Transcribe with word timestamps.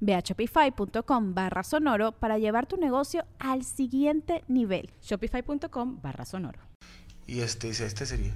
Ve 0.00 0.14
a 0.14 0.20
shopify.com 0.20 1.34
barra 1.34 1.62
sonoro 1.62 2.12
para 2.12 2.38
llevar 2.38 2.66
tu 2.66 2.76
negocio 2.76 3.24
al 3.38 3.64
siguiente 3.64 4.44
nivel. 4.48 4.90
Shopify.com 5.02 6.00
barra 6.02 6.24
sonoro. 6.24 6.58
Y 7.26 7.40
este 7.40 7.68
dice, 7.68 7.86
este 7.86 8.06
sería. 8.06 8.32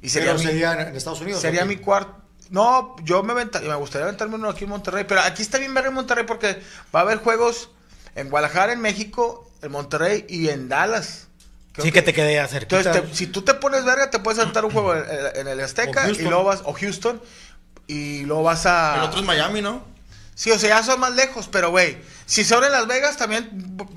Y 0.00 0.10
Pero 0.10 0.34
mi- 0.34 0.40
sería 0.42 0.72
en 0.88 0.96
Estados 0.96 1.20
Unidos. 1.20 1.40
Sería 1.40 1.64
mi 1.64 1.76
cuarto. 1.76 2.20
No, 2.50 2.96
yo 3.04 3.22
me, 3.22 3.34
me 3.34 3.74
gustaría 3.76 4.04
aventarme 4.06 4.34
uno 4.34 4.48
aquí 4.50 4.64
en 4.64 4.70
Monterrey, 4.70 5.04
pero 5.08 5.20
aquí 5.22 5.40
está 5.42 5.58
bien 5.58 5.72
ver 5.72 5.86
en 5.86 5.94
Monterrey 5.94 6.24
porque 6.26 6.60
va 6.94 7.00
a 7.00 7.02
haber 7.02 7.18
juegos 7.18 7.70
en 8.14 8.28
Guadalajara, 8.28 8.72
en 8.74 8.80
México, 8.80 9.48
en 9.62 9.70
Monterrey 9.72 10.26
y 10.28 10.48
en 10.48 10.68
Dallas. 10.68 11.28
Creo 11.72 11.86
Sí, 11.86 11.92
que 11.92 12.02
te 12.02 12.12
quede 12.12 12.46
cerquita. 12.48 12.80
Entonces, 12.80 13.10
te- 13.10 13.16
si 13.16 13.26
tú 13.28 13.40
te 13.42 13.54
pones 13.54 13.84
verga, 13.86 14.10
te 14.10 14.18
puedes 14.18 14.38
aventar 14.38 14.66
un 14.66 14.72
juego 14.72 14.94
en, 14.94 15.04
en 15.36 15.48
el 15.48 15.60
Azteca 15.60 16.04
O 16.06 16.10
y 16.10 16.18
luego 16.18 16.44
vas, 16.44 16.60
o 16.66 16.74
Houston, 16.74 17.22
y 17.86 18.24
luego 18.26 18.42
vas 18.42 18.66
a... 18.66 18.96
El 18.96 19.02
otro 19.04 19.20
es 19.20 19.26
Miami, 19.26 19.62
¿no? 19.62 19.82
Sí, 20.34 20.50
o 20.50 20.58
sea, 20.58 20.78
ya 20.78 20.82
son 20.82 20.98
más 21.00 21.14
lejos, 21.14 21.48
pero 21.50 21.70
güey, 21.70 21.98
si 22.26 22.44
son 22.44 22.64
en 22.64 22.72
Las 22.72 22.86
Vegas 22.86 23.16
también, 23.16 23.50
bu- 23.76 23.88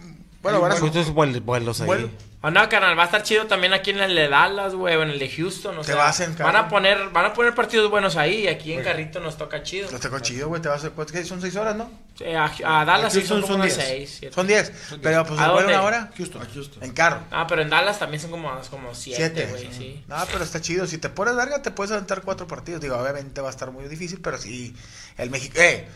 bueno, 0.41 0.59
van 0.61 0.73
a 0.73 0.75
Pues 0.75 0.95
estos 0.95 1.13
vuel- 1.13 1.41
vuelos 1.41 1.81
ahí. 1.81 1.87
Vuelo. 1.87 2.09
Oh, 2.41 2.51
no, 2.51 2.69
carnal, 2.69 2.95
va 2.95 3.01
a 3.01 3.05
estar 3.07 3.23
chido 3.23 3.47
también 3.47 3.73
aquí 3.73 3.89
en 3.89 3.97
el 3.99 4.13
de 4.13 4.27
Dallas, 4.29 4.75
güey, 4.75 4.95
o 4.95 5.01
en 5.01 5.09
el 5.09 5.17
de 5.17 5.27
Houston, 5.31 5.75
o 5.79 5.81
Te 5.81 5.87
sea, 5.87 5.95
vas 5.95 6.19
en 6.19 6.37
van 6.37 6.55
a 6.55 6.67
poner, 6.69 7.09
van 7.09 7.25
a 7.25 7.33
poner 7.33 7.55
partidos 7.55 7.89
buenos 7.89 8.17
ahí, 8.17 8.41
y 8.43 8.47
aquí 8.47 8.71
en 8.73 8.83
Carrito 8.83 9.19
nos 9.19 9.35
toca 9.35 9.63
chido. 9.63 9.89
Los 9.89 9.99
tengo 9.99 10.19
chido, 10.19 10.49
güey, 10.49 10.61
te 10.61 10.69
vas 10.69 10.83
a... 10.85 10.91
¿cuánto 10.91 11.11
que 11.13 11.25
Son 11.25 11.41
seis 11.41 11.55
horas, 11.55 11.75
¿no? 11.75 11.89
Sí, 12.15 12.25
a, 12.25 12.45
a 12.45 12.85
Dallas 12.85 13.11
sí 13.13 13.21
son 13.25 13.41
como 13.41 13.53
son 13.53 13.61
unas 13.61 13.75
10. 13.75 13.87
6, 13.87 14.15
7. 14.19 14.35
Son 14.35 14.45
diez, 14.45 14.71
pero 15.01 15.25
pues 15.25 15.39
¿A 15.39 15.47
dónde? 15.47 15.73
una 15.73 15.81
hora 15.81 16.11
Houston. 16.15 16.41
A 16.43 16.45
Houston. 16.53 16.83
en 16.83 16.91
carro. 16.93 17.21
Ah, 17.31 17.47
pero 17.47 17.63
en 17.63 17.69
Dallas 17.71 17.97
también 17.97 18.21
son 18.21 18.29
como, 18.29 18.51
como 18.69 18.93
7, 18.93 19.15
Siete. 19.17 19.47
güey, 19.49 19.67
sí. 19.75 20.03
No, 20.07 20.15
pero 20.31 20.43
está 20.43 20.61
chido. 20.61 20.85
Si 20.85 20.99
te 20.99 21.09
pones 21.09 21.35
verga, 21.35 21.63
te 21.63 21.71
puedes 21.71 21.91
aventar 21.93 22.21
cuatro 22.21 22.45
partidos. 22.45 22.79
Digo, 22.79 22.95
obviamente 22.95 23.41
va 23.41 23.47
a 23.47 23.51
estar 23.51 23.71
muy 23.71 23.87
difícil, 23.87 24.21
pero 24.21 24.37
sí. 24.37 24.75
El 25.17 25.31
México. 25.31 25.55
¡Eh! 25.59 25.87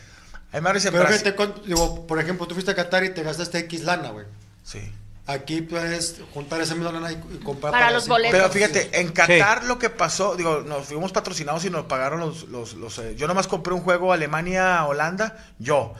Más 0.61 0.73
dice 0.73 0.91
Pero 0.91 1.35
cuánto- 1.35 1.61
digo, 1.61 2.07
por 2.07 2.19
ejemplo, 2.19 2.47
tú 2.47 2.53
fuiste 2.55 2.71
a 2.71 2.75
Qatar 2.75 3.03
y 3.03 3.09
te 3.13 3.23
gastaste 3.23 3.59
X 3.59 3.83
lana, 3.83 4.09
güey. 4.09 4.25
Sí. 4.63 4.79
Aquí 5.27 5.61
puedes 5.61 6.15
juntar 6.33 6.59
esa 6.59 6.73
misma 6.73 6.91
lana 6.91 7.11
y, 7.11 7.15
y 7.15 7.37
comprar 7.43 7.71
Para 7.71 7.91
los 7.91 8.03
cinco- 8.05 8.15
boletos. 8.15 8.31
Pero 8.39 8.49
fíjate, 8.51 8.99
en 8.99 9.09
Qatar 9.11 9.63
lo 9.65 9.77
que 9.77 9.91
pasó, 9.91 10.35
digo, 10.35 10.61
nos 10.61 10.87
fuimos 10.87 11.11
patrocinados 11.11 11.63
y 11.65 11.69
nos 11.69 11.85
pagaron 11.85 12.19
los. 12.19 12.47
los, 12.49 12.73
los, 12.73 12.97
eh, 12.97 13.15
yo 13.15 13.27
nomás 13.27 13.47
compré 13.47 13.73
un 13.75 13.81
juego 13.81 14.11
Alemania-Holanda, 14.11 15.37
yo. 15.59 15.93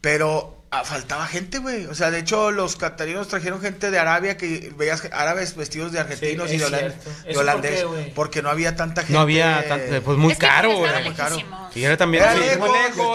Pero 0.00 0.63
faltaba 0.82 1.26
gente, 1.26 1.58
güey. 1.58 1.86
O 1.86 1.94
sea, 1.94 2.10
de 2.10 2.18
hecho, 2.18 2.50
los 2.50 2.74
catarinos 2.76 3.28
trajeron 3.28 3.60
gente 3.60 3.90
de 3.90 3.98
Arabia 3.98 4.36
que 4.36 4.72
veías 4.76 5.02
árabes 5.12 5.54
vestidos 5.54 5.92
de 5.92 6.00
argentinos 6.00 6.48
Sí, 6.48 6.56
y 6.56 6.58
de, 6.58 6.64
es 6.64 6.70
holan- 6.72 6.78
cierto. 6.78 7.10
de 7.10 7.16
¿Eso 7.16 7.24
por 7.26 7.36
holandés. 7.42 7.84
porque 8.14 8.42
no 8.42 8.50
había 8.50 8.74
tanta 8.74 9.02
gente. 9.02 9.12
No 9.12 9.20
había 9.20 9.68
tanto, 9.68 10.02
pues 10.02 10.18
muy 10.18 10.32
Es 10.32 10.38
que 10.38 10.46
caro, 10.46 10.76
güey. 10.78 11.04
muy 11.04 11.14
caro. 11.14 11.36
Y 11.74 11.84
era 11.84 11.96
también 11.96 12.24
Era 12.24 12.34
lejos, 12.34 12.68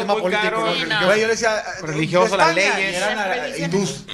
muy 0.05 0.21
político, 0.21 0.29
caro. 0.43 0.65
¿no? 0.65 0.73
Sí, 0.75 0.83
no. 0.87 1.05
Güey, 1.05 1.21
yo 1.21 1.27
le 1.27 1.33
decía. 1.33 1.57
eh, 1.57 1.61
Religioso, 1.81 2.31
de 2.31 2.37
las 2.37 2.55
leyes. 2.55 2.95
eran 2.95 3.15
Las 3.17 3.27
ah, 3.53 3.57
hindús. 3.57 4.05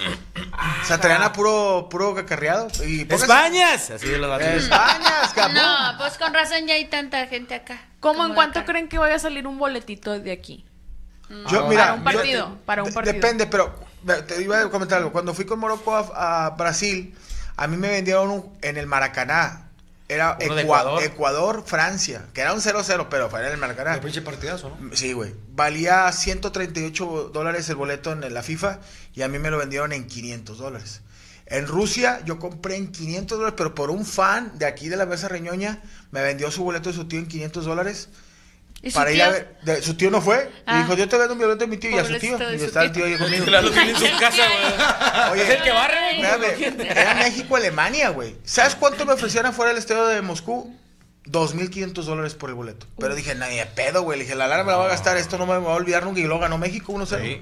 O 0.83 0.85
sea, 0.85 0.99
traían 0.99 1.23
a 1.23 1.33
puro, 1.33 1.87
puro 1.89 2.15
cacarreado. 2.15 2.67
Y 2.85 3.01
Españas. 3.11 3.89
Así 3.89 4.07
de 4.07 4.17
los. 4.17 4.41
Españas, 4.41 5.33
cabrón. 5.33 5.55
No, 5.55 5.97
pues 5.97 6.17
con 6.17 6.33
razón 6.33 6.65
ya 6.67 6.75
hay 6.75 6.85
tanta 6.85 7.25
gente 7.27 7.55
acá. 7.55 7.79
¿Cómo 7.99 8.25
en 8.25 8.33
cuánto 8.35 8.59
acá. 8.59 8.71
creen 8.71 8.87
que 8.87 8.97
vaya 8.99 9.15
a 9.15 9.19
salir 9.19 9.47
un 9.47 9.57
boletito 9.57 10.19
de 10.19 10.31
aquí? 10.31 10.63
Yo, 11.29 11.65
Ah, 11.65 11.69
mira, 11.69 11.83
para 11.85 11.93
un 11.93 11.99
yo- 11.99 12.03
partido, 12.03 12.57
para 12.65 12.83
un 12.83 12.89
de- 12.89 12.93
partido. 12.93 13.13
Depende, 13.13 13.47
pero 13.47 13.73
te 14.27 14.41
iba 14.41 14.61
a 14.61 14.69
comentar 14.69 14.99
algo. 14.99 15.11
Cuando 15.11 15.33
fui 15.33 15.45
con 15.45 15.59
Morocco 15.59 15.95
a, 15.95 16.45
a 16.45 16.49
Brasil, 16.51 17.15
a 17.57 17.67
mí 17.67 17.77
me 17.77 17.89
vendieron 17.89 18.29
un- 18.29 18.57
en 18.61 18.77
el 18.77 18.85
Maracaná. 18.87 19.61
Era 20.07 20.37
Ecuador. 20.39 21.01
Ecuador, 21.01 21.63
Francia, 21.65 22.25
que 22.31 22.41
era 22.41 22.53
un 22.53 22.61
0-0, 22.61 23.07
pero 23.09 23.27
fue 23.27 23.39
en 23.43 23.51
el 23.53 23.57
Maracaná. 23.57 23.95
El 23.95 24.01
pinche 24.01 24.21
partidazo, 24.21 24.69
¿no? 24.79 24.95
Sí, 24.95 25.13
güey. 25.13 25.33
Valía 25.55 26.11
138 26.11 27.31
dólares 27.33 27.67
el 27.69 27.75
boleto 27.75 28.11
en 28.11 28.31
la 28.31 28.43
FIFA 28.43 28.79
y 29.15 29.23
a 29.23 29.27
mí 29.27 29.39
me 29.39 29.49
lo 29.49 29.57
vendieron 29.57 29.91
en 29.93 30.05
500 30.05 30.59
dólares. 30.59 31.01
En 31.47 31.65
Rusia 31.67 32.21
yo 32.25 32.37
compré 32.37 32.75
en 32.75 32.91
500 32.91 33.39
dólares, 33.39 33.55
pero 33.57 33.73
por 33.73 33.89
un 33.89 34.05
fan 34.05 34.51
de 34.59 34.65
aquí 34.67 34.89
de 34.89 34.95
la 34.97 35.07
Mesa 35.07 35.27
Reñoña 35.27 35.81
me 36.11 36.21
vendió 36.21 36.51
su 36.51 36.63
boleto 36.63 36.89
de 36.89 36.95
su 36.95 37.07
tío 37.07 37.17
en 37.17 37.27
500 37.27 37.65
dólares. 37.65 38.09
¿Y 38.85 38.91
su 38.91 38.95
para 38.95 39.11
ir 39.11 39.17
tío? 39.17 39.25
a 39.25 39.29
ver. 39.29 39.57
de- 39.63 39.81
su 39.81 39.95
tío 39.95 40.09
no 40.11 40.21
fue. 40.21 40.49
Ah. 40.65 40.75
Y 40.79 40.83
dijo, 40.83 40.93
yo 40.95 41.09
te 41.09 41.17
vendo 41.17 41.33
un 41.33 41.39
boleto 41.39 41.57
de 41.57 41.67
mi 41.67 41.77
tío 41.77 41.89
y 41.89 41.97
a 41.97 42.05
su 42.05 42.17
tío. 42.19 42.37
Pobrecito 42.37 42.47
de 42.49 42.55
Y 42.55 42.59
su 42.59 42.65
está 42.65 42.83
el 42.83 42.91
tío. 42.93 43.03
tío 43.05 43.13
ahí 43.13 43.19
conmigo. 43.19 43.45
Claro, 43.45 43.71
tiene 43.71 43.89
en 43.91 43.95
su 43.97 44.05
casa, 44.19 44.43
güey. 44.47 45.31
Oye, 45.33 45.43
Es 45.43 45.49
el 45.49 45.63
que 45.63 45.71
barre, 45.71 46.21
espérame, 46.21 46.81
era 46.91 47.15
México-Alemania, 47.15 48.09
güey. 48.09 48.35
¿Sabes 48.45 48.75
cuánto 48.75 49.05
me 49.05 49.13
ofrecían 49.13 49.45
afuera 49.47 49.69
del 49.69 49.79
estadio 49.79 50.05
de 50.07 50.21
Moscú? 50.21 50.73
2.500 51.25 51.93
dólares 52.03 52.35
por 52.35 52.49
el 52.51 52.55
boleto. 52.55 52.85
Pero 52.99 53.15
dije, 53.15 53.33
nadie 53.33 53.57
de 53.57 53.65
pedo, 53.65 54.03
güey. 54.03 54.19
Le 54.19 54.25
dije, 54.25 54.35
la 54.35 54.47
lana 54.47 54.63
me 54.63 54.71
la 54.71 54.77
voy 54.77 54.85
a 54.85 54.89
gastar, 54.89 55.17
esto 55.17 55.39
no 55.39 55.47
me 55.47 55.57
va 55.57 55.71
a 55.71 55.75
olvidar 55.75 56.03
nunca. 56.05 56.19
Y 56.19 56.23
luego 56.23 56.39
ganó 56.41 56.57
México 56.59 56.93
1-0. 56.93 57.41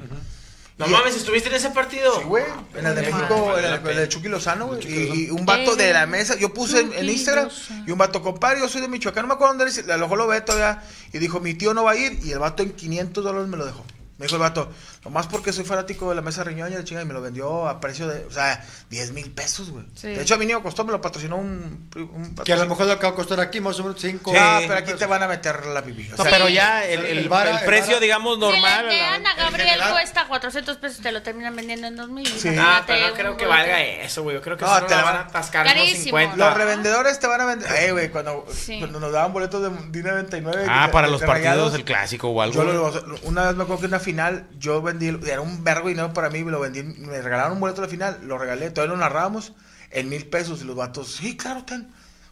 No 0.77 0.87
mames, 0.87 1.15
¿estuviste 1.15 1.49
en 1.49 1.55
ese 1.55 1.69
partido? 1.69 2.19
Sí, 2.19 2.23
güey. 2.25 2.43
En 2.75 2.85
el 2.85 2.95
de 2.95 3.01
México, 3.03 3.57
en 3.57 3.65
el, 3.65 3.95
de 3.95 4.09
Chucky 4.09 4.27
Lozano, 4.27 4.67
güey. 4.67 4.87
Y, 4.87 5.25
y 5.25 5.29
un 5.29 5.45
vato 5.45 5.75
de 5.75 5.93
la 5.93 6.07
mesa, 6.07 6.35
yo 6.35 6.51
puse 6.51 6.79
en, 6.79 6.91
en 6.93 7.09
Instagram, 7.09 7.49
y 7.85 7.91
un 7.91 7.97
vato, 7.97 8.23
compadre, 8.23 8.59
yo 8.59 8.67
soy 8.67 8.81
de 8.81 8.87
Michoacán, 8.87 9.23
no 9.23 9.27
me 9.27 9.33
acuerdo 9.35 9.55
dónde 9.55 9.65
eres. 9.65 9.87
A 9.87 9.97
lo 9.97 10.05
mejor 10.05 10.17
lo 10.17 10.27
ve 10.27 10.41
todavía. 10.41 10.81
Y 11.11 11.19
dijo, 11.19 11.39
mi 11.39 11.53
tío 11.53 11.75
no 11.75 11.83
va 11.83 11.91
a 11.91 11.95
ir. 11.95 12.19
Y 12.23 12.31
el 12.31 12.39
vato 12.39 12.63
en 12.63 12.71
500 12.73 13.23
dólares 13.23 13.47
me 13.47 13.57
lo 13.57 13.65
dejó. 13.65 13.85
Me 14.23 14.27
dijo 14.27 14.37
el 14.37 14.41
vato, 14.41 14.71
nomás 15.03 15.27
porque 15.27 15.51
soy 15.51 15.65
fanático 15.65 16.07
de 16.07 16.15
la 16.15 16.21
mesa 16.21 16.45
riñoña 16.45 16.77
de 16.77 16.85
chinga 16.85 17.01
y 17.01 17.05
me 17.05 17.13
lo 17.13 17.21
vendió 17.21 17.67
a 17.67 17.81
precio 17.81 18.07
de, 18.07 18.23
o 18.23 18.31
sea, 18.31 18.63
10 18.89 19.11
mil 19.11 19.29
pesos, 19.31 19.69
güey. 19.69 19.83
Sí. 19.95 20.07
De 20.07 20.21
hecho, 20.21 20.35
a 20.35 20.37
mí 20.37 20.45
ni 20.45 20.55
me 20.55 20.61
costó, 20.61 20.85
me 20.85 20.93
lo 20.93 21.01
patrocinó 21.01 21.35
un, 21.35 21.89
un 21.93 22.35
Que 22.45 22.53
a 22.53 22.55
lo 22.55 22.65
mejor 22.67 22.85
lo 22.87 22.97
que 22.97 23.05
va 23.05 23.11
a 23.11 23.15
costar 23.15 23.41
aquí 23.41 23.59
más 23.59 23.77
o 23.81 23.83
menos 23.83 23.99
5 23.99 24.31
Ah, 24.33 24.61
pero 24.65 24.75
aquí 24.79 24.93
te 24.93 25.05
van 25.05 25.21
a 25.23 25.27
meter 25.27 25.65
la. 25.65 25.81
O 25.81 25.83
No, 25.83 26.23
sea, 26.23 26.31
pero 26.31 26.47
ya 26.47 26.85
el, 26.85 27.03
el, 27.05 27.17
El 27.17 27.27
vara- 27.27 27.59
el 27.59 27.65
precio, 27.65 27.99
digamos, 27.99 28.39
normal. 28.39 28.85
Si 28.89 28.95
le 28.95 29.01
a 29.01 29.19
Gabriel 29.35 29.67
general- 29.67 29.91
cuesta 29.91 30.25
400 30.29 30.77
pesos, 30.77 31.01
te 31.01 31.11
lo 31.11 31.21
terminan 31.21 31.53
vendiendo 31.57 31.87
en 31.87 31.97
2000. 31.97 32.25
Sí. 32.25 32.55
Ah, 32.57 32.83
pero 32.87 33.09
no 33.09 33.13
creo 33.15 33.35
que 33.35 33.45
valga 33.45 33.81
eso, 33.83 34.23
güey. 34.23 34.37
Yo 34.37 34.41
creo 34.41 34.55
que 34.55 34.63
No, 34.63 34.79
no, 34.79 34.85
te 34.85 34.91
la 34.95 35.01
la 35.01 35.03
van 35.03 35.15
a 35.17 35.19
atascar 35.23 35.65
unos 35.65 35.73
Carísimo. 35.77 36.17
50. 36.17 36.37
Los 36.37 36.53
revendedores 36.57 37.19
te 37.19 37.27
van 37.27 37.41
a 37.41 37.45
vender. 37.45 37.69
Eh, 37.73 37.91
güey, 37.91 38.09
cuando, 38.09 38.45
Sí. 38.53 38.79
cuando 38.79 39.01
nos 39.01 39.11
daban 39.11 39.33
boletos 39.33 39.61
de 39.61 39.69
Dina 39.91 40.11
99. 40.11 40.65
Ah, 40.69 40.87
de- 40.87 40.93
para 40.93 41.07
de- 41.07 41.11
los 41.11 41.19
de 41.19 41.27
partidos 41.27 41.49
Rayados, 41.51 41.73
del 41.73 41.83
clásico 41.83 42.29
o 42.29 42.41
algo. 42.41 42.53
Yo 42.53 42.63
lo- 42.63 43.17
una 43.23 43.47
vez 43.47 43.55
me 43.57 43.63
acuerdo 43.63 43.81
que 43.81 43.87
una 43.87 43.99
final 44.13 44.47
yo 44.59 44.81
vendí, 44.81 45.07
era 45.07 45.41
un 45.41 45.63
vergo 45.63 45.87
de 45.87 45.93
dinero 45.95 46.13
para 46.13 46.29
mí, 46.29 46.43
me 46.43 46.51
lo 46.51 46.59
vendí, 46.59 46.83
me 46.83 47.21
regalaron 47.21 47.53
un 47.53 47.59
boleto 47.59 47.81
a 47.81 47.85
la 47.85 47.89
final, 47.89 48.19
lo 48.23 48.37
regalé, 48.37 48.69
todavía 48.69 48.95
lo 48.95 48.99
narrábamos 48.99 49.53
en 49.91 50.09
mil 50.09 50.25
pesos 50.27 50.61
y 50.61 50.65
los 50.65 50.75
vatos, 50.75 51.15
sí, 51.15 51.35
claro, 51.35 51.63
ten. 51.63 51.87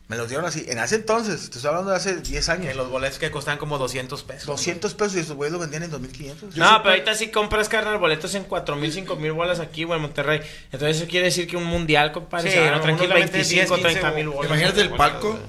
Me 0.07 0.17
los 0.17 0.27
dieron 0.27 0.45
así, 0.45 0.65
en 0.67 0.77
ese 0.77 0.95
entonces, 0.95 1.49
te 1.49 1.55
estoy 1.55 1.69
hablando 1.69 1.91
de 1.91 1.95
hace 1.95 2.17
10 2.17 2.45
Que 2.45 2.51
años, 2.51 2.75
los 2.75 2.89
boletos 2.89 3.17
que 3.17 3.31
costaban 3.31 3.57
como 3.57 3.77
200 3.77 4.23
pesos. 4.23 4.45
200 4.45 4.93
pesos 4.93 5.15
y 5.15 5.19
esos 5.21 5.37
güeyes 5.37 5.53
lo 5.53 5.59
vendían 5.59 5.83
en 5.83 5.91
2500. 5.91 6.57
No, 6.57 6.79
pero 6.83 6.89
ahorita 6.89 7.15
sí 7.15 7.29
compras, 7.29 7.69
carnal, 7.69 7.97
boletos 7.97 8.35
en 8.35 8.43
4 8.43 8.75
mil, 8.75 8.91
5 8.91 9.15
mil 9.15 9.31
bolas 9.31 9.61
aquí, 9.61 9.85
güey, 9.85 9.95
en 9.97 10.01
Monterrey. 10.01 10.41
Entonces 10.65 10.97
eso 10.97 11.07
quiere 11.07 11.27
decir 11.27 11.47
que 11.47 11.55
un 11.55 11.63
mundial, 11.63 12.11
compadre, 12.11 12.51
Sí, 12.51 12.57
se 12.57 12.71
no, 12.71 12.81
tranquilamente 12.81 13.37
25, 13.37 13.75
10, 13.77 13.87
30 13.87 14.11
mil 14.11 14.25
15, 14.25 14.35
bolas. 14.35 14.51
Imagínate 14.51 14.81
el 14.81 14.89
palco. 14.89 15.39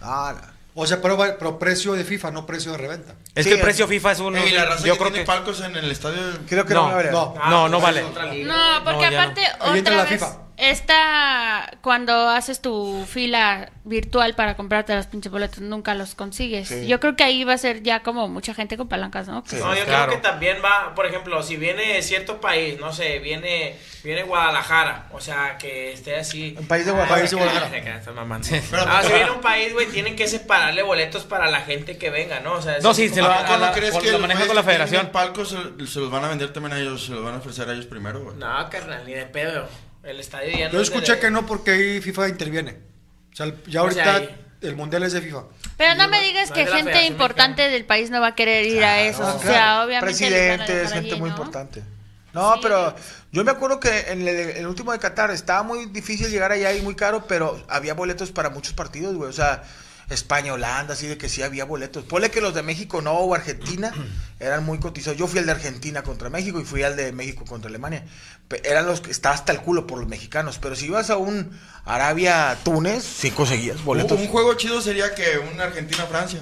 Ah. 0.00 0.51
O 0.74 0.86
sea, 0.86 1.02
pero, 1.02 1.18
pero 1.18 1.58
precio 1.58 1.92
de 1.92 2.02
FIFA, 2.04 2.30
no 2.30 2.46
precio 2.46 2.72
de 2.72 2.78
reventa. 2.78 3.12
Es 3.34 3.44
Sí, 3.44 3.50
que 3.50 3.54
el 3.54 3.58
es- 3.60 3.64
precio 3.64 3.86
FIFA 3.86 4.12
es 4.12 4.18
uno. 4.20 4.38
La 4.52 4.64
raza 4.64 4.86
yo 4.86 4.94
que 4.94 4.98
creo 4.98 5.10
tiene 5.10 5.18
que. 5.18 5.26
palcos 5.26 5.60
en 5.60 5.76
el 5.76 5.90
estadio. 5.90 6.18
creo 6.48 6.64
que 6.64 6.72
no, 6.74 6.90
No, 6.90 7.10
no. 7.10 7.34
Ah, 7.40 7.50
No, 7.50 7.68
no 7.68 7.80
vale. 7.80 8.02
No, 8.02 8.08
porque 8.10 8.44
No, 8.44 9.02
ya 9.02 9.10
no. 9.10 9.20
aparte 9.20 9.42
otra 9.80 9.96
la 9.96 10.02
vez 10.04 10.12
FIFA. 10.12 10.36
Esta, 10.70 11.70
cuando 11.80 12.28
haces 12.28 12.60
tu 12.62 13.04
fila 13.08 13.70
virtual 13.84 14.34
para 14.34 14.56
comprarte 14.56 14.94
los 14.94 15.06
pinches 15.06 15.30
boletos, 15.32 15.60
nunca 15.60 15.94
los 15.94 16.14
consigues. 16.14 16.68
Sí. 16.68 16.86
Yo 16.86 17.00
creo 17.00 17.16
que 17.16 17.24
ahí 17.24 17.44
va 17.44 17.54
a 17.54 17.58
ser 17.58 17.82
ya 17.82 18.02
como 18.02 18.28
mucha 18.28 18.54
gente 18.54 18.76
con 18.76 18.88
palancas, 18.88 19.26
¿no? 19.28 19.42
Sí. 19.46 19.56
No, 19.56 19.74
yo 19.74 19.84
Claro. 19.84 20.06
creo 20.12 20.20
que 20.22 20.28
también 20.28 20.58
va, 20.64 20.94
por 20.94 21.06
ejemplo, 21.06 21.42
si 21.42 21.56
viene 21.56 22.00
cierto 22.02 22.40
país, 22.40 22.78
no 22.78 22.92
sé, 22.92 23.18
viene 23.18 23.76
viene 24.04 24.24
Guadalajara, 24.24 25.06
o 25.12 25.20
sea, 25.20 25.56
que 25.58 25.92
esté 25.92 26.16
así. 26.16 26.56
Un 26.58 26.66
país 26.66 26.84
de 26.86 26.90
Guadalajara. 26.92 27.20
País 27.20 27.30
de 27.30 27.36
Guadalajara. 27.36 28.02
Ah. 28.72 28.98
Ah, 28.98 29.02
si 29.04 29.12
viene 29.12 29.30
un 29.30 29.40
país, 29.40 29.72
güey, 29.72 29.86
tienen 29.86 30.16
que 30.16 30.26
separarle 30.26 30.82
boletos 30.82 31.24
para 31.24 31.48
la 31.50 31.60
gente 31.60 31.96
que 31.98 32.10
venga, 32.10 32.40
¿no? 32.40 32.54
O 32.54 32.62
sea, 32.62 32.78
No, 32.82 32.94
sí, 32.94 33.08
se 33.08 33.20
lo- 33.22 33.30
¿A 33.30 33.56
la- 33.58 33.72
crees 33.72 33.96
que 33.96 34.06
lo 34.06 34.12
los 34.12 34.20
maneja 34.22 34.46
con 34.46 34.56
la 34.56 34.62
federación? 34.64 35.06
el 35.06 35.10
palco 35.12 35.44
se, 35.44 35.56
se 35.86 36.00
los 36.00 36.10
van 36.10 36.24
a 36.24 36.28
vender 36.28 36.52
también 36.52 36.72
a 36.72 36.80
ellos, 36.80 37.04
se 37.06 37.12
los 37.12 37.24
van 37.24 37.34
a 37.34 37.38
ofrecer 37.38 37.68
a 37.68 37.72
ellos 37.74 37.86
primero, 37.86 38.22
güey? 38.24 38.36
No, 38.36 38.68
carnal, 38.70 39.04
ni 39.06 39.12
de 39.12 39.26
pedo. 39.26 39.68
El 40.02 40.20
estadio 40.20 40.50
ya 40.56 40.66
no 40.66 40.72
Yo 40.74 40.80
es 40.80 40.90
de- 40.90 40.94
escuché 40.96 41.18
que 41.20 41.30
no 41.30 41.46
porque 41.46 41.70
ahí 41.72 42.00
FIFA 42.00 42.28
interviene. 42.28 42.78
O 43.32 43.36
sea, 43.36 43.46
ya 43.46 43.52
O 43.54 43.90
sea, 43.90 44.04
ahorita 44.04 44.16
ahí- 44.16 44.36
el 44.62 44.76
mundial 44.76 45.02
es 45.04 45.12
de 45.12 45.20
FIFA. 45.22 45.44
Pero 45.76 45.94
no 45.94 46.08
me 46.08 46.22
digas 46.22 46.50
no 46.50 46.54
que 46.54 46.66
gente 46.66 47.04
importante 47.06 47.68
del 47.68 47.84
país 47.84 48.10
no 48.10 48.20
va 48.20 48.28
a 48.28 48.34
querer 48.34 48.64
ir 48.66 48.84
a 48.84 49.00
eso. 49.02 49.22
No, 49.22 49.34
o 49.36 49.38
claro. 49.40 49.52
sea, 49.54 49.84
obviamente. 49.84 50.06
Presidentes, 50.06 50.92
gente 50.92 51.10
allí, 51.12 51.20
muy 51.20 51.30
¿no? 51.30 51.36
importante. 51.36 51.82
No, 52.32 52.54
Sí. 52.54 52.60
pero 52.62 52.94
yo 53.30 53.44
me 53.44 53.50
acuerdo 53.50 53.78
que 53.78 54.06
en 54.08 54.26
el, 54.26 54.28
el 54.28 54.66
último 54.66 54.92
de 54.92 54.98
Qatar 54.98 55.30
estaba 55.30 55.62
muy 55.62 55.86
difícil 55.86 56.30
llegar 56.30 56.50
allá 56.52 56.72
y 56.72 56.80
muy 56.80 56.94
caro, 56.94 57.26
pero 57.26 57.62
había 57.68 57.94
boletos 57.94 58.30
para 58.32 58.48
muchos 58.50 58.72
partidos, 58.72 59.14
güey. 59.16 59.28
O 59.28 59.32
sea, 59.34 59.62
España, 60.12 60.52
Holanda, 60.52 60.94
así 60.94 61.06
de 61.06 61.18
que 61.18 61.28
sí 61.28 61.42
había 61.42 61.64
boletos. 61.64 62.04
Ponle 62.04 62.30
que 62.30 62.40
los 62.40 62.54
de 62.54 62.62
México 62.62 63.02
no 63.02 63.12
o 63.12 63.34
Argentina 63.34 63.92
eran 64.40 64.64
muy 64.64 64.78
cotizados. 64.78 65.18
Yo 65.18 65.26
fui 65.26 65.38
al 65.38 65.46
de 65.46 65.52
Argentina 65.52 66.02
contra 66.02 66.30
México 66.30 66.60
y 66.60 66.64
fui 66.64 66.82
al 66.82 66.96
de 66.96 67.12
México 67.12 67.44
contra 67.44 67.68
Alemania. 67.68 68.04
Eran 68.64 68.86
los 68.86 69.00
que 69.00 69.10
estaba 69.10 69.34
hasta 69.34 69.52
el 69.52 69.60
culo 69.60 69.86
por 69.86 69.98
los 69.98 70.08
mexicanos. 70.08 70.58
Pero 70.58 70.76
si 70.76 70.86
ibas 70.86 71.10
a 71.10 71.16
un 71.16 71.58
Arabia, 71.84 72.56
Túnez, 72.64 73.02
sí 73.04 73.30
conseguías 73.30 73.82
boletos. 73.84 74.18
Un 74.20 74.28
juego 74.28 74.54
chido 74.54 74.80
sería 74.80 75.14
que 75.14 75.38
un 75.38 75.60
Argentina-Francia. 75.60 76.40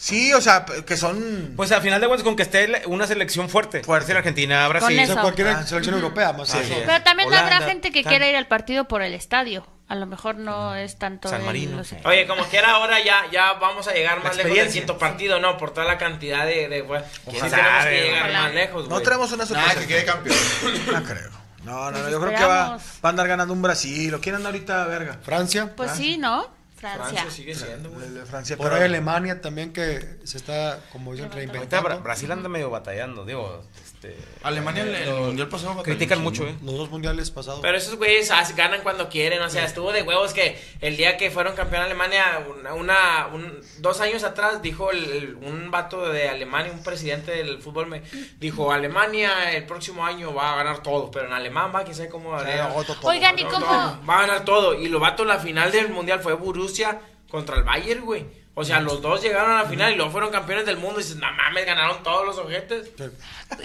Sí, 0.00 0.32
o 0.32 0.40
sea, 0.40 0.64
que 0.86 0.96
son. 0.96 1.54
Pues 1.56 1.72
al 1.72 1.82
final 1.82 2.00
de 2.00 2.06
cuentas, 2.06 2.24
con 2.24 2.36
que 2.36 2.44
esté 2.44 2.68
la- 2.68 2.82
una 2.86 3.06
selección 3.08 3.48
fuerte. 3.48 3.82
Fuerte. 3.82 4.06
Fuerte. 4.06 4.12
Argentina, 4.16 4.62
Con 4.62 4.68
Brasil. 4.78 4.96
O 4.98 5.02
eso. 5.02 5.12
sea, 5.14 5.22
cualquier 5.22 5.48
Ah. 5.48 5.66
selección 5.66 5.96
europea, 5.96 6.32
más. 6.32 6.50
Pero 6.56 7.02
también 7.02 7.28
Holanda, 7.28 7.56
habrá 7.56 7.66
gente 7.68 7.90
que 7.90 8.04
quiera 8.04 8.28
ir 8.28 8.36
al 8.36 8.46
partido 8.46 8.86
por 8.86 9.02
el 9.02 9.12
estadio. 9.12 9.66
A 9.88 9.94
lo 9.96 10.06
mejor 10.06 10.36
no 10.36 10.76
es 10.76 10.98
tanto. 10.98 11.28
San 11.28 11.40
el- 11.40 11.46
Marino. 11.46 11.78
los- 11.78 11.92
Oye, 12.04 12.26
como 12.28 12.44
quiera 12.44 12.72
ahora 12.72 13.02
ya, 13.02 13.22
ya 13.32 13.54
vamos 13.54 13.88
a 13.88 13.92
llegar 13.92 14.22
más 14.22 14.36
lejos 14.36 14.54
del 14.54 14.70
quinto 14.70 14.98
partido, 14.98 15.40
¿no? 15.40 15.56
Por 15.58 15.72
toda 15.74 15.86
la 15.86 15.98
cantidad 15.98 16.44
de... 16.46 16.68
de 16.68 16.80
sí 16.82 17.36
tenemos 17.50 17.84
que 17.84 17.90
llegar 18.02 18.22
ojalá. 18.22 18.42
más 18.42 18.54
lejos, 18.54 18.82
no 18.84 18.90
güey. 18.90 19.02
tenemos 19.04 19.32
una 19.32 19.46
sorpresa. 19.46 19.80
Que 19.80 19.86
quede 19.86 20.04
campeón. 20.04 20.36
No 20.92 21.02
creo. 21.04 21.30
No, 21.64 21.90
no, 21.90 21.98
no. 21.98 22.08
Yo 22.10 22.20
creo 22.20 22.34
que 22.38 22.44
va, 22.44 22.76
va 22.76 22.78
a 23.02 23.08
andar 23.08 23.26
ganando 23.28 23.52
un 23.52 23.62
Brasil. 23.62 24.14
¿O 24.14 24.20
quién 24.20 24.34
anda 24.36 24.48
ahorita, 24.50 24.84
verga? 24.86 25.18
Francia. 25.22 25.72
Pues 25.76 25.90
sí, 25.92 26.18
¿no? 26.18 26.48
Francia. 26.78 27.04
Francia 27.08 27.30
sigue 27.30 27.54
siendo, 27.54 27.90
güey. 27.90 28.06
El 28.06 28.24
Francia. 28.26 28.56
Por 28.56 28.66
pero- 28.66 28.76
ahí 28.76 28.82
Alemania 28.84 29.40
también 29.40 29.72
que 29.72 30.16
se 30.24 30.36
está, 30.38 30.80
como 30.92 31.12
dicen, 31.12 31.30
reinventando. 31.32 31.88
Bra- 31.88 32.02
Brasil 32.02 32.30
anda 32.32 32.48
medio 32.48 32.70
batallando, 32.70 33.24
digo. 33.24 33.62
Este, 33.84 34.16
Alemania 34.44 34.84
el 34.84 35.12
mundial 35.12 35.48
pasado 35.48 35.70
batalló 35.70 35.82
critican 35.82 36.22
mucho. 36.22 36.46
¿eh? 36.46 36.54
Los 36.62 36.74
dos 36.76 36.88
mundiales 36.90 37.32
pasados. 37.32 37.58
Pero 37.62 37.76
esos 37.76 37.96
güeyes 37.96 38.30
ganan 38.56 38.82
cuando 38.82 39.08
quieren, 39.08 39.42
o 39.42 39.50
sea, 39.50 39.64
estuvo 39.64 39.90
de 39.92 40.02
huevos 40.02 40.32
que 40.32 40.56
el 40.80 40.96
día 40.96 41.16
que 41.16 41.32
fueron 41.32 41.56
campeón 41.56 41.82
Alemania, 41.82 42.46
una, 42.60 42.74
una- 42.74 43.26
un- 43.32 43.60
dos 43.78 44.00
años 44.00 44.22
atrás, 44.22 44.62
dijo 44.62 44.92
el, 44.92 45.04
el- 45.04 45.34
un 45.34 45.72
vato 45.72 46.08
de 46.12 46.28
Alemania, 46.28 46.70
un 46.72 46.84
presidente 46.84 47.32
del 47.32 47.60
fútbol, 47.60 47.88
me 47.88 48.02
dijo, 48.38 48.70
Alemania 48.72 49.52
el 49.56 49.66
próximo 49.66 50.06
año 50.06 50.32
va 50.32 50.52
a 50.52 50.56
ganar 50.56 50.80
todo, 50.82 51.10
pero 51.10 51.26
en 51.26 51.32
alemán 51.32 51.72
va, 51.74 51.84
que 51.84 51.92
sabe 51.92 52.08
cómo 52.08 52.30
va 52.30 52.40
a 52.40 52.42
ganar. 52.44 52.72
Otto, 52.76 52.94
todo. 52.94 53.10
Oigan, 53.10 53.36
¿y 53.36 53.44
cómo? 53.44 53.66
va 53.66 54.18
a 54.18 54.20
ganar 54.20 54.44
todo. 54.44 54.74
Y 54.74 54.88
los 54.88 55.00
vatos, 55.00 55.26
la 55.26 55.38
final 55.40 55.72
del 55.72 55.88
mundial 55.88 56.20
fue 56.20 56.34
Borussia 56.68 57.00
contra 57.30 57.56
el 57.56 57.62
Bayern, 57.62 58.04
güey. 58.04 58.26
O 58.54 58.64
sea, 58.64 58.80
los 58.80 59.00
dos 59.00 59.22
llegaron 59.22 59.52
a 59.52 59.62
la 59.62 59.68
final 59.68 59.92
y 59.92 59.96
luego 59.96 60.10
fueron 60.10 60.30
campeones 60.30 60.66
del 60.66 60.78
mundo. 60.78 60.98
Y 60.98 61.04
dices, 61.04 61.16
no 61.16 61.30
mames, 61.30 61.64
ganaron 61.64 62.02
todos 62.02 62.26
los 62.26 62.38
ojetes. 62.38 62.90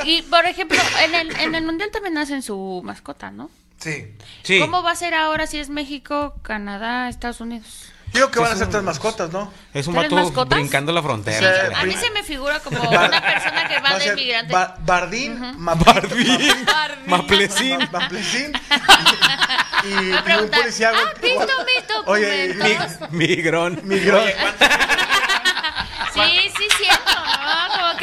Y 0.06 0.22
por 0.22 0.46
ejemplo, 0.46 0.78
en 1.04 1.16
el, 1.16 1.36
en 1.40 1.56
el 1.56 1.66
mundial 1.66 1.90
también 1.92 2.18
hacen 2.18 2.44
su 2.44 2.82
mascota, 2.84 3.32
¿no? 3.32 3.50
Sí. 3.80 4.16
Sí. 4.44 4.60
¿Cómo 4.60 4.84
va 4.84 4.92
a 4.92 4.96
ser 4.96 5.16
ahora 5.16 5.48
si 5.48 5.58
es 5.58 5.70
México, 5.70 6.36
Canadá, 6.44 7.10
Estados 7.10 7.42
Unidos? 7.42 7.92
Digo 8.13 8.30
que 8.30 8.39
van 8.39 8.51
a 8.51 8.56
ser 8.56 8.69
tres 8.69 8.83
mascotas, 8.83 9.31
¿no? 9.31 9.51
Es 9.74 9.88
un 9.88 9.95
¿Tres 9.95 10.06
vato 10.12 10.15
mascotas? 10.24 10.60
brincando 10.60 10.92
la 10.92 11.01
Sí. 11.01 11.06
frontera. 11.07 11.80
A 11.80 11.83
mí 11.83 11.94
se 11.94 12.12
me 12.12 12.21
figura 12.24 12.60
como 12.60 12.80
una 12.81 13.10
persona 13.21 13.68
que 13.68 13.80
va 13.81 13.89
a 13.89 13.94
de 13.95 14.04
ser 14.04 14.18
inmigrante. 14.19 14.54
Ba- 14.54 14.75
Bardín, 14.80 15.56
Ma- 15.57 15.74
Bardín, 15.74 16.65
Barbie. 16.65 17.07
Maplecín, 17.07 17.77
Ma- 17.80 18.00
Maplecín 18.01 18.54
y, 19.83 19.88
y 19.88 20.12
Va 20.12 20.33
a 20.36 20.42
un 20.42 20.50
policía. 20.50 20.89
¿has 20.92 21.21
visto 21.21 21.48
mis 21.65 22.07
Oye, 22.07 22.54
documentos? 22.54 23.12
Migrón. 23.12 23.81
Migrón. 23.83 24.24
Sí, 26.13 26.21
sí, 26.56 26.68
¿no? 26.77 26.88
Como 27.06 27.12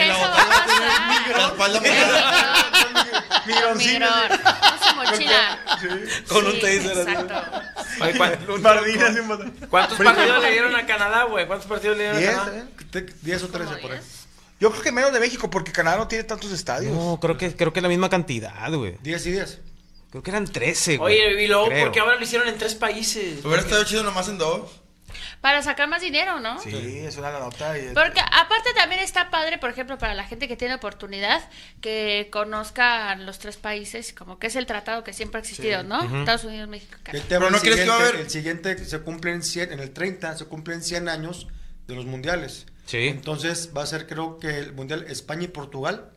que 0.01 0.07
la 0.09 0.15
eso 0.15 0.23
va 0.23 0.27
a 0.27 0.45
botella 0.45 0.67
pasar. 0.67 1.39
La 1.39 1.47
espalda 1.47 1.81
migrón. 1.81 3.01
Migroncino. 3.47 4.07
Migrón. 4.07 4.41
Con 4.41 4.89
su 4.89 4.95
mochila. 4.97 5.59
Con 6.29 6.47
un 6.47 6.53
taser. 6.61 7.09
Exacto. 7.09 7.43
Oye, 8.03 8.17
¿cuán- 8.17 8.63
Bardín 8.63 9.03
hace 9.03 9.21
un 9.21 9.29
botón. 9.29 9.55
¿Cuántos 9.69 9.99
partidos 9.99 10.43
le 10.43 10.51
dieron 10.53 10.77
a 10.77 10.87
Canadá, 10.87 11.25
güey? 11.25 11.47
¿Cuántos 11.47 11.69
partidos 11.69 11.97
le 11.97 12.13
dieron 12.13 12.23
a 12.39 12.43
Canadá? 12.43 12.59
¿eh? 12.59 12.85
Te- 12.91 13.07
10 13.23 13.43
o 13.45 13.49
13 13.49 13.77
por 13.77 13.93
ahí. 13.93 14.01
Yo 14.61 14.71
creo 14.71 14.83
que 14.83 14.93
menos 14.93 15.13
de 15.13 15.21
México, 15.21 15.49
porque 15.49 15.73
Canadá 15.73 15.97
no 15.97 16.09
tiene 16.09 16.25
tantos 16.25 16.53
estadios. 16.53 16.93
No, 16.95 17.19
creo 17.21 17.37
que, 17.39 17.57
creo 17.57 17.73
que 17.73 17.79
es 17.79 17.83
la 17.83 17.89
misma 17.89 18.11
cantidad, 18.11 18.71
güey. 18.73 18.97
10 19.03 19.27
y 19.27 19.31
10. 19.33 19.59
Creo 20.11 20.23
que 20.23 20.31
eran 20.31 20.45
13, 20.47 20.97
güey. 20.99 21.15
Oye, 21.17 21.45
y 21.45 21.47
luego, 21.47 21.67
creo. 21.69 21.85
¿por 21.85 21.93
qué 21.93 22.01
ahora 22.01 22.17
lo 22.17 22.23
hicieron 22.23 22.49
en 22.49 22.59
tres 22.59 22.75
países? 22.75 23.45
Hubiera 23.45 23.63
estado 23.63 23.85
chido 23.85 24.03
nomás 24.03 24.29
en 24.29 24.39
dos. 24.39 24.71
Para 25.41 25.63
sacar 25.63 25.89
más 25.89 26.03
dinero, 26.03 26.39
¿no? 26.39 26.59
Sí, 26.61 26.99
es 26.99 27.17
una 27.17 27.31
nota. 27.39 27.79
Y 27.79 27.95
Porque 27.95 28.21
aparte 28.21 28.75
también 28.75 29.01
está 29.01 29.31
padre, 29.31 29.57
por 29.57 29.71
ejemplo, 29.71 29.97
para 29.97 30.15
la 30.15 30.25
gente 30.25 30.47
que 30.49 30.57
tiene 30.57 30.75
oportunidad, 30.75 31.41
que 31.81 32.29
conozcan 32.31 33.25
los 33.25 33.39
tres 33.39 33.57
países, 33.57 34.13
como 34.13 34.39
que 34.39 34.49
es 34.49 34.57
el 34.57 34.67
tratado 34.67 35.03
que 35.03 35.13
siempre 35.15 35.39
ha 35.39 35.41
existido, 35.41 35.83
¿no? 35.83 36.03
Estados 36.21 36.45
Unidos, 36.45 36.69
México, 36.69 36.95
El 36.97 37.03
Canadá. 37.05 37.25
tema 37.29 37.39
Pero 37.47 37.51
no 37.53 37.57
el 37.57 37.63
crees 37.63 37.81
que 37.81 37.89
va 37.89 37.95
a 37.97 38.01
haber- 38.01 38.17
El 38.17 38.31
siguiente 38.31 38.85
se 38.85 39.01
cumplen 39.01 39.43
100, 39.43 39.73
en 39.73 39.81
el 39.81 39.93
30 39.93 40.37
se 40.37 40.45
cumplen 40.45 40.83
100 40.83 41.09
años 41.09 41.49
de 41.87 41.95
los 41.95 42.05
mundiales. 42.05 42.67
Sí. 42.85 43.07
Entonces 43.09 43.71
va 43.75 43.83
a 43.83 43.87
ser 43.87 44.07
creo 44.07 44.39
que 44.39 44.59
el 44.59 44.73
mundial 44.75 45.07
España 45.09 45.45
y 45.45 45.49
Portugal, 45.49 46.11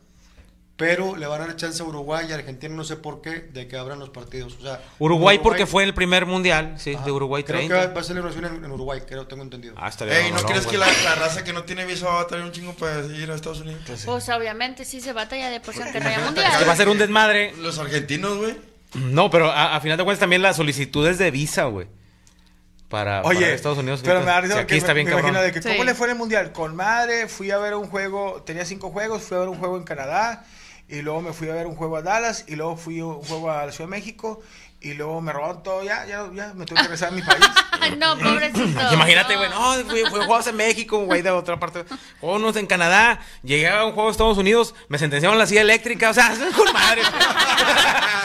pero 0.76 1.14
le 1.16 1.26
van 1.28 1.40
a 1.42 1.46
dar 1.46 1.56
chance 1.56 1.80
a 1.82 1.86
Uruguay 1.86 2.26
y 2.28 2.32
Argentina, 2.32 2.74
no 2.74 2.82
sé 2.82 2.96
por 2.96 3.20
qué, 3.22 3.30
de 3.52 3.68
que 3.68 3.76
abran 3.76 4.00
los 4.00 4.10
partidos. 4.10 4.56
O 4.58 4.62
sea, 4.62 4.82
Uruguay 4.98 5.38
porque 5.40 5.66
fue 5.66 5.84
el 5.84 5.94
primer 5.94 6.26
mundial, 6.26 6.74
sí, 6.78 6.94
Ajá. 6.94 7.04
de 7.04 7.12
Uruguay 7.12 7.44
Creo 7.44 7.58
30. 7.60 7.80
que 7.88 7.94
va, 7.94 8.00
a 8.00 8.04
ser 8.04 8.16
la 8.16 8.20
inauguración 8.22 8.56
en, 8.58 8.64
en 8.64 8.70
Uruguay, 8.72 9.00
creo, 9.06 9.26
tengo 9.28 9.44
entendido. 9.44 9.74
Ah, 9.76 9.88
estaría 9.88 10.18
Ey, 10.20 10.32
¿no 10.32 10.42
crees 10.42 10.66
que 10.66 10.76
la, 10.76 10.86
güey. 10.86 11.04
la 11.04 11.14
raza 11.14 11.44
que 11.44 11.52
no 11.52 11.62
tiene 11.62 11.84
visa 11.84 12.06
va 12.06 12.20
a 12.22 12.26
traer 12.26 12.42
un 12.44 12.50
chingo 12.50 12.72
para 12.74 13.04
ir 13.06 13.30
a 13.30 13.34
Estados 13.36 13.60
Unidos? 13.60 13.82
Pues 14.04 14.28
obviamente 14.30 14.84
sí 14.84 15.00
se 15.00 15.12
batalla 15.12 15.48
de 15.50 15.60
por 15.60 15.74
sí 15.74 15.80
aunque 15.82 16.00
no 16.00 16.06
haya 16.06 16.16
Imagínate, 16.18 16.40
mundial. 16.42 16.58
Que 16.60 16.64
va 16.66 16.72
a 16.72 16.76
ser 16.76 16.88
un 16.88 16.98
desmadre. 16.98 17.52
Los 17.58 17.78
argentinos, 17.78 18.36
güey. 18.38 18.56
No, 18.94 19.30
pero 19.30 19.50
a, 19.52 19.76
a 19.76 19.80
final 19.80 19.96
de 19.96 20.02
cuentas 20.04 20.20
también 20.20 20.42
las 20.42 20.56
solicitudes 20.56 21.18
de 21.18 21.30
visa, 21.30 21.64
güey. 21.64 21.86
Para, 22.88 23.22
para 23.22 23.28
Oye, 23.36 23.54
Estados 23.54 23.78
Unidos. 23.78 24.00
pero 24.04 24.18
ahorita. 24.20 24.40
me 24.42 24.48
da 24.48 24.54
Sí, 24.54 24.60
porque 24.60 24.74
aquí 24.74 24.78
está 24.78 24.88
me- 24.88 24.94
bien 24.94 25.06
me 25.06 25.10
cabrón. 25.12 25.30
imagino 25.30 25.44
de 25.46 25.52
que 25.52 25.62
Sí. 25.62 25.68
cómo 25.68 25.84
le 25.84 25.94
fue 25.94 26.06
en 26.08 26.12
el 26.12 26.18
mundial. 26.18 26.52
Con 26.52 26.76
madre 26.76 27.28
fui 27.28 27.50
a 27.50 27.58
ver 27.58 27.74
un 27.74 27.88
juego, 27.88 28.42
tenía 28.44 28.64
cinco 28.64 28.90
juegos, 28.90 29.22
fui 29.22 29.36
a 29.36 29.40
ver 29.40 29.48
un 29.48 29.56
juego 29.58 29.76
en 29.76 29.84
Canadá 29.84 30.44
y 30.88 31.02
luego 31.02 31.22
me 31.22 31.32
fui 31.32 31.48
a 31.48 31.54
ver 31.54 31.66
un 31.66 31.74
juego 31.76 31.96
a 31.96 32.02
Dallas 32.02 32.44
y 32.46 32.56
luego 32.56 32.76
fui 32.76 33.00
a 33.00 33.06
un 33.06 33.22
juego 33.22 33.50
a 33.50 33.66
la 33.66 33.72
Ciudad 33.72 33.88
de 33.88 33.96
México 33.96 34.40
y 34.84 34.94
luego 34.94 35.20
me 35.20 35.32
robaron 35.32 35.62
todo, 35.62 35.82
ya, 35.82 36.04
ya, 36.06 36.24
ya 36.32 36.52
me 36.54 36.64
tuve 36.64 36.76
que 36.76 36.82
regresar 36.82 37.08
a 37.08 37.12
mi 37.12 37.22
país. 37.22 37.44
Ay, 37.80 37.96
no, 37.96 38.16
pobrecito. 38.18 38.80
Imagínate, 38.92 39.36
güey, 39.36 39.50
no, 39.50 39.74
fui, 39.88 40.02
fui 40.08 40.20
a 40.20 40.24
juegos 40.26 40.46
en 40.46 40.56
México, 40.56 40.98
güey, 41.04 41.22
de 41.22 41.30
otra 41.30 41.58
parte. 41.58 41.84
Juegos 42.20 42.56
en 42.56 42.66
Canadá, 42.66 43.20
llegué 43.42 43.68
a 43.68 43.84
un 43.84 43.92
juego 43.92 44.08
de 44.08 44.12
Estados 44.12 44.38
Unidos, 44.38 44.74
me 44.88 44.98
sentenciaron 44.98 45.38
la 45.38 45.46
silla 45.46 45.62
eléctrica, 45.62 46.10
o 46.10 46.14
sea, 46.14 46.32
con 46.56 46.72
madre. 46.72 47.02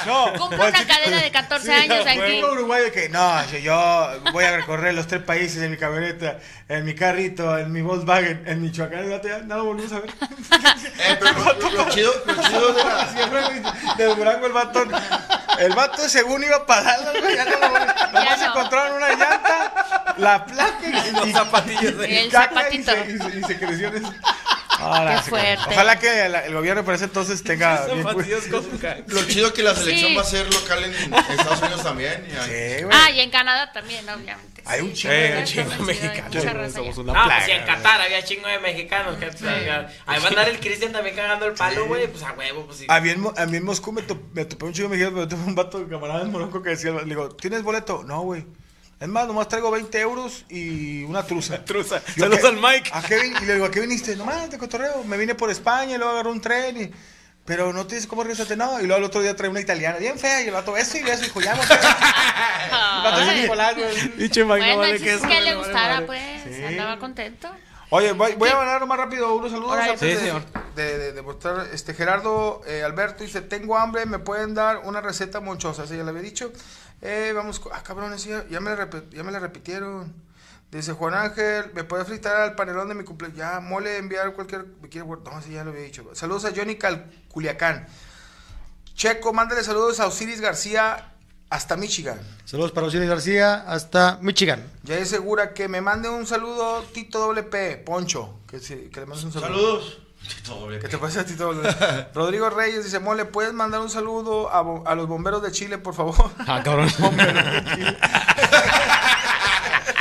No, 0.05 0.33
Compra 0.37 0.57
pues, 0.57 0.69
una 0.69 0.79
sí, 0.79 0.85
cadena 0.85 1.21
de 1.21 1.31
14 1.31 1.65
sí, 1.65 1.71
años 1.71 2.05
aquí. 2.07 2.41
un 2.41 2.49
Uruguay 2.51 2.83
que 2.93 3.09
no, 3.09 3.45
yo- 3.51 3.57
yo 3.59 4.31
voy 4.31 4.43
a 4.45 4.55
recorrer 4.55 4.93
los 4.93 5.07
tres 5.07 5.21
países 5.23 5.61
en 5.61 5.71
mi 5.71 5.77
camioneta, 5.77 6.39
en 6.69 6.85
mi 6.85 6.95
carrito, 6.95 7.57
en 7.57 7.71
mi 7.71 7.81
Volkswagen, 7.81 8.43
en 8.47 8.61
Michoacán, 8.61 9.09
no, 9.09 9.19
te- 9.19 9.43
no 9.43 9.57
lo 9.57 9.65
volvimos 9.65 9.91
a 9.91 9.99
ver. 9.99 10.09
Eh, 10.09 11.17
pero 11.19 11.33
lo, 11.33 11.69
lo 11.83 11.89
chido, 11.89 12.11
lo 12.25 12.33
chido 12.43 12.73
de 12.73 14.03
de 14.05 14.15
Durango 14.15 14.45
el 14.47 14.53
vato. 14.53 14.85
El 15.59 15.73
vato 15.75 16.07
según 16.09 16.43
iba 16.43 16.65
para 16.65 16.83
Dallas, 16.83 17.13
güey, 17.21 17.35
ya 17.35 17.45
no 17.45 17.51
lo 17.59 17.69
no. 17.79 18.45
encontraron 18.45 18.97
una 18.97 19.09
llanta, 19.09 20.13
la 20.17 20.45
placa 20.45 20.79
y 20.87 21.11
Los 21.11 21.31
zapatillos 21.31 21.97
de- 21.97 22.09
Y 22.09 22.17
el 22.17 22.31
caca 22.31 22.55
zapatito. 22.61 22.91
Y 22.91 22.95
se, 22.95 23.11
y 23.11 23.17
se- 23.31 23.39
y 23.39 23.43
se 23.43 23.59
creció 23.59 23.87
en 23.89 23.97
eso. 23.97 24.13
Ahora, 24.79 25.15
Qué 25.23 25.29
fuerte. 25.29 25.63
Ojalá 25.67 25.99
que 25.99 26.25
el, 26.25 26.35
el 26.35 26.53
gobierno 26.53 26.83
por 26.85 26.93
ese 26.93 27.05
entonces 27.05 27.43
tenga 27.43 27.85
bien 27.87 28.03
cu- 28.03 28.21
Lo 29.07 29.23
chido 29.27 29.53
que 29.53 29.63
la 29.63 29.75
selección 29.75 30.09
Sí. 30.11 30.15
va 30.15 30.21
a 30.21 30.25
ser 30.25 30.53
local 30.53 30.83
en 30.83 30.93
Estados 31.13 31.61
Unidos 31.61 31.83
también. 31.83 32.25
y 32.31 32.35
ahí- 32.35 32.77
Sí, 32.79 32.83
güey. 32.83 32.97
Ah, 32.97 33.11
y 33.11 33.19
en 33.19 33.29
Canadá 33.29 33.71
también, 33.71 34.07
obviamente. 34.09 34.61
Hay 34.65 34.81
un 34.81 34.93
chingo 34.93 35.13
de 35.13 35.37
un 35.39 35.43
chingo 35.45 35.83
mexicano. 35.83 36.69
Somos 36.71 36.97
una 36.99 37.13
No, 37.13 37.23
pues 37.23 37.25
plaga. 37.25 37.45
si 37.45 37.51
en 37.51 37.63
Qatar 37.65 38.01
había 38.01 38.23
chingo 38.23 38.47
de 38.47 38.59
mexicanos. 38.59 39.17
que- 39.17 39.25
Ahí 40.05 40.19
va 40.19 40.25
a 40.25 40.27
andar 40.27 40.49
el 40.49 40.59
Cristian 40.59 40.91
también 40.91 41.15
cagando 41.15 41.45
el 41.45 41.53
palo, 41.53 41.85
güey. 41.87 42.07
Pues 42.07 42.23
a 42.23 42.33
huevo, 42.33 42.65
pues 42.65 42.77
sí. 42.79 42.85
A 42.87 42.99
mí, 43.01 43.09
en, 43.09 43.19
Mo- 43.21 43.33
a 43.35 43.45
mí 43.45 43.57
en 43.57 43.65
Moscú 43.65 43.91
me, 43.91 44.01
to- 44.03 44.21
me 44.33 44.45
topé 44.45 44.65
un 44.65 44.73
chico 44.73 44.89
mexicano, 44.89 45.15
pero 45.15 45.27
tuve 45.29 45.43
un 45.45 45.55
vato 45.55 45.79
de 45.79 45.87
camarada 45.87 46.21
en 46.21 46.31
Morocco 46.31 46.61
que 46.61 46.69
decía, 46.71 46.91
le 46.91 47.03
digo, 47.05 47.29
¿tienes 47.35 47.63
boleto? 47.63 48.03
No, 48.05 48.21
güey. 48.21 48.45
Es 48.99 49.07
más, 49.07 49.27
nomás 49.27 49.47
traigo 49.47 49.71
20 49.71 49.97
euros 49.99 50.45
y 50.49 51.03
una 51.03 51.23
truza. 51.25 51.63
Truza. 51.65 52.01
Yo, 52.15 52.23
Saludos 52.25 52.39
¿qué- 52.41 52.47
al 52.47 52.55
Mike. 52.57 52.89
¿A 52.93 53.01
qué 53.01 53.17
vin- 53.19 53.41
Y 53.41 53.45
le 53.45 53.53
digo, 53.53 53.65
¿a 53.65 53.71
qué 53.71 53.79
viniste? 53.79 54.15
Nomás 54.15 54.49
de 54.49 54.57
cotorreo. 54.57 55.03
Me 55.05 55.17
vine 55.17 55.35
por 55.35 55.49
España 55.49 55.95
y 55.95 55.97
luego 55.97 56.11
agarré 56.13 56.29
un 56.29 56.41
tren 56.41 56.81
y... 56.81 56.91
Pero 57.45 57.73
no 57.73 57.87
tienes 57.87 58.05
cómo 58.05 58.21
regresarte, 58.21 58.55
no. 58.55 58.79
Y 58.79 58.83
luego 58.85 58.97
el 58.97 59.03
otro 59.05 59.21
día 59.23 59.35
trae 59.35 59.49
una 59.49 59.59
italiana 59.61 59.97
bien 59.97 60.19
fea 60.19 60.43
y 60.43 60.47
el 60.49 60.53
vato, 60.53 60.77
eso 60.77 60.97
y 60.97 61.01
eso, 61.01 61.25
hijo, 61.25 61.41
ya 61.41 61.55
no 61.55 61.63
sé. 61.63 61.73
El 63.43 63.47
vato. 63.57 63.81
Pinche 64.17 64.43
Mike, 64.43 64.45
no 64.45 64.47
Bueno, 64.47 64.77
vale 64.77 64.91
el 64.91 64.97
chiste 64.97 65.13
es 65.13 65.21
queso, 65.21 65.27
que 65.27 65.41
le 65.41 65.51
no 65.51 65.57
vale 65.61 65.67
gustara, 65.73 66.05
pues. 66.05 66.21
Sí. 66.43 66.63
Andaba 66.63 66.99
contento. 66.99 67.49
Oye, 67.89 68.11
voy, 68.11 68.33
voy 68.35 68.49
a 68.49 68.55
mandar 68.55 68.85
más 68.85 68.97
rápido 68.99 69.33
unos 69.33 69.49
saludos 69.51 69.71
Órale. 69.71 69.91
antes 69.93 69.99
Sí, 70.09 70.15
de, 70.15 70.19
señor. 70.21 70.43
de, 70.75 70.97
de- 70.99 71.11
de 71.13 71.21
mostrar. 71.23 71.67
Este, 71.73 71.95
Gerardo 71.95 72.61
eh, 72.67 72.83
Alberto 72.83 73.23
dice, 73.23 73.41
tengo 73.41 73.77
hambre, 73.79 74.05
¿me 74.05 74.19
pueden 74.19 74.53
dar 74.53 74.79
una 74.83 75.01
receta 75.01 75.39
monchosa? 75.39 75.85
Esa 75.85 75.95
ya 75.95 76.03
le 76.03 76.09
había 76.11 76.21
dicho. 76.21 76.51
Eh, 77.01 77.31
vamos, 77.35 77.59
con- 77.59 77.71
ah, 77.73 77.81
cabrón, 77.83 78.15
ya, 78.17 78.45
ya 78.49 78.59
me 78.59 78.75
la 78.75 78.89
ya 79.11 79.23
me 79.23 79.31
la 79.31 79.39
repitieron. 79.39 80.13
Dice 80.71 80.93
Juan 80.93 81.15
Ángel, 81.15 81.71
¿me 81.73 81.83
puede 81.83 82.05
fritar 82.05 82.35
al 82.35 82.53
panelón 82.55 82.89
de 82.89 82.93
mi 82.93 83.03
cumpleaños? 83.03 83.37
Ya, 83.39 83.59
mole, 83.59 83.97
enviar 83.97 84.33
cualquier... 84.33 84.65
No, 84.67 85.41
sí, 85.41 85.53
ya 85.53 85.63
lo 85.63 85.71
había 85.71 85.81
dicho. 85.81 86.07
Saludos 86.13 86.45
a 86.45 86.51
Johnny 86.55 86.75
Cal 86.75 87.09
Culiacán. 87.27 87.87
Checo, 88.93 89.33
mándale 89.33 89.63
saludos 89.63 89.99
a 89.99 90.05
Osiris 90.05 90.41
García 90.41 91.13
hasta 91.49 91.75
Michigan. 91.75 92.19
Saludos 92.45 92.71
para 92.71 92.85
Osiris 92.85 93.09
García 93.09 93.55
hasta 93.67 94.19
Michigan. 94.21 94.63
Ya 94.83 94.97
es 94.99 95.09
segura 95.09 95.55
que 95.55 95.67
me 95.67 95.81
mande 95.81 96.07
un 96.09 96.27
saludo 96.27 96.83
Tito 96.93 97.17
doble 97.17 97.41
P, 97.41 97.77
Poncho. 97.77 98.39
Que, 98.47 98.59
sí, 98.59 98.89
que 98.93 98.99
le 98.99 99.05
mandes 99.07 99.25
un 99.25 99.31
saludo. 99.31 99.47
Saludos. 99.47 99.99
Bien. 100.21 100.79
¿Qué 100.79 100.87
te 100.87 100.97
pasa 100.97 101.21
a 101.21 101.25
ti 101.25 101.35
todo? 101.35 101.61
Rodrigo 102.13 102.49
Reyes 102.49 102.83
dice, 102.83 102.99
Mole, 102.99 103.25
¿puedes 103.25 103.53
mandar 103.53 103.81
un 103.81 103.89
saludo 103.89 104.49
a, 104.51 104.61
bo- 104.61 104.83
a 104.87 104.95
los 104.95 105.07
bomberos 105.07 105.41
de 105.41 105.51
Chile, 105.51 105.77
por 105.77 105.93
favor? 105.95 106.15
Ah, 106.47 106.61
cabrón. 106.63 106.89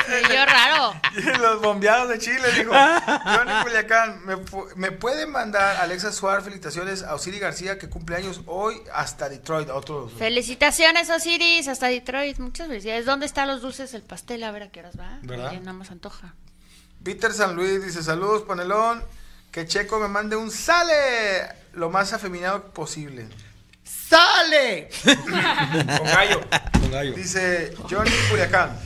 Y 0.09 0.33
yo 0.35 0.47
raro. 0.47 0.95
los 1.41 1.61
bombeados 1.61 2.09
de 2.09 2.19
Chile, 2.19 2.43
dijo. 2.57 2.73
Johnny 2.73 3.53
Culiacán, 3.63 4.25
¿me, 4.25 4.37
pu- 4.37 4.75
¿me 4.75 4.91
puede 4.91 5.27
mandar 5.27 5.77
Alexa 5.77 6.13
Suárez 6.13 6.45
felicitaciones 6.45 7.03
a 7.03 7.15
Osiris 7.15 7.41
García, 7.41 7.79
que 7.79 7.89
cumple 7.89 8.17
años 8.17 8.41
hoy 8.47 8.81
hasta 8.95 9.29
Detroit? 9.29 9.69
Otro. 9.69 10.09
Felicitaciones, 10.09 11.11
Osiris, 11.11 11.69
hasta 11.69 11.89
Detroit. 11.89 12.39
Muchas 12.39 12.69
felicidades. 12.69 13.05
¿Dónde 13.07 13.27
están 13.27 13.49
los 13.49 13.61
dulces 13.61 13.93
del 13.93 14.03
pastel? 14.03 14.43
A 14.45 14.51
ver 14.51 14.65
a 14.65 14.69
qué 14.71 14.81
horas 14.81 14.99
va. 14.99 15.19
¿Verdad? 15.23 15.53
Ya 15.53 15.61
nada 15.61 15.75
más 15.75 15.91
antoja. 15.91 16.35
Peter 17.05 17.33
San 17.33 17.55
Luis 17.55 17.85
dice, 17.85 18.03
saludos, 18.03 18.43
panelón. 18.43 19.05
Que 19.51 19.67
Checo 19.67 19.99
me 19.99 20.09
mande 20.09 20.37
un 20.37 20.51
sale 20.51 21.49
lo 21.73 21.91
más 21.91 22.13
afeminado 22.13 22.65
posible. 22.73 23.29
¡Sale! 23.85 24.91
Con 25.05 26.05
gallo. 26.05 26.41
Con 26.73 26.91
gallo. 26.91 27.15
Dice 27.15 27.75
Johnny 27.89 28.11
Culiacán. 28.31 28.79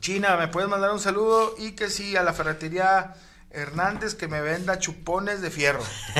China, 0.00 0.36
¿me 0.36 0.48
puedes 0.48 0.68
mandar 0.68 0.90
un 0.90 1.00
saludo? 1.00 1.54
Y 1.58 1.72
que 1.72 1.90
sí, 1.90 2.16
a 2.16 2.22
la 2.22 2.32
ferretería 2.32 3.14
Hernández 3.50 4.14
que 4.14 4.28
me 4.28 4.40
venda 4.40 4.78
chupones 4.78 5.40
de 5.40 5.50
fierro. 5.50 5.80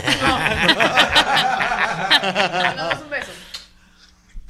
un 3.03 3.11
beso. 3.11 3.33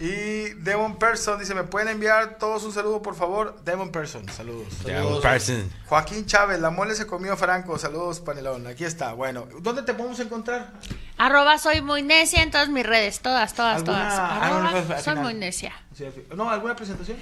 Y 0.01 0.51
Demon 0.63 0.97
Person 0.97 1.41
dice, 1.41 1.55
¿me 1.57 1.65
pueden 1.65 1.89
enviar 1.89 2.39
todos 2.39 2.63
un 2.63 2.73
saludo, 2.73 3.03
por 3.03 3.17
favor? 3.17 3.61
Demon 3.65 3.91
Person, 3.91 4.29
saludos. 4.29 4.69
Un 4.85 5.21
person. 5.21 5.69
Joaquín 5.87 6.25
Chávez, 6.25 6.61
la 6.61 6.71
mole 6.71 6.95
se 6.95 7.05
comió 7.07 7.37
Franco, 7.37 7.77
saludos, 7.79 8.21
panelón. 8.21 8.67
Aquí 8.69 8.85
está, 8.85 9.13
bueno. 9.15 9.49
¿Dónde 9.61 9.83
te 9.83 9.95
podemos 9.95 10.21
encontrar? 10.21 10.71
Arroba 11.17 11.59
soy 11.59 11.81
muy 11.83 12.03
necia 12.03 12.45
en 12.45 12.53
todas 12.53 12.69
mis 12.69 12.87
redes. 12.87 13.19
Todas, 13.21 13.55
todas, 13.55 13.79
¿Alguna- 13.79 13.99
todas. 13.99 14.19
ah, 14.21 14.47
Arroba 14.47 14.71
no, 14.71 14.95
no, 14.95 15.01
soy 15.03 15.15
muy 15.17 15.35
necia. 15.35 15.73
Sí, 15.97 16.05
No, 16.37 16.49
¿alguna 16.49 16.77
presentación? 16.77 17.17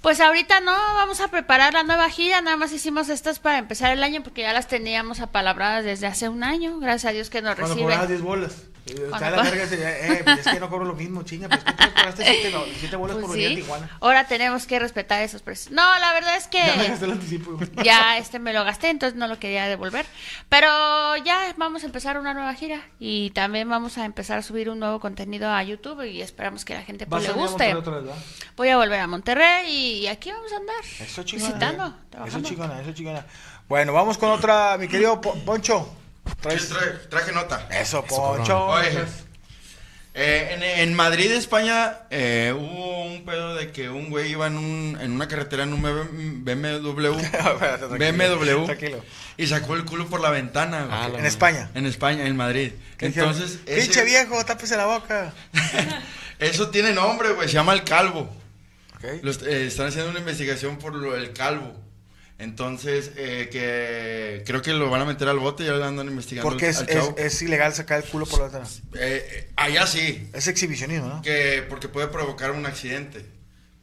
Pues 0.00 0.20
ahorita 0.20 0.60
no, 0.60 0.72
vamos 0.72 1.20
a 1.20 1.28
preparar 1.28 1.74
la 1.74 1.82
nueva 1.82 2.08
gira, 2.08 2.40
nada 2.40 2.56
más 2.56 2.72
hicimos 2.72 3.08
estas 3.10 3.40
para 3.40 3.58
empezar 3.58 3.90
el 3.92 4.02
año 4.02 4.22
porque 4.22 4.42
ya 4.42 4.52
las 4.54 4.68
teníamos 4.68 5.20
apalabradas 5.20 5.84
desde 5.84 6.06
hace 6.06 6.28
un 6.30 6.44
año, 6.44 6.78
gracias 6.78 7.10
a 7.10 7.12
Dios 7.12 7.28
que 7.28 7.42
nos 7.42 7.56
Cuando 7.56 7.74
reciben. 7.74 7.84
cobrabas 7.88 8.08
10 8.08 8.22
bolas. 8.22 8.52
Eh, 8.86 9.08
está 9.12 9.30
la 9.30 9.42
verga, 9.42 9.64
ese, 9.64 9.82
eh, 9.82 10.20
pues 10.22 10.38
es 10.46 10.46
que 10.46 10.60
no 10.60 10.68
cobro 10.70 10.84
lo 10.84 10.94
mismo, 10.94 11.22
chinga, 11.24 11.48
pues 11.48 11.64
que 11.64 11.72
tú 11.72 11.84
cobraste 11.96 12.24
7 12.24 12.50
no, 12.52 12.62
siete 12.78 12.94
bolas 12.96 13.16
Pues 13.16 13.26
por 13.26 13.34
venir 13.34 13.46
a 13.46 13.50
sí, 13.50 13.56
Tijuana. 13.56 13.90
ahora 14.00 14.26
tenemos 14.28 14.64
que 14.66 14.78
respetar 14.78 15.22
esos 15.22 15.42
precios. 15.42 15.72
No, 15.72 15.82
la 15.98 16.12
verdad 16.12 16.36
es 16.36 16.46
que 16.46 16.58
Ya 16.58 16.76
me 16.76 16.88
gasté 16.88 17.04
el 17.06 17.10
anticipo. 17.12 17.58
ya 17.84 18.16
este 18.18 18.38
me 18.38 18.52
lo 18.52 18.62
gasté, 18.64 18.90
entonces 18.90 19.18
no 19.18 19.26
lo 19.26 19.40
quería 19.40 19.66
devolver. 19.66 20.06
Pero 20.48 20.68
ya 21.24 21.52
vamos 21.56 21.82
a 21.82 21.86
empezar 21.86 22.16
una 22.18 22.32
nueva 22.32 22.54
gira 22.54 22.80
y 23.00 23.30
también 23.30 23.68
vamos 23.68 23.98
a 23.98 24.04
empezar 24.04 24.38
a 24.38 24.42
subir 24.42 24.70
un 24.70 24.78
nuevo 24.78 25.00
contenido 25.00 25.50
a 25.50 25.62
YouTube 25.64 26.02
y 26.04 26.22
esperamos 26.22 26.64
que 26.64 26.74
la 26.74 26.82
gente 26.82 27.06
pues, 27.06 27.24
le 27.24 27.28
a 27.28 27.32
a 27.32 27.34
guste. 27.34 27.74
Monterrey 27.74 28.00
otra 28.02 28.14
vez. 28.14 28.24
Voy 28.56 28.68
a 28.68 28.76
volver 28.76 29.00
a 29.00 29.06
Monterrey 29.08 29.68
y 29.68 30.06
aquí 30.06 30.30
vamos 30.30 30.52
a 30.52 30.56
andar. 30.58 30.76
Eso 31.00 31.22
chingona. 31.24 31.48
Visitando, 31.48 31.86
Eso 31.86 31.96
trabajando. 32.10 32.48
chingona, 32.48 32.80
eso 32.82 32.92
chingona. 32.92 33.26
Bueno, 33.68 33.92
vamos 33.92 34.16
con 34.16 34.30
otra, 34.30 34.76
mi 34.78 34.86
querido 34.86 35.20
Po- 35.20 35.34
Poncho. 35.44 35.92
Traes- 36.42 36.68
Traje, 36.68 36.90
traje 37.10 37.32
nota. 37.32 37.68
Eso, 37.70 38.04
Poncho. 38.04 38.66
Oye, 38.66 39.04
eh, 40.18 40.48
en, 40.54 40.62
en 40.62 40.94
Madrid, 40.94 41.30
España, 41.30 41.98
eh, 42.10 42.54
hubo 42.56 43.04
un 43.04 43.24
pedo 43.26 43.54
de 43.54 43.70
que 43.70 43.90
un 43.90 44.08
güey 44.08 44.30
iba 44.30 44.46
en, 44.46 44.56
un, 44.56 44.98
en 44.98 45.12
una 45.12 45.28
carretera 45.28 45.64
en 45.64 45.74
un 45.74 45.82
BMW, 45.82 47.10
BMW 47.98 48.64
Tranquilo. 48.64 49.04
y 49.36 49.46
sacó 49.46 49.74
el 49.74 49.84
culo 49.84 50.06
por 50.08 50.20
la 50.20 50.30
ventana. 50.30 50.84
güey. 50.84 50.98
Ah, 50.98 51.08
la 51.08 51.18
En 51.18 51.26
España. 51.26 51.70
En 51.74 51.84
España, 51.84 52.26
en 52.26 52.34
Madrid. 52.36 52.72
Entonces, 52.98 53.58
ese- 53.66 53.82
Pinche 53.82 54.04
viejo, 54.04 54.42
tápese 54.44 54.76
la 54.78 54.86
boca. 54.86 55.34
eso 56.38 56.70
tiene 56.70 56.92
nombre, 56.92 57.32
güey, 57.32 57.48
se 57.48 57.54
llama 57.54 57.74
el 57.74 57.84
calvo. 57.84 58.34
Ok. 58.96 59.04
Los- 59.22 59.42
eh, 59.42 59.66
están 59.66 59.88
haciendo 59.88 60.10
una 60.10 60.20
investigación 60.20 60.78
por 60.78 60.94
lo 60.94 61.12
del 61.12 61.34
calvo. 61.34 61.74
Entonces, 62.38 63.12
eh, 63.16 63.48
que 63.50 64.42
creo 64.44 64.60
que 64.60 64.74
lo 64.74 64.90
van 64.90 65.00
a 65.00 65.04
meter 65.06 65.26
al 65.28 65.38
bote 65.38 65.62
y 65.62 65.66
ya 65.66 65.72
lo 65.72 65.84
andan 65.84 66.06
investigando. 66.08 66.48
Porque 66.48 66.68
es, 66.68 66.80
al 66.80 67.14
es, 67.16 67.40
ilegal 67.42 67.72
sacar 67.74 68.02
el 68.02 68.08
culo 68.08 68.26
por 68.26 68.40
la 68.40 68.44
ventana. 68.48 68.66
Eh, 68.94 69.26
eh, 69.32 69.52
allá 69.56 69.86
sí, 69.86 70.28
Es 70.34 70.46
exhibicionismo, 70.46 71.08
¿no? 71.08 71.22
que 71.22 71.64
porque 71.68 71.88
puede 71.88 72.08
provocar 72.08 72.50
un 72.50 72.66
accidente. 72.66 73.24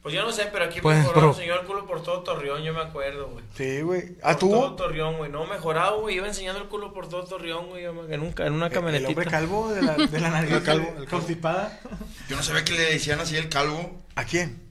Pues 0.02 0.14
yo 0.14 0.22
no 0.22 0.30
sé, 0.32 0.48
pero 0.52 0.66
aquí 0.66 0.80
Pues, 0.82 0.98
mejoró 0.98 1.18
bro. 1.20 1.30
el 1.30 1.36
señor 1.36 1.64
culo 1.66 1.86
por 1.86 2.02
todo 2.02 2.22
Torreón, 2.22 2.62
yo 2.62 2.74
me 2.74 2.82
acuerdo, 2.82 3.28
güey. 3.30 3.44
Sí, 3.56 3.80
güey. 3.80 4.18
¿Ah, 4.22 4.36
Por 4.38 4.50
todo 4.50 4.70
tú? 4.72 4.76
Torreón, 4.76 5.16
güey. 5.16 5.32
No, 5.32 5.46
mejorado, 5.46 6.02
güy. 6.02 6.16
Iba 6.16 6.28
enseñando 6.28 6.60
el 6.60 6.68
culo 6.68 6.92
por 6.92 7.08
todo 7.08 7.24
Torreón, 7.24 7.68
güey. 7.70 7.84
En, 7.86 7.90
un, 7.98 8.06
en 8.10 8.20
una 8.20 8.26
El 8.42 8.52
hombre 8.52 8.70
camionetita. 8.70 9.24
calvo 9.24 9.72
de 9.72 9.80
la, 9.82 9.94
de 9.94 10.20
la 10.20 10.28
nariz. 10.28 10.50
El 10.52 10.62
calvo, 10.62 10.84
calvo, 10.84 10.88
el 10.90 10.94
calvo. 11.06 11.10
constipada. 11.10 11.80
Yo 12.28 12.36
no 12.36 12.42
sabía 12.42 12.64
que 12.66 12.72
le 12.74 12.82
decían 12.92 13.18
así 13.18 13.34
el 13.36 13.48
calvo. 13.48 13.98
¿A 14.14 14.24
quién? 14.24 14.62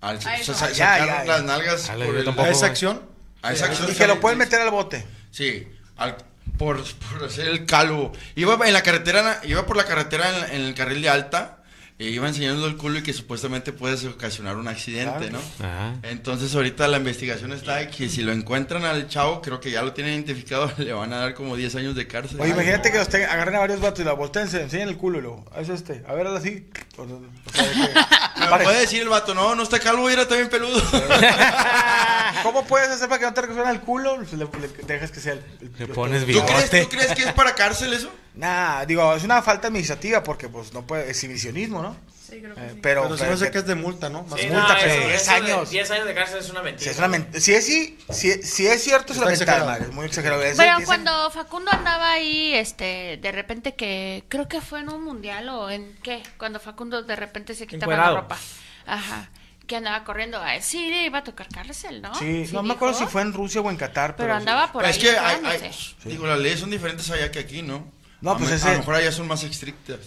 Al 0.00 0.16
A 0.16 0.20
sa- 0.22 0.36
eso. 0.38 0.54
sa- 0.54 0.70
Ya, 0.70 0.92
sacar 0.94 1.06
ya, 1.06 1.18
ya. 1.18 1.24
las 1.26 1.44
nalgas 1.44 1.90
Ale, 1.90 2.06
por 2.06 2.16
el- 2.16 2.24
tampoco. 2.24 2.48
¿A 2.48 2.50
esa 2.50 2.66
acción? 2.66 3.02
A 3.48 3.52
esa 3.52 3.66
acción 3.66 3.88
Y 3.90 3.94
que 3.94 4.06
lo 4.06 4.20
pueden 4.20 4.38
meter 4.38 4.60
al 4.60 4.70
bote. 4.70 5.04
Sí, 5.30 5.66
al- 5.96 6.16
por, 6.56 6.82
por 7.10 7.24
hacer 7.24 7.46
el 7.48 7.66
calvo. 7.66 8.12
Iba 8.34 8.58
en 8.66 8.72
la 8.72 8.82
carretera, 8.82 9.40
iba 9.44 9.64
por 9.66 9.76
la 9.76 9.84
carretera 9.84 10.28
en, 10.48 10.54
en 10.56 10.66
el 10.66 10.74
carril 10.74 11.02
de 11.02 11.08
alta. 11.08 11.57
E 12.00 12.04
iba 12.10 12.28
enseñando 12.28 12.64
el 12.68 12.76
culo 12.76 13.00
y 13.00 13.02
que 13.02 13.12
supuestamente 13.12 13.72
puede 13.72 14.06
ocasionar 14.06 14.56
un 14.56 14.68
accidente, 14.68 15.30
Claro. 15.30 15.40
¿no? 15.58 15.66
Ajá. 15.66 15.94
Entonces 16.04 16.54
ahorita 16.54 16.86
la 16.86 16.98
investigación 16.98 17.52
está 17.52 17.74
de 17.76 17.88
que 17.90 18.08
si 18.08 18.22
lo 18.22 18.30
encuentran 18.30 18.84
al 18.84 19.08
chavo, 19.08 19.42
creo 19.42 19.58
que 19.60 19.72
ya 19.72 19.82
lo 19.82 19.92
tienen 19.94 20.14
identificado, 20.14 20.70
le 20.78 20.92
van 20.92 21.12
a 21.12 21.16
dar 21.18 21.34
como 21.34 21.56
10 21.56 21.74
años 21.74 21.96
de 21.96 22.06
cárcel. 22.06 22.40
Oye, 22.40 22.50
imagínate 22.52 22.92
que 22.92 22.98
los 22.98 23.08
tengan- 23.08 23.30
agarren 23.30 23.56
a 23.56 23.58
varios 23.58 23.80
vatos 23.80 23.98
y 23.98 24.04
la 24.04 24.12
volteen, 24.12 24.46
se 24.48 24.62
enseñan 24.62 24.88
el 24.90 24.96
culo 24.96 25.18
y 25.18 25.22
luego, 25.22 25.44
"Ah, 25.52 25.60
es 25.60 25.70
este, 25.70 26.04
a 26.06 26.14
ver, 26.14 26.28
así. 26.28 26.68
O, 26.98 27.02
o 27.02 27.06
sea, 27.52 27.64
que- 27.72 28.40
Me 28.48 28.64
puede 28.64 28.80
decir 28.80 29.02
el 29.02 29.08
vato, 29.08 29.34
no, 29.34 29.56
no 29.56 29.64
está 29.64 29.80
calvo 29.80 30.08
y 30.08 30.12
era 30.12 30.28
también 30.28 30.48
peludo. 30.48 30.80
¿Cómo 32.44 32.64
puedes 32.64 32.88
hacer 32.90 33.08
para 33.08 33.18
que 33.18 33.26
no 33.26 33.34
te 33.34 33.40
resuelvan 33.42 33.74
el 33.74 33.80
culo? 33.80 34.16
Pues 34.16 34.32
le, 34.34 34.46
le 34.46 34.84
dejas 34.86 35.10
que 35.10 35.18
sea 35.20 35.32
el... 35.32 35.42
el- 35.60 35.72
Le 35.76 35.86
pones 35.88 36.24
¿Tú 36.24 36.46
crees, 36.46 36.70
¿Tú 36.70 36.88
crees 36.90 37.12
que 37.14 37.22
es 37.24 37.32
para 37.32 37.54
cárcel 37.56 37.92
eso? 37.92 38.10
Nah, 38.38 38.84
digo, 38.84 39.14
es 39.14 39.24
una 39.24 39.42
falta 39.42 39.66
administrativa 39.66 40.22
porque 40.22 40.48
pues 40.48 40.72
no 40.72 40.86
puede, 40.86 41.10
exhibicionismo, 41.10 41.82
¿no? 41.82 41.96
Sí, 42.28 42.40
creo 42.40 42.54
que 42.54 42.60
Eh, 42.60 42.70
sí. 42.74 42.78
pero, 42.82 43.08
me 43.08 43.16
pero 43.16 43.32
hace 43.32 43.46
que- 43.46 43.50
que 43.52 43.58
es 43.58 43.66
de 43.66 43.74
multa, 43.74 44.08
¿no? 44.10 44.22
Más 44.24 44.38
Sí, 44.40 44.46
multa, 44.46 44.68
no, 44.74 44.74
pero 44.80 44.92
eso- 44.92 45.08
10 45.08 45.22
eso 45.22 45.30
de 45.30 45.36
años. 45.36 45.70
10 45.70 45.90
años 45.90 46.06
de 46.06 46.14
cárcel 46.14 46.38
es 46.38 46.50
una 46.50 46.62
mentira. 46.62 46.84
Si 46.84 46.90
es, 46.90 46.98
una 46.98 47.08
men- 47.08 47.28
si 47.40 47.54
es, 47.54 47.66
sí, 47.66 47.98
si, 48.10 48.42
si 48.44 48.66
es 48.68 48.84
cierto, 48.84 49.12
es 49.12 49.18
una 49.18 49.26
mentada, 49.30 49.76
es 49.78 49.90
muy 49.92 50.06
exagerado. 50.06 50.40
Pero 50.56 50.76
cuando 50.84 51.30
Facundo 51.32 51.70
andaba 51.72 52.12
ahí, 52.12 52.54
este, 52.54 53.18
de 53.20 53.32
repente 53.32 53.74
que, 53.74 54.22
creo 54.28 54.46
que 54.46 54.60
fue 54.60 54.80
en 54.80 54.90
un 54.90 55.02
mundial 55.02 55.48
o 55.48 55.68
en 55.70 55.96
qué, 56.02 56.22
cuando 56.36 56.60
Facundo 56.60 57.02
de 57.02 57.16
repente 57.16 57.54
se 57.54 57.66
quitaba 57.66 57.92
Encuerado. 57.94 58.14
la 58.14 58.20
ropa. 58.20 58.38
Ajá. 58.86 59.30
Que 59.66 59.76
andaba 59.76 60.04
corriendo 60.04 60.38
a 60.40 60.60
sí, 60.62 60.88
le 60.90 61.04
iba 61.06 61.18
a 61.18 61.24
tocar 61.24 61.48
cárcel, 61.48 62.00
¿no? 62.02 62.14
Sí, 62.14 62.48
no 62.52 62.62
me 62.62 62.74
acuerdo 62.74 62.94
si 62.98 63.06
fue 63.06 63.20
en 63.22 63.32
Rusia 63.32 63.60
o 63.60 63.68
en 63.70 63.76
Qatar. 63.76 64.16
Pero 64.16 64.28
Pero, 64.28 64.34
andaba 64.36 64.70
por 64.72 64.84
es 64.84 64.96
ahí. 64.96 65.02
que 65.02 65.10
hay, 65.18 65.44
hay- 65.44 65.94
digo, 66.04 66.26
las 66.26 66.38
leyes 66.38 66.60
son 66.60 66.70
diferentes 66.70 67.10
allá 67.10 67.30
que 67.30 67.38
aquí, 67.40 67.62
¿no? 67.62 67.84
No, 68.20 68.32
a, 68.32 68.38
pues 68.38 68.50
me- 68.50 68.56
ese- 68.56 68.68
a 68.68 68.72
lo 68.72 68.78
mejor 68.78 68.94
allá 68.96 69.12
son 69.12 69.26
más 69.28 69.42
estrictas. 69.44 69.98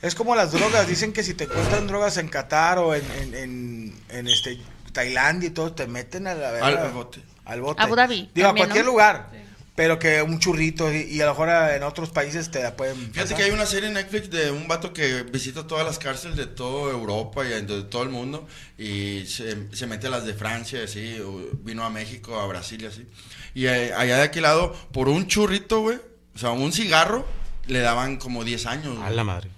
Es 0.00 0.14
como 0.14 0.36
las 0.36 0.52
drogas, 0.52 0.86
dicen 0.86 1.12
que 1.12 1.24
si 1.24 1.34
te 1.34 1.44
encuentran 1.44 1.86
drogas 1.88 2.16
en 2.18 2.28
Qatar 2.28 2.78
o 2.78 2.94
en, 2.94 3.02
en, 3.20 3.34
en, 3.34 4.00
en 4.10 4.28
este 4.28 4.58
Tailandia 4.92 5.48
y 5.48 5.50
todo, 5.50 5.72
te 5.72 5.86
meten 5.88 6.26
a 6.28 6.34
la 6.34 6.50
Al 6.64 6.92
bote. 6.92 7.20
Al 7.44 7.60
bote. 7.60 7.82
Abu 7.82 7.96
Dhabi 7.96 8.30
Digo, 8.34 8.46
también, 8.48 8.64
a 8.66 8.68
cualquier 8.68 8.84
¿no? 8.84 8.90
lugar. 8.92 9.30
Pero 9.74 9.96
que 10.00 10.22
un 10.22 10.40
churrito 10.40 10.92
y, 10.92 11.02
y 11.02 11.20
a 11.20 11.26
lo 11.26 11.32
mejor 11.32 11.48
en 11.50 11.82
otros 11.84 12.10
países 12.10 12.50
te 12.50 12.60
la 12.62 12.76
pueden. 12.76 12.96
Fíjate 12.96 13.20
pasar. 13.20 13.36
que 13.36 13.42
hay 13.44 13.50
una 13.52 13.64
serie 13.64 13.88
en 13.88 13.94
Netflix 13.94 14.28
de 14.30 14.50
un 14.50 14.66
vato 14.66 14.92
que 14.92 15.22
visita 15.22 15.66
todas 15.68 15.86
las 15.86 15.98
cárceles 16.00 16.36
de 16.36 16.46
toda 16.46 16.92
Europa 16.92 17.44
y 17.44 17.48
de 17.48 17.82
todo 17.84 18.02
el 18.02 18.08
mundo 18.08 18.46
y 18.76 19.24
se, 19.26 19.68
se 19.74 19.86
mete 19.86 20.08
a 20.08 20.10
las 20.10 20.24
de 20.24 20.34
Francia, 20.34 20.80
así, 20.84 21.16
vino 21.62 21.84
a 21.84 21.90
México, 21.90 22.38
a 22.40 22.46
Brasil 22.48 22.82
y 22.82 22.86
así. 22.86 23.06
Y 23.54 23.66
eh, 23.66 23.92
allá 23.94 24.16
de 24.16 24.22
aquel 24.22 24.42
lado, 24.42 24.72
por 24.92 25.08
un 25.08 25.28
churrito, 25.28 25.80
güey, 25.80 25.98
o 26.34 26.38
sea, 26.38 26.50
un 26.50 26.72
cigarro, 26.72 27.24
le 27.68 27.78
daban 27.80 28.16
como 28.16 28.42
10 28.44 28.66
años. 28.66 28.98
A 29.02 29.10
la 29.10 29.24
madre. 29.24 29.50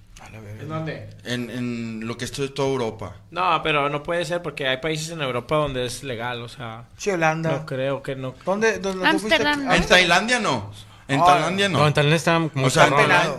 ¿En 0.60 0.68
dónde? 0.68 1.08
En, 1.24 1.50
en 1.50 2.06
lo 2.06 2.16
que 2.16 2.24
es 2.26 2.30
todo- 2.32 2.52
toda 2.52 2.68
Europa. 2.68 3.16
No, 3.30 3.60
pero 3.64 3.88
no 3.88 4.02
puede 4.02 4.24
ser 4.24 4.42
porque 4.42 4.68
hay 4.68 4.76
países 4.76 5.08
en 5.10 5.22
Europa 5.22 5.56
donde 5.56 5.86
es 5.86 6.04
legal, 6.04 6.42
o 6.42 6.48
sea, 6.48 6.84
Sí, 6.98 7.10
Holanda. 7.10 7.50
no 7.50 7.66
creo 7.66 8.02
que 8.02 8.14
no. 8.14 8.34
¿Dónde, 8.44 8.78
dónde 8.78 9.04
¿no? 9.04 9.74
En 9.74 9.86
Tailandia 9.86 10.38
no. 10.38 10.70
En 11.08 11.20
Ah, 11.20 11.24
Tailandia 11.24 11.68
no. 11.68 11.78
No, 11.78 11.86
en 11.88 11.94
Tailandia 11.94 12.16
está 12.16 12.34
como 12.52 12.66
o 12.66 12.70
sea, 12.70 12.88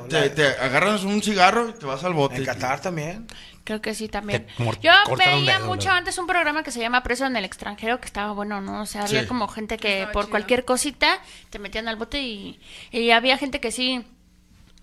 te, 0.10 0.30
te 0.32 0.48
agarras 0.48 1.04
un 1.06 1.22
cigarro 1.22 1.70
y 1.70 1.74
te 1.74 1.86
vas 1.86 2.04
al 2.04 2.14
bote. 2.14 2.36
En 2.38 2.46
Qatar 2.46 2.82
también. 2.82 3.28
Creo 3.64 3.80
que 3.82 3.94
sí 3.94 4.10
también. 4.10 4.48
Yo 4.82 4.92
veía 5.18 5.60
dedo, 5.60 5.68
mucho 5.68 5.90
¿no? 5.90 5.96
antes 5.96 6.18
un 6.18 6.26
programa 6.28 6.64
que 6.64 6.72
se 6.72 6.80
llama 6.82 7.04
Preso 7.04 7.26
en 7.28 7.38
el 7.38 7.46
extranjero 7.46 8.00
que 8.02 8.08
estaba 8.08 8.34
bueno, 8.34 8.60
¿no? 8.60 8.82
O 8.82 8.86
sea, 8.88 9.04
había 9.04 9.22
Sí. 9.22 9.28
como 9.28 9.48
gente 9.48 9.78
que 9.78 10.08
por 10.12 10.24
chido. 10.24 10.32
cualquier 10.32 10.66
cosita 10.66 11.20
te 11.52 11.60
metían 11.60 11.88
al 11.88 11.96
bote 11.96 12.22
y, 12.22 12.60
y 12.92 13.12
había 13.12 13.38
gente 13.38 13.60
que 13.62 13.72
sí 13.72 14.04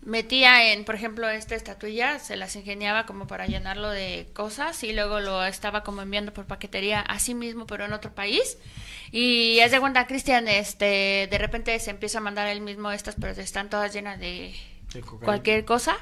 metía 0.02 0.72
en, 0.72 0.84
por 0.84 0.94
ejemplo, 0.94 1.28
esta 1.28 1.54
estatuilla, 1.54 2.18
se 2.18 2.36
las 2.36 2.56
ingeniaba 2.56 3.06
como 3.06 3.26
para 3.26 3.46
llenarlo 3.46 3.90
de 3.90 4.28
cosas 4.32 4.82
y 4.84 4.92
luego 4.92 5.20
lo 5.20 5.44
estaba 5.44 5.82
como 5.82 6.02
enviando 6.02 6.32
por 6.32 6.46
paquetería 6.46 7.00
a 7.00 7.18
sí 7.18 7.34
mismo, 7.34 7.66
pero 7.66 7.84
en 7.84 7.92
otro 7.92 8.14
país. 8.14 8.58
Y 9.10 9.58
es 9.60 9.70
de 9.70 9.80
cuenta, 9.80 10.06
Cristian, 10.06 10.48
este, 10.48 11.28
de 11.30 11.38
repente 11.38 11.78
se 11.80 11.90
empieza 11.90 12.18
a 12.18 12.22
mandar 12.22 12.48
él 12.48 12.60
mismo 12.60 12.90
estas, 12.90 13.16
pero 13.20 13.32
están 13.40 13.70
todas 13.70 13.92
llenas 13.92 14.18
de. 14.18 14.54
Cualquier 15.22 15.64
cosa. 15.64 15.96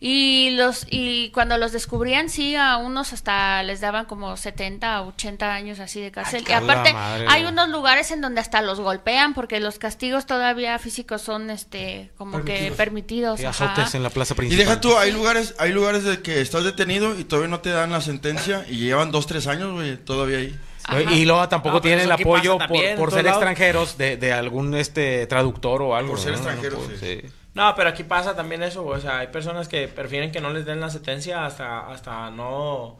Y 0.00 0.50
los 0.56 0.86
y 0.90 1.30
cuando 1.30 1.56
los 1.56 1.72
descubrían, 1.72 2.28
sí, 2.28 2.56
a 2.56 2.76
unos 2.76 3.12
hasta 3.12 3.62
les 3.62 3.80
daban 3.80 4.04
como 4.06 4.36
70 4.36 5.02
o 5.02 5.08
80 5.08 5.54
años 5.54 5.80
así 5.80 6.00
de 6.00 6.10
cárcel. 6.10 6.44
y 6.46 6.52
aparte, 6.52 6.92
madre, 6.92 7.26
hay 7.28 7.44
unos 7.44 7.68
lugares 7.68 8.10
en 8.10 8.20
donde 8.20 8.40
hasta 8.40 8.60
los 8.60 8.80
golpean 8.80 9.34
porque 9.34 9.60
los 9.60 9.78
castigos 9.78 10.26
todavía 10.26 10.78
físicos 10.78 11.22
son 11.22 11.48
este 11.50 12.10
como 12.18 12.44
que 12.44 12.72
permitidos. 12.76 13.40
Y 13.40 13.44
ajá. 13.46 13.66
azotes 13.72 13.94
en 13.94 14.02
la 14.02 14.10
plaza 14.10 14.34
Y 14.34 14.36
principal. 14.38 14.66
deja 14.66 14.80
tú, 14.80 14.96
hay 14.98 15.12
lugares, 15.12 15.54
hay 15.58 15.72
lugares 15.72 16.04
de 16.04 16.20
que 16.20 16.40
estás 16.40 16.64
detenido 16.64 17.18
y 17.18 17.24
todavía 17.24 17.48
no 17.48 17.60
te 17.60 17.70
dan 17.70 17.92
la 17.92 18.00
sentencia 18.00 18.66
y 18.68 18.76
llevan 18.78 19.10
dos, 19.12 19.26
tres 19.26 19.46
años, 19.46 19.72
güey, 19.72 19.96
todavía 19.96 20.38
ahí. 20.38 20.58
Ajá. 20.86 21.00
Y 21.14 21.24
luego 21.24 21.48
tampoco 21.48 21.76
No, 21.76 21.80
tienen 21.80 22.00
el 22.04 22.12
apoyo 22.12 22.58
por, 22.58 22.96
por 22.96 23.10
ser 23.10 23.26
extranjeros 23.26 23.96
de, 23.96 24.18
de 24.18 24.32
algún 24.34 24.74
este 24.74 25.26
traductor 25.28 25.80
o 25.80 25.96
algo. 25.96 26.10
Por 26.10 26.20
ser 26.20 26.32
¿no? 26.32 26.36
extranjeros, 26.38 26.78
Por- 26.80 26.98
sí. 26.98 27.22
No, 27.54 27.74
pero 27.76 27.88
aquí 27.90 28.02
pasa 28.04 28.34
también 28.34 28.62
eso, 28.64 28.82
güey, 28.82 28.98
o 28.98 29.00
sea, 29.00 29.18
hay 29.20 29.28
personas 29.28 29.68
que 29.68 29.86
prefieren 29.88 30.32
que 30.32 30.40
no 30.40 30.50
les 30.50 30.64
den 30.66 30.80
la 30.80 30.90
sentencia 30.90 31.46
hasta 31.46 31.86
hasta 31.90 32.30
no 32.30 32.98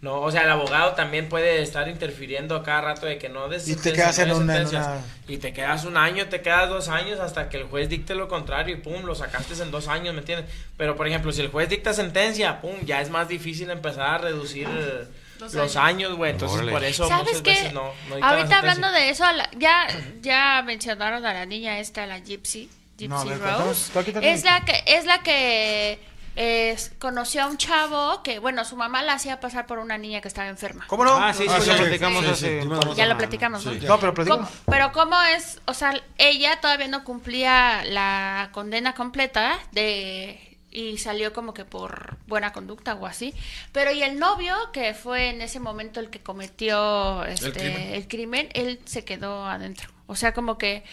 no, 0.00 0.20
o 0.20 0.30
sea, 0.30 0.44
el 0.44 0.50
abogado 0.50 0.92
también 0.92 1.28
puede 1.28 1.60
estar 1.60 1.88
interfiriendo 1.88 2.54
a 2.54 2.62
cada 2.62 2.82
rato 2.82 3.04
de 3.06 3.18
que 3.18 3.28
no 3.28 3.48
des 3.48 3.66
Y 3.66 3.74
te 3.74 3.92
quedas 3.92 4.16
en 4.20 4.30
una- 4.30 4.60
una- 4.62 5.00
y 5.26 5.38
te 5.38 5.52
quedas 5.52 5.84
un 5.84 5.96
año, 5.96 6.28
te 6.28 6.40
quedas 6.40 6.68
dos 6.68 6.86
años 6.88 7.18
hasta 7.18 7.48
que 7.48 7.56
el 7.56 7.64
juez 7.64 7.88
dicte 7.88 8.14
lo 8.14 8.28
contrario 8.28 8.76
y 8.76 8.80
pum, 8.80 9.02
lo 9.04 9.16
sacaste 9.16 9.60
en 9.60 9.72
dos 9.72 9.88
años, 9.88 10.14
¿me 10.14 10.20
entiendes? 10.20 10.48
Pero 10.76 10.94
por 10.94 11.08
ejemplo, 11.08 11.32
si 11.32 11.40
el 11.40 11.48
juez 11.48 11.68
dicta 11.68 11.92
sentencia, 11.94 12.60
pum, 12.60 12.76
ya 12.84 13.00
es 13.00 13.10
más 13.10 13.26
difícil 13.26 13.68
empezar 13.70 14.02
a 14.08 14.18
reducir 14.18 14.68
eh, 14.70 15.08
Los 15.40 15.54
los 15.54 15.74
años, 15.74 16.14
güey, 16.14 16.30
entonces 16.30 16.58
Órale. 16.58 16.70
por 16.72 16.84
eso 16.84 17.08
¿Sabes 17.08 17.24
muchas 17.26 17.42
qué? 17.42 17.50
veces 17.50 17.72
no, 17.72 17.92
no 18.08 18.24
Ahorita 18.24 18.58
hablando 18.58 18.92
de 18.92 19.10
eso, 19.10 19.24
la- 19.32 19.50
ya, 19.56 19.88
ya 20.20 20.62
mencionaron 20.64 21.26
a 21.26 21.34
la 21.34 21.44
niña 21.44 21.80
esta, 21.80 22.06
la 22.06 22.20
Gypsy, 22.20 22.70
Gypsy 22.98 23.08
No, 23.08 23.24
ver, 23.24 23.40
Rose. 23.40 23.92
Es 24.22 24.44
la 24.44 24.64
que, 24.64 24.82
es 24.86 25.04
la 25.06 25.22
que 25.22 25.98
es- 26.36 26.92
conoció 26.98 27.42
a 27.42 27.46
un 27.46 27.56
chavo 27.56 28.22
que, 28.22 28.38
bueno, 28.38 28.64
su 28.64 28.76
mamá 28.76 29.02
la 29.02 29.14
hacía 29.14 29.40
pasar 29.40 29.66
por 29.66 29.78
una 29.78 29.96
niña 29.98 30.20
que 30.20 30.28
estaba 30.28 30.48
enferma. 30.48 30.84
¿Cómo 30.88 31.04
no? 31.04 31.16
Ah, 31.16 31.32
sí, 31.32 31.44
sí, 31.44 31.48
Ah, 31.50 31.58
lo 31.58 31.76
platicamos 31.76 32.24
sí, 32.24 32.30
hace... 32.30 32.62
sí, 32.62 32.68
sí, 32.68 32.94
Ya 32.96 33.06
lo 33.06 33.16
platicamos, 33.16 33.64
¿no? 33.64 33.72
Sí. 33.72 33.80
No, 33.86 33.98
pero 33.98 34.12
platícame. 34.14 34.44
¿Cómo- 34.46 34.50
pero 34.66 34.92
cómo 34.92 35.20
es, 35.22 35.60
o 35.66 35.74
sea, 35.74 35.94
ella 36.18 36.60
todavía 36.60 36.88
no 36.88 37.04
cumplía 37.04 37.84
la 37.86 38.50
condena 38.52 38.94
completa 38.94 39.58
de 39.72 40.44
y 40.70 40.98
salió 40.98 41.32
como 41.32 41.54
que 41.54 41.64
por 41.64 42.18
buena 42.26 42.52
conducta 42.52 42.94
o 42.94 43.06
así, 43.06 43.32
pero 43.72 43.90
y 43.90 44.02
el 44.02 44.18
novio 44.18 44.54
que 44.72 44.92
fue 44.92 45.30
en 45.30 45.40
ese 45.40 45.60
momento 45.60 45.98
el 45.98 46.10
que 46.10 46.20
cometió 46.20 47.24
este, 47.24 47.96
el, 47.96 48.06
crimen. 48.06 48.06
crimen. 48.06 48.48
él 48.52 48.80
se 48.84 49.02
quedó 49.02 49.46
adentro, 49.46 49.88
o 50.06 50.14
sea, 50.14 50.34
como 50.34 50.58
que 50.58 50.84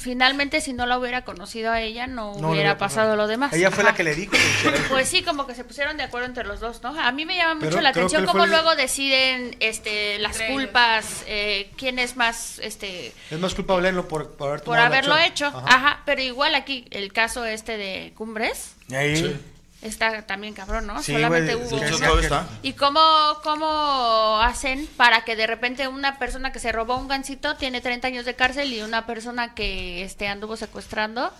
finalmente 0.00 0.62
si 0.62 0.72
no 0.72 0.86
la 0.86 0.98
hubiera 0.98 1.24
conocido 1.24 1.70
a 1.70 1.80
ella 1.82 2.06
no, 2.06 2.30
hubiera 2.32 2.48
hubiera 2.48 2.78
pasado 2.78 3.16
lo 3.16 3.26
demás. 3.26 3.52
Ella 3.52 3.70
fue 3.70 3.84
la 3.84 3.94
que 3.94 4.02
le 4.02 4.14
dijo. 4.14 4.32
que. 4.32 4.70
Pues 4.88 5.08
sí, 5.08 5.22
como 5.22 5.46
que 5.46 5.54
se 5.54 5.62
pusieron 5.64 5.96
de 5.96 6.02
acuerdo 6.04 6.26
entre 6.26 6.44
los 6.44 6.58
dos, 6.60 6.82
¿no? 6.82 6.98
A 6.98 7.12
mí 7.12 7.26
me 7.26 7.36
llama 7.36 7.54
mucho 7.56 7.68
Pero 7.68 7.80
la 7.82 7.90
atención 7.90 8.24
cómo 8.24 8.44
el- 8.44 8.50
luego 8.50 8.74
deciden 8.76 9.56
este, 9.60 10.18
las 10.18 10.40
culpas, 10.40 11.24
eh, 11.26 11.70
quién 11.76 11.98
es 11.98 12.16
más, 12.16 12.58
este, 12.60 13.12
Es 13.30 13.38
más 13.38 13.54
culpable 13.54 13.92
por, 14.02 14.36
por 14.36 14.48
haber 14.48 14.62
por 14.62 14.78
haberlo 14.78 15.18
hecho. 15.18 15.46
Ajá. 15.46 15.64
Ajá. 15.66 16.02
pero 16.06 16.22
igual 16.22 16.54
aquí 16.54 16.86
el 16.90 17.12
caso 17.12 17.44
este 17.44 17.76
de 17.76 18.12
Cumbres 18.16 18.74
ahí. 18.90 19.38
Está 19.82 20.22
también 20.26 20.54
cabrón, 20.54 20.86
¿no? 20.86 21.02
Sí, 21.02 21.12
Solamente 21.12 21.54
güey, 21.54 21.66
hubo 21.68 21.98
todo 21.98 22.20
está. 22.20 22.46
¿Y 22.62 22.74
cómo, 22.74 23.00
cómo 23.42 24.38
hacen 24.42 24.86
para 24.96 25.24
que 25.24 25.36
de 25.36 25.46
repente 25.46 25.88
una 25.88 26.18
persona 26.18 26.52
que 26.52 26.58
se 26.58 26.72
robó 26.72 26.96
un 26.96 27.08
gancito 27.08 27.56
tiene 27.56 27.80
30 27.80 28.08
años 28.08 28.24
de 28.24 28.34
cárcel 28.36 28.72
y 28.72 28.82
una 28.82 29.06
persona 29.06 29.54
que 29.54 30.02
este 30.02 30.28
anduvo 30.28 30.56
secuestrando? 30.56 31.32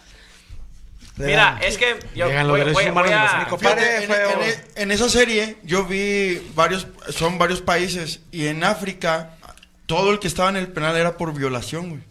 Mira, 1.16 1.58
es 1.62 1.76
que 1.76 1.98
yo 2.14 2.28
Llegan 2.28 2.48
los 2.48 2.72
voy, 2.72 2.84
a... 2.86 3.38
Mi 3.40 3.44
compadre 3.46 4.00
Fíjate, 4.00 4.32
en, 4.32 4.42
en- 4.42 4.64
en 4.76 4.90
esa 4.90 5.08
serie 5.10 5.58
yo 5.62 5.84
vi 5.84 6.50
varios, 6.54 6.86
son 7.10 7.36
varios 7.36 7.60
países 7.60 8.20
y 8.30 8.46
en 8.46 8.64
África 8.64 9.30
todo 9.86 10.12
el 10.12 10.18
que 10.18 10.28
estaba 10.28 10.48
en 10.48 10.56
el 10.56 10.68
penal 10.68 10.96
era 10.96 11.16
por 11.18 11.34
violación, 11.34 11.90
güey. 11.90 12.02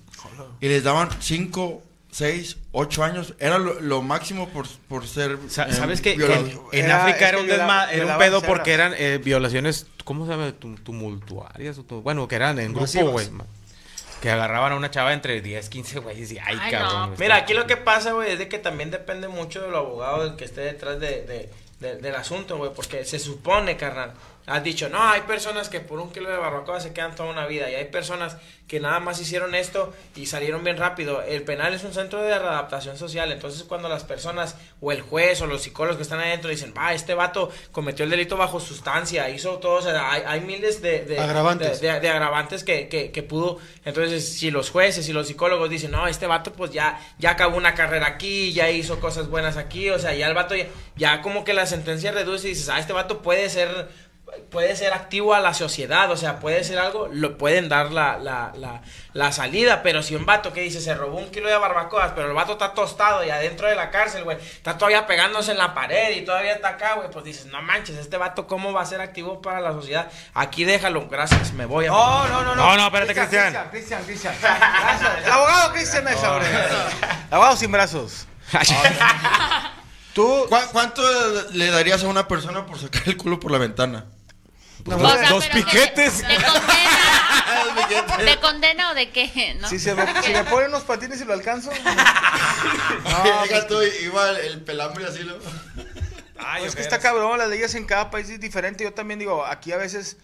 Y 0.60 0.68
les 0.68 0.84
daban 0.84 1.10
5, 1.20 1.82
6, 2.12 2.58
8 2.72 3.04
años. 3.04 3.34
Era 3.40 3.58
lo, 3.60 3.80
lo 3.80 4.02
máximo 4.02 4.50
por, 4.50 4.68
por 4.88 5.08
ser... 5.08 5.38
Sa- 5.50 5.68
eh, 5.70 5.74
¿Sabes 5.74 6.02
que 6.02 6.14
en, 6.14 6.22
en 6.72 6.86
Era- 6.86 7.04
África 7.06 7.30
era 7.30 7.38
que 7.38 7.42
un, 7.44 7.48
viola- 7.50 7.92
era 7.92 8.06
un 8.14 8.18
pedo 8.18 8.42
porque 8.42 8.74
eran 8.74 8.94
eh, 8.98 9.20
violaciones, 9.24 9.86
¿cómo 10.04 10.26
se 10.26 10.32
llama? 10.32 10.52
Tum- 10.60 10.78
Tumultuarias. 10.84 11.78
o 11.78 11.84
tu- 11.84 12.02
bueno, 12.02 12.28
que 12.28 12.36
eran 12.36 12.58
en 12.60 12.74
grupo, 12.74 13.12
güey. 13.12 13.28
Que 14.22 14.30
agarraban 14.30 14.74
a 14.74 14.76
una 14.76 14.92
chava 14.92 15.14
entre 15.14 15.40
10, 15.42 15.70
15 15.70 16.00
güeyes 16.00 16.32
y 16.34 16.40
ay, 16.40 16.58
Ay, 16.60 16.72
cabrón. 16.72 17.12
no. 17.12 17.16
Mira, 17.18 17.38
aquí 17.38 17.54
lo 17.54 17.66
que 17.68 17.78
pasa, 17.78 18.12
güey, 18.12 18.32
es 18.34 18.40
de 18.40 18.50
que 18.50 18.60
también 18.60 18.92
depende 18.92 19.28
mucho 19.30 19.62
del 19.62 19.74
abogado 19.76 20.26
del 20.26 20.36
que 20.36 20.44
esté 20.44 20.62
detrás 20.62 21.00
de, 21.00 21.22
de- 21.22 21.50
de- 21.80 21.96
del 22.02 22.16
asunto, 22.16 22.58
güey, 22.58 22.72
porque 22.76 23.06
se 23.06 23.18
supone, 23.20 23.78
carnal. 23.78 24.14
Has 24.50 24.64
dicho, 24.64 24.90
no, 24.90 25.02
hay 25.04 25.22
personas 25.22 25.70
que 25.70 25.80
por 25.80 26.00
un 26.00 26.12
kilo 26.12 26.30
de 26.30 26.38
barbacoa 26.38 26.80
se 26.80 26.92
quedan 26.94 27.16
toda 27.16 27.30
una 27.30 27.46
vida 27.46 27.70
y 27.70 27.76
hay 27.76 27.86
personas 27.86 28.38
que 28.68 28.80
nada 28.80 29.00
más 29.00 29.20
hicieron 29.20 29.56
esto 29.56 29.94
y 30.16 30.28
salieron 30.28 30.64
bien 30.64 30.78
rápido. 30.78 31.22
El 31.24 31.42
penal 31.44 31.74
es 31.74 31.84
un 31.84 31.94
centro 31.94 32.22
de 32.22 32.38
readaptación 32.38 32.98
social, 32.98 33.32
entonces 33.32 33.64
cuando 33.64 33.90
las 33.90 34.04
personas 34.04 34.56
o 34.82 34.92
el 34.92 35.02
juez 35.02 35.42
o 35.42 35.48
los 35.48 35.64
psicólogos 35.64 35.98
que 35.98 36.04
están 36.04 36.20
adentro 36.20 36.50
dicen, 36.50 36.74
va, 36.78 36.94
este 36.94 37.14
vato 37.16 37.52
cometió 37.72 38.06
el 38.06 38.12
delito 38.12 38.38
bajo 38.38 38.60
sustancia, 38.60 39.30
hizo 39.30 39.58
todo, 39.58 39.74
o 39.74 39.82
sea, 39.82 40.12
hay, 40.12 40.24
hay 40.26 40.42
miles 40.42 40.82
de, 40.82 41.06
de- 41.06 41.20
Agravantes. 41.20 41.82
de- 41.82 41.92
de- 41.94 42.00
de 42.00 42.10
agravantes 42.10 42.64
que, 42.64 42.88
que, 42.90 43.12
que 43.12 43.24
pudo. 43.24 43.58
Entonces, 43.86 44.38
si 44.38 44.52
los 44.52 44.70
jueces 44.70 45.08
y 45.10 45.14
los 45.14 45.28
psicólogos 45.28 45.70
dicen, 45.70 45.92
no, 45.92 46.08
este 46.08 46.28
vato 46.28 46.54
pues 46.54 46.72
ya, 46.72 47.00
ya 47.18 47.32
acabó 47.32 47.58
una 47.58 47.74
carrera 47.74 48.06
aquí, 48.08 48.54
ya 48.54 48.70
hizo 48.70 49.00
cosas 49.00 49.28
buenas 49.30 49.58
aquí, 49.58 49.90
o 49.90 49.98
sea, 49.98 50.14
ya 50.14 50.28
el 50.28 50.34
vato 50.36 50.56
ya, 50.56 50.68
ya 50.96 51.22
como 51.22 51.44
que 51.44 51.54
la 51.54 51.66
sentencia 51.66 52.12
reduce 52.12 52.48
y 52.48 52.52
dices, 52.52 52.70
ah, 52.70 52.80
este 52.80 52.94
vato 52.94 53.22
puede 53.24 53.50
ser 53.50 53.88
puede 54.52 54.76
ser 54.76 54.94
activo 54.94 55.34
a 55.34 55.40
la 55.40 55.54
sociedad, 55.54 56.10
o 56.12 56.18
sea, 56.18 56.40
puede 56.40 56.64
ser 56.64 56.80
algo, 56.80 57.08
lo 57.12 57.38
pueden 57.38 57.70
dar 57.70 57.92
la, 57.92 58.18
la, 58.18 58.52
la, 58.56 58.82
la 59.14 59.32
salida, 59.32 59.84
pero 59.84 60.02
si 60.04 60.16
un 60.16 60.26
vato 60.26 60.54
que 60.54 60.62
dice 60.62 60.82
se 60.82 60.94
robó 60.96 61.18
un 61.18 61.30
kilo 61.32 61.50
de 61.50 61.58
barbacoas, 61.58 62.12
pero 62.16 62.28
el 62.28 62.34
vato 62.34 62.54
está 62.54 62.74
tostado 62.74 63.24
y 63.24 63.30
adentro 63.30 63.68
de 63.68 63.76
la 63.76 63.90
cárcel, 63.92 64.24
güey, 64.24 64.38
está 64.38 64.78
todavía 64.78 65.06
pegándose 65.08 65.52
en 65.52 65.58
la 65.58 65.74
pared 65.74 66.16
y 66.18 66.22
todavía 66.26 66.54
está 66.54 66.70
acá, 66.70 66.96
güey, 66.96 67.10
pues 67.12 67.26
dices, 67.26 67.46
no 67.48 67.62
manches, 67.62 67.98
este 67.98 68.18
vato 68.18 68.48
cómo 68.48 68.74
va 68.74 68.82
a 68.82 68.86
ser 68.86 69.02
activo 69.02 69.42
para 69.42 69.60
la 69.62 69.72
sociedad, 69.74 70.10
aquí 70.34 70.64
déjalo, 70.66 71.08
gracias, 71.10 71.54
me 71.54 71.66
voy 71.66 71.86
a... 71.86 71.90
No, 71.90 72.28
no, 72.28 72.44
no, 72.44 72.56
no. 72.56 72.56
No, 72.56 72.78
no, 72.78 72.86
espérate, 72.86 73.14
Cristian. 73.14 73.70
Cristian, 73.72 74.04
Cristian, 74.04 74.34
Cristian. 74.36 74.36
El 75.26 75.32
abogado 75.32 75.74
Cristian 75.74 76.08
es. 76.08 76.18
El 76.24 77.34
abogado 77.34 77.56
sin 77.58 77.72
brazos. 77.72 78.26
Tú. 80.14 80.46
¿Cuá- 80.50 80.68
¿Cuánto 80.72 81.02
le 81.52 81.70
darías 81.72 82.04
a 82.04 82.08
una 82.08 82.28
persona 82.28 82.66
por 82.66 82.80
sacar 82.80 83.04
el 83.06 83.16
culo 83.18 83.40
por 83.40 83.52
la 83.52 83.58
ventana? 83.60 84.06
O 84.86 85.18
sea, 85.18 85.30
dos 85.30 85.48
piquetes. 85.48 86.24
¿Le 86.28 86.36
condena, 86.38 88.18
¿Le 88.24 88.40
condena 88.40 88.92
o 88.92 88.94
de 88.96 89.10
qué? 89.10 89.56
¿no? 89.60 89.68
Si, 89.68 89.80
se 89.80 89.94
me, 89.94 90.06
si 90.24 90.32
me 90.32 90.44
ponen 90.46 90.70
unos 90.70 90.84
patines 90.84 91.20
y 91.22 91.26
lo 91.26 91.34
alcanzo. 91.34 91.72
No, 93.04 93.44
Llega 93.46 93.68
tú, 93.68 93.82
igual 94.04 94.36
el 94.38 94.62
pelambre 94.62 95.06
así 95.06 95.24
lo... 95.24 95.40
Ay, 96.38 96.66
es 96.66 96.76
que 96.76 96.82
está 96.82 97.00
cabrón, 97.00 97.38
las 97.38 97.50
leyes 97.50 97.74
en 97.76 97.86
cada 97.86 98.10
país 98.12 98.30
es 98.30 98.40
diferente. 98.40 98.84
Yo 98.84 98.94
también 98.94 99.20
digo, 99.20 99.46
aquí 99.46 99.72
a 99.72 99.78
veces 99.78 100.18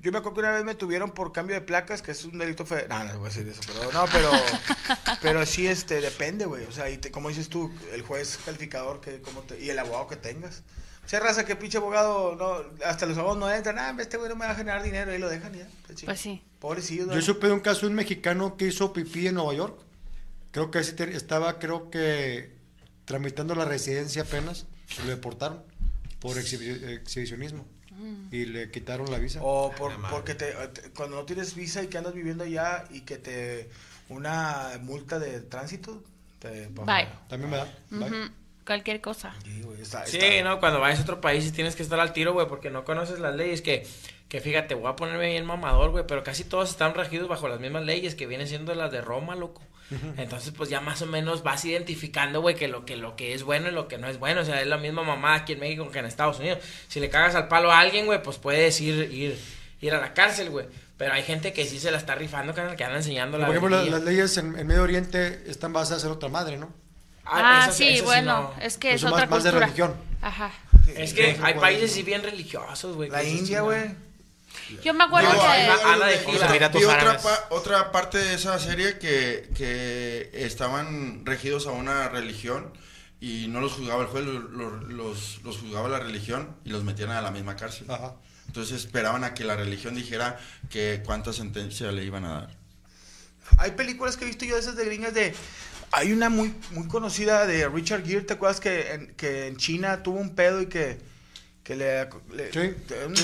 Yo 0.00 0.12
me 0.12 0.18
acuerdo 0.18 0.34
que 0.34 0.40
una 0.40 0.52
vez 0.52 0.64
me 0.64 0.74
tuvieron 0.74 1.10
por 1.10 1.32
cambio 1.32 1.54
de 1.54 1.62
placas, 1.62 2.02
que 2.02 2.12
es 2.12 2.24
un 2.24 2.38
delito 2.38 2.64
federal. 2.66 3.06
No, 3.06 3.12
no 3.14 3.18
voy 3.20 3.26
a 3.26 3.30
decir 3.30 3.48
eso, 3.48 3.60
pero 3.66 3.92
no, 3.92 4.04
pero, 4.12 4.30
pero 5.22 5.46
sí, 5.46 5.66
este, 5.66 6.00
depende, 6.00 6.46
güey. 6.46 6.64
O 6.64 6.72
sea, 6.72 6.90
y 6.90 6.98
te, 6.98 7.10
como 7.10 7.28
dices 7.28 7.48
tú, 7.48 7.72
el 7.92 8.02
juez 8.02 8.38
calificador 8.44 9.00
que, 9.00 9.20
como 9.20 9.42
te, 9.42 9.58
y 9.60 9.70
el 9.70 9.78
abogado 9.78 10.08
que 10.08 10.16
tengas. 10.16 10.62
O 11.04 11.08
sea, 11.08 11.20
raza, 11.20 11.44
que 11.44 11.54
pinche 11.56 11.76
abogado, 11.78 12.34
no, 12.36 12.84
hasta 12.84 13.04
los 13.06 13.16
abogados 13.18 13.38
no 13.40 13.50
entran, 13.50 13.78
ah, 13.78 13.94
este 14.00 14.16
güey 14.16 14.28
no 14.30 14.36
me 14.36 14.46
va 14.46 14.52
a 14.52 14.54
generar 14.54 14.82
dinero, 14.82 15.14
y 15.14 15.18
lo 15.18 15.28
dejan 15.28 15.52
ya. 15.52 15.66
pues 15.86 15.98
sí. 16.00 16.06
Pues 16.06 16.20
sí. 16.20 16.42
Pobrecillos, 16.58 17.14
Yo 17.14 17.20
supe 17.20 17.46
de 17.48 17.52
un 17.52 17.60
caso 17.60 17.82
de 17.82 17.88
un 17.88 17.94
mexicano 17.94 18.56
que 18.56 18.66
hizo 18.68 18.92
pipí 18.94 19.26
en 19.26 19.34
Nueva 19.34 19.52
York. 19.54 19.78
Creo 20.50 20.70
que 20.70 20.78
estaba, 20.78 21.58
creo 21.58 21.90
que, 21.90 22.56
tramitando 23.04 23.54
la 23.54 23.64
residencia 23.66 24.22
apenas. 24.22 24.66
y 24.98 25.02
Lo 25.02 25.08
deportaron 25.08 25.62
por 26.20 26.36
exhibi- 26.38 26.82
exhibicionismo. 26.88 27.66
Y 28.30 28.46
le 28.46 28.70
quitaron 28.70 29.10
la 29.10 29.18
visa. 29.18 29.40
O 29.42 29.70
por, 29.76 29.92
porque 30.10 30.34
te, 30.34 30.52
te- 30.68 30.90
cuando 30.90 31.16
no 31.16 31.24
tienes 31.24 31.54
visa 31.54 31.82
y 31.82 31.86
que 31.88 31.96
andas 31.98 32.12
viviendo 32.14 32.44
allá 32.44 32.84
y 32.90 33.02
que 33.02 33.16
te 33.18 33.68
una 34.08 34.78
multa 34.82 35.18
de 35.18 35.40
tránsito, 35.40 36.02
te 36.38 36.66
Bye. 36.68 37.08
También 37.28 37.50
me 37.50 37.56
da. 37.58 37.78
Bye. 37.90 38.30
Cualquier 38.66 39.00
cosa. 39.00 39.34
Sí, 39.44 39.60
güey, 39.62 39.80
está- 39.82 40.06
Sí, 40.06 40.18
está- 40.18 40.42
no, 40.48 40.58
cuando 40.60 40.80
vayas 40.80 40.98
a 41.00 41.02
otro 41.02 41.20
país 41.20 41.44
sí 41.44 41.52
tienes 41.52 41.76
que 41.76 41.82
estar 41.82 42.00
al 42.00 42.12
tiro, 42.12 42.32
güey, 42.32 42.46
porque 42.48 42.70
no 42.70 42.84
conoces 42.84 43.18
las 43.20 43.34
leyes. 43.34 43.60
Que, 43.62 43.86
que 44.28 44.40
fíjate, 44.40 44.74
voy 44.74 44.90
a 44.90 44.96
ponerme 44.96 45.28
bien 45.28 45.44
mamador, 45.44 45.90
güey, 45.90 46.04
pero 46.06 46.22
casi 46.24 46.44
todos 46.44 46.70
están 46.70 46.94
regidos 46.94 47.28
bajo 47.28 47.46
las 47.48 47.60
mismas 47.60 47.84
leyes 47.84 48.14
que 48.14 48.26
vienen 48.26 48.48
siendo 48.48 48.74
las 48.74 48.90
de 48.90 49.00
Roma, 49.02 49.36
loco. 49.36 49.62
Entonces, 50.16 50.52
pues 50.56 50.70
ya 50.70 50.80
más 50.80 51.02
o 51.02 51.06
menos 51.06 51.42
vas 51.42 51.62
identificando, 51.66 52.40
güey, 52.40 52.54
que 52.56 52.68
lo 52.68 52.86
que 52.86 52.96
lo 52.96 53.16
que 53.16 53.34
es 53.34 53.42
bueno 53.44 53.68
y 53.68 53.72
lo 53.72 53.86
que 53.86 53.98
no 53.98 54.08
es 54.08 54.18
bueno. 54.18 54.40
O 54.40 54.44
sea, 54.44 54.60
es 54.62 54.66
la 54.66 54.78
misma 54.78 55.02
mamá 55.02 55.34
aquí 55.34 55.52
en 55.52 55.60
México 55.60 55.88
que 55.90 55.98
en 55.98 56.06
Estados 56.06 56.38
Unidos. 56.38 56.58
Si 56.88 57.00
le 57.00 57.10
cagas 57.10 57.34
al 57.34 57.48
palo 57.48 57.70
a 57.70 57.78
alguien, 57.80 58.06
güey, 58.06 58.22
pues 58.22 58.38
puedes 58.38 58.80
ir, 58.80 59.12
ir, 59.12 59.38
ir 59.82 59.94
a 59.94 60.00
la 60.00 60.14
cárcel, 60.14 60.48
güey. 60.48 60.66
Pero 60.96 61.12
hay 61.12 61.22
gente 61.22 61.52
que 61.52 61.66
sí 61.66 61.78
se 61.78 61.90
la 61.90 61.98
está 61.98 62.14
rifando, 62.14 62.54
que 62.54 62.60
anda 62.62 62.96
enseñando 62.96 63.36
la 63.36 63.46
Por 63.46 63.56
ejemplo, 63.56 63.84
la- 63.84 63.90
las 63.90 64.02
leyes 64.04 64.36
en, 64.38 64.58
en 64.58 64.66
Medio 64.66 64.82
Oriente 64.82 65.42
están 65.46 65.72
basadas 65.74 66.02
en 66.04 66.10
otra 66.12 66.30
madre, 66.30 66.56
¿no? 66.56 66.72
Ah, 67.26 67.62
esas- 67.64 67.76
sí, 67.76 67.88
esas 67.88 68.04
bueno, 68.04 68.54
no. 68.56 68.62
es 68.62 68.74
que 68.76 68.88
Que 68.90 68.94
es 68.94 69.04
otra 69.04 69.20
más, 69.26 69.30
más 69.30 69.44
de 69.44 69.50
cultura. 69.50 69.66
religión. 69.66 69.94
Ajá. 70.22 70.50
Es 70.96 71.14
que 71.14 71.38
hay 71.42 71.54
países 71.54 71.92
sí. 71.92 72.02
bien 72.02 72.22
religiosos, 72.22 72.96
güey. 72.96 73.10
La 73.10 73.24
India, 73.24 73.62
güey. 73.62 73.94
Yo 74.84 74.94
me 74.94 75.04
acuerdo 75.04 75.30
que... 75.32 75.38
hay- 75.40 75.62
hay- 75.68 75.80
Ana 75.84 76.06
de 76.06 76.16
Los 76.22 76.42
otra- 76.42 76.68
otra, 76.68 76.92
Árabes. 77.00 77.22
pa- 77.22 77.46
otra 77.50 77.92
parte 77.92 78.18
de 78.18 78.34
esa 78.34 78.58
serie 78.58 78.98
que, 78.98 79.50
que 79.56 80.30
estaban 80.32 81.26
regidos 81.26 81.66
a 81.66 81.70
una 81.72 82.08
religión 82.08 82.72
y 83.20 83.48
no 83.48 83.60
los 83.60 83.72
juzgaba 83.72 84.02
el 84.02 84.08
juez, 84.08 84.24
los, 84.24 84.44
los- 84.50 84.82
los, 84.84 85.40
los 85.42 85.58
juzgaba 85.58 85.88
la 85.88 85.98
religión 85.98 86.54
y 86.64 86.70
los 86.70 86.84
metían 86.84 87.10
a 87.10 87.20
la 87.20 87.30
misma 87.30 87.56
cárcel. 87.56 87.90
Ajá. 87.90 88.14
Entonces 88.46 88.76
esperaban 88.84 89.24
a 89.24 89.34
que 89.34 89.42
la 89.44 89.56
religión 89.56 89.94
dijera 89.94 90.38
que 90.70 91.02
cuánta 91.04 91.32
sentencia 91.32 91.90
le 91.90 92.04
iban 92.04 92.24
a 92.24 92.32
dar. 92.40 92.50
Hay 93.58 93.72
películas 93.72 94.16
que 94.16 94.24
he 94.24 94.28
visto 94.28 94.44
yo 94.44 94.54
de 94.54 94.60
esas 94.60 94.76
de 94.76 94.84
gringas 94.84 95.12
de... 95.14 95.34
Hay 95.96 96.12
una 96.12 96.28
muy, 96.28 96.52
muy 96.72 96.88
conocida 96.88 97.46
de 97.46 97.68
Richard 97.68 98.04
Gere, 98.04 98.22
¿te 98.22 98.34
acuerdas 98.34 98.58
que 98.58 98.92
en, 98.92 99.14
que 99.14 99.46
en 99.46 99.56
China 99.56 100.02
tuvo 100.02 100.18
un 100.18 100.34
pedo 100.34 100.60
y 100.60 100.66
que, 100.66 100.98
que 101.62 101.76
le... 101.76 102.08
le 102.34 102.52
Sí. 102.52 102.74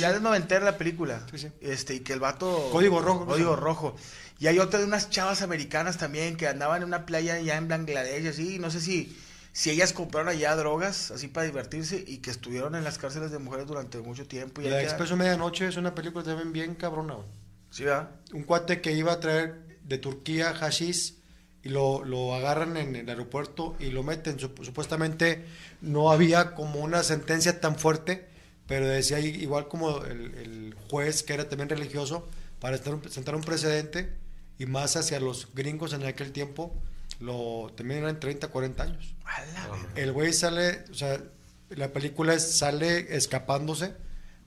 Ya 0.01 0.11
es 0.11 0.21
noventera 0.21 0.65
la 0.65 0.79
película. 0.79 1.27
Sí, 1.33 1.39
sí. 1.39 1.49
Este, 1.61 1.95
y 1.95 2.01
que 2.01 2.13
el 2.13 2.21
vato... 2.21 2.69
Código 2.71 3.01
rojo. 3.01 3.27
Código 3.27 3.57
rojo. 3.57 3.97
Y 4.39 4.47
hay 4.47 4.61
otra 4.61 4.79
de 4.79 4.87
unas 4.87 5.11
chavas 5.11 5.43
americanas 5.43 5.99
también 5.99 6.37
que 6.37 6.47
andaban 6.47 6.83
en 6.83 6.89
una 6.89 7.07
playa 7.07 7.35
allá 7.35 7.57
en 7.57 7.67
Bangladesh, 7.67 8.29
así, 8.29 8.59
no 8.61 8.71
sé 8.71 8.81
si... 8.81 9.17
Si 9.53 9.69
ellas 9.69 9.93
compraron 9.93 10.29
allá 10.29 10.55
drogas, 10.55 11.11
así 11.11 11.27
para 11.27 11.45
divertirse, 11.45 12.05
y 12.07 12.19
que 12.19 12.31
estuvieron 12.31 12.77
en 12.77 12.85
las 12.85 12.99
cárceles 12.99 13.33
de 13.33 13.41
mujeres 13.41 13.67
durante 13.67 13.99
mucho 13.99 14.29
tiempo. 14.29 14.61
Y 14.61 14.69
La 14.69 14.81
Expreso 14.81 15.17
Medianoche 15.17 15.67
es 15.67 15.77
una 15.77 15.93
película 15.93 16.25
también 16.25 16.53
bien 16.53 16.77
cabrona, 16.77 17.15
güey. 17.15 17.27
Sí, 17.69 17.83
¿verdad? 17.83 18.11
Un 18.33 18.45
cuate 18.45 18.81
que 18.81 18.93
iba 18.93 19.13
a 19.13 19.19
traer 19.19 19.79
de 19.83 19.99
Turquía 19.99 20.55
hashish 20.55 21.20
y 21.63 21.69
lo, 21.69 22.05
lo 22.05 22.35
agarran 22.35 22.77
en 22.77 22.97
el 22.97 23.09
aeropuerto 23.09 23.77
y 23.79 23.91
lo 23.91 24.03
meten. 24.03 24.39
Sup- 24.39 24.65
Supuestamente 24.65 25.45
no 25.81 26.11
había 26.11 26.55
como 26.55 26.81
una 26.81 27.03
sentencia 27.03 27.61
tan 27.61 27.77
fuerte, 27.79 28.27
pero 28.67 28.87
decía 28.87 29.19
igual 29.21 29.69
como 29.69 30.05
el, 30.05 30.35
el 30.37 30.77
juez, 30.89 31.23
que 31.23 31.35
era 31.35 31.49
también 31.49 31.69
religioso, 31.69 32.29
para 32.61 32.77
estar 32.77 32.95
sentar 33.11 33.35
un 33.35 33.43
precedente 33.43 34.13
y 34.59 34.67
más 34.67 34.97
hacia 34.97 35.21
los 35.21 35.49
gringos 35.55 35.93
en 35.93 36.05
aquel 36.05 36.33
tiempo, 36.33 36.75
lo 37.21 37.73
también 37.77 38.01
eran 38.01 38.21
30, 38.21 38.49
40 38.49 38.83
años. 38.83 39.15
El 39.95 40.13
güey 40.13 40.33
sale, 40.33 40.85
o 40.91 40.95
sea, 40.95 41.21
la 41.71 41.89
película 41.93 42.35
es- 42.35 42.57
sale 42.59 43.17
escapándose, 43.17 43.93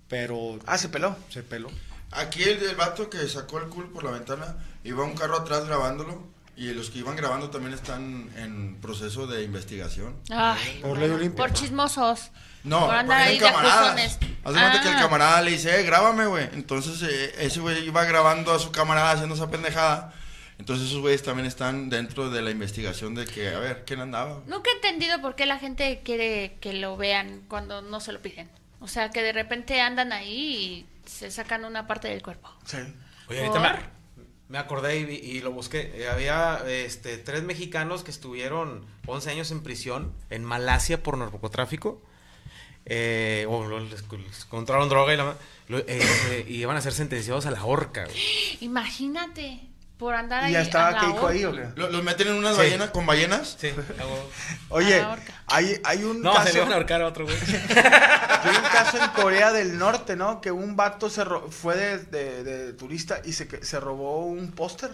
pero 0.08 0.60
Ah, 0.66 0.78
se 0.78 0.90
peló. 0.90 1.16
se 1.30 1.44
peló. 1.44 1.70
Aquí 2.12 2.44
el 2.44 2.60
del 2.60 2.76
vato 2.76 3.10
que 3.10 3.28
sacó 3.28 3.58
el 3.60 3.70
culo 3.70 3.92
por 3.92 4.04
la 4.04 4.12
ventana, 4.12 4.58
iba 4.84 5.04
un 5.04 5.16
carro 5.16 5.38
atrás 5.38 5.66
grabándolo 5.66 6.28
y 6.56 6.74
los 6.74 6.90
que 6.90 7.00
iban 7.00 7.16
grabando 7.16 7.50
también 7.50 7.74
están 7.74 8.30
en 8.38 8.76
proceso 8.82 9.26
de 9.28 9.44
investigación. 9.44 10.16
Ay, 10.30 10.80
Por 10.82 10.98
ley 10.98 11.10
Olimpia. 11.10 11.38
por 11.46 11.54
chismosos. 11.54 12.32
No, 12.64 12.86
por 12.86 12.96
andar 12.96 13.22
ahí 13.24 13.40
de 13.40 13.46
camaradas. 13.46 13.96
de 14.20 14.28
cuenta 14.44 14.82
que 14.82 14.88
el 14.90 14.96
Ah. 14.96 15.00
camarada 15.02 15.42
le 15.42 15.52
dice, 15.52 15.80
eh, 15.80 15.84
grábame, 15.84 16.26
güey. 16.28 16.48
Entonces 16.54 17.02
eh, 17.04 17.36
ese 17.40 17.60
güey 17.60 17.86
iba 17.88 18.06
grabando 18.06 18.54
a 18.54 18.60
su 18.60 18.72
camarada 18.72 19.12
haciendo 19.12 19.36
esa 19.36 19.50
pendejada. 19.52 20.14
Entonces 20.60 20.88
esos 20.88 21.02
güeyes 21.02 21.24
también 21.24 21.46
están 21.48 21.90
dentro 21.90 22.30
de 22.30 22.42
la 22.42 22.52
investigación 22.52 23.16
de 23.16 23.26
que, 23.26 23.50
a 23.54 23.60
ver, 23.60 23.84
¿quién 23.86 24.00
andaba? 24.00 24.42
Nunca 24.46 24.70
he 24.70 24.76
entendido 24.76 25.20
por 25.20 25.36
qué 25.36 25.46
la 25.46 25.58
gente 25.60 26.02
quiere 26.06 26.58
que 26.62 26.74
lo 26.74 26.96
vean 26.96 27.42
cuando 27.50 27.82
no 27.82 28.00
se 28.00 28.14
lo 28.14 28.22
piden. 28.22 28.50
O 28.80 28.88
sea, 28.88 29.10
que 29.10 29.22
de 29.24 29.34
repente 29.34 29.82
andan 29.82 30.14
ahí 30.14 30.86
y 31.06 31.10
se 31.10 31.32
sacan 31.32 31.66
una 31.66 31.86
parte 31.88 32.08
del 32.08 32.22
cuerpo. 32.22 32.50
Sí. 32.66 32.78
Oye, 33.28 33.40
ahorita 33.46 33.60
me. 33.60 33.93
Me 34.54 34.60
acordé 34.60 35.00
y, 35.00 35.42
lo 35.42 35.52
busqué. 35.52 35.92
Eh, 35.96 36.08
había 36.08 36.62
este, 36.68 37.18
tres 37.18 37.42
mexicanos 37.42 38.04
que 38.04 38.12
estuvieron 38.12 38.86
11 39.08 39.32
años 39.32 39.50
en 39.50 39.64
prisión 39.64 40.14
en 40.30 40.44
Malasia 40.44 41.02
por 41.02 41.18
narcotráfico. 41.18 42.00
Eh, 42.86 43.48
o 43.50 43.80
les, 43.80 44.04
encontraron 44.44 44.90
droga 44.90 45.12
y, 45.12 45.18
la, 45.18 45.36
eh, 45.70 45.86
eh, 45.88 46.46
y 46.48 46.58
iban 46.58 46.78
a 46.78 46.82
ser 46.82 46.94
sentenciados 46.94 47.48
a 47.48 47.52
la 47.52 47.66
horca. 47.66 48.06
Imagínate, 48.62 49.60
por 49.98 50.16
andar 50.16 50.44
¿Y 50.44 50.46
ahí. 50.48 50.54
ya 50.54 50.60
a 50.60 50.62
estaba 50.64 50.92
la 50.92 51.00
Keiko 51.00 51.28
ahí 51.28 51.46
o 51.46 51.52
qué? 51.54 51.68
Lo- 51.76 51.90
¿Los 51.90 52.04
meten 52.04 52.28
en 52.28 52.34
unas 52.36 52.54
Sí. 52.56 52.62
ballenas 52.64 52.90
con 52.90 53.06
ballenas? 53.06 53.56
Sí, 53.60 53.70
Oye, 54.70 55.02
horca. 55.04 55.44
hay, 55.48 55.80
hay 55.84 56.04
un 56.04 56.22
No, 56.22 56.34
caso... 56.34 56.48
se 56.48 56.54
le 56.54 56.60
iban 56.60 56.72
a 56.72 56.76
ahorcar 56.76 57.02
a 57.02 57.08
otro, 57.08 57.26
güey. 57.26 57.38
Hay 58.44 58.56
un 58.58 58.64
caso 58.74 58.98
en 59.02 59.10
Corea 59.12 59.54
del 59.54 59.78
Norte, 59.78 60.16
¿no? 60.18 60.42
Que 60.42 60.52
un 60.52 60.76
vato 60.76 61.10
se 61.10 61.24
ro- 61.24 61.50
fue 61.50 61.78
de, 61.78 61.98
de- 62.00 62.44
de 62.44 62.74
turista 62.74 63.22
y 63.24 63.32
se, 63.34 63.48
que- 63.48 63.64
se 63.64 63.80
robó 63.80 64.26
un 64.26 64.52
póster. 64.52 64.92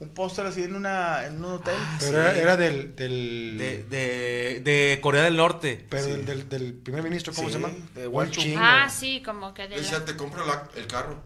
Un 0.00 0.10
póster 0.10 0.46
así 0.46 0.62
en, 0.62 0.74
una, 0.76 1.24
en 1.24 1.36
un 1.44 1.54
hotel. 1.54 1.74
Pero 2.00 2.20
era, 2.20 2.36
era 2.38 2.56
del, 2.56 2.94
del, 2.94 3.56
De, 3.58 3.84
de, 3.84 4.60
de 4.60 4.98
Corea 5.00 5.22
del 5.22 5.36
Norte. 5.36 5.86
pero 5.88 6.04
del, 6.04 6.24
del, 6.26 6.48
del 6.48 6.74
primer 6.74 7.02
ministro, 7.02 7.32
¿cómo 7.32 7.48
Sí, 7.48 7.54
se 7.54 7.60
llama? 7.60 7.74
de 7.94 8.06
Un 8.06 8.14
Won 8.14 8.30
Chung. 8.30 8.44
chingo. 8.44 8.60
Ah, 8.62 8.88
sí, 8.88 9.22
como 9.24 9.54
que 9.54 9.66
de 9.68 9.76
Decía, 9.76 10.00
la... 10.00 10.04
te 10.04 10.16
compro 10.16 10.44
la- 10.46 10.68
el 10.76 10.86
carro. 10.86 11.20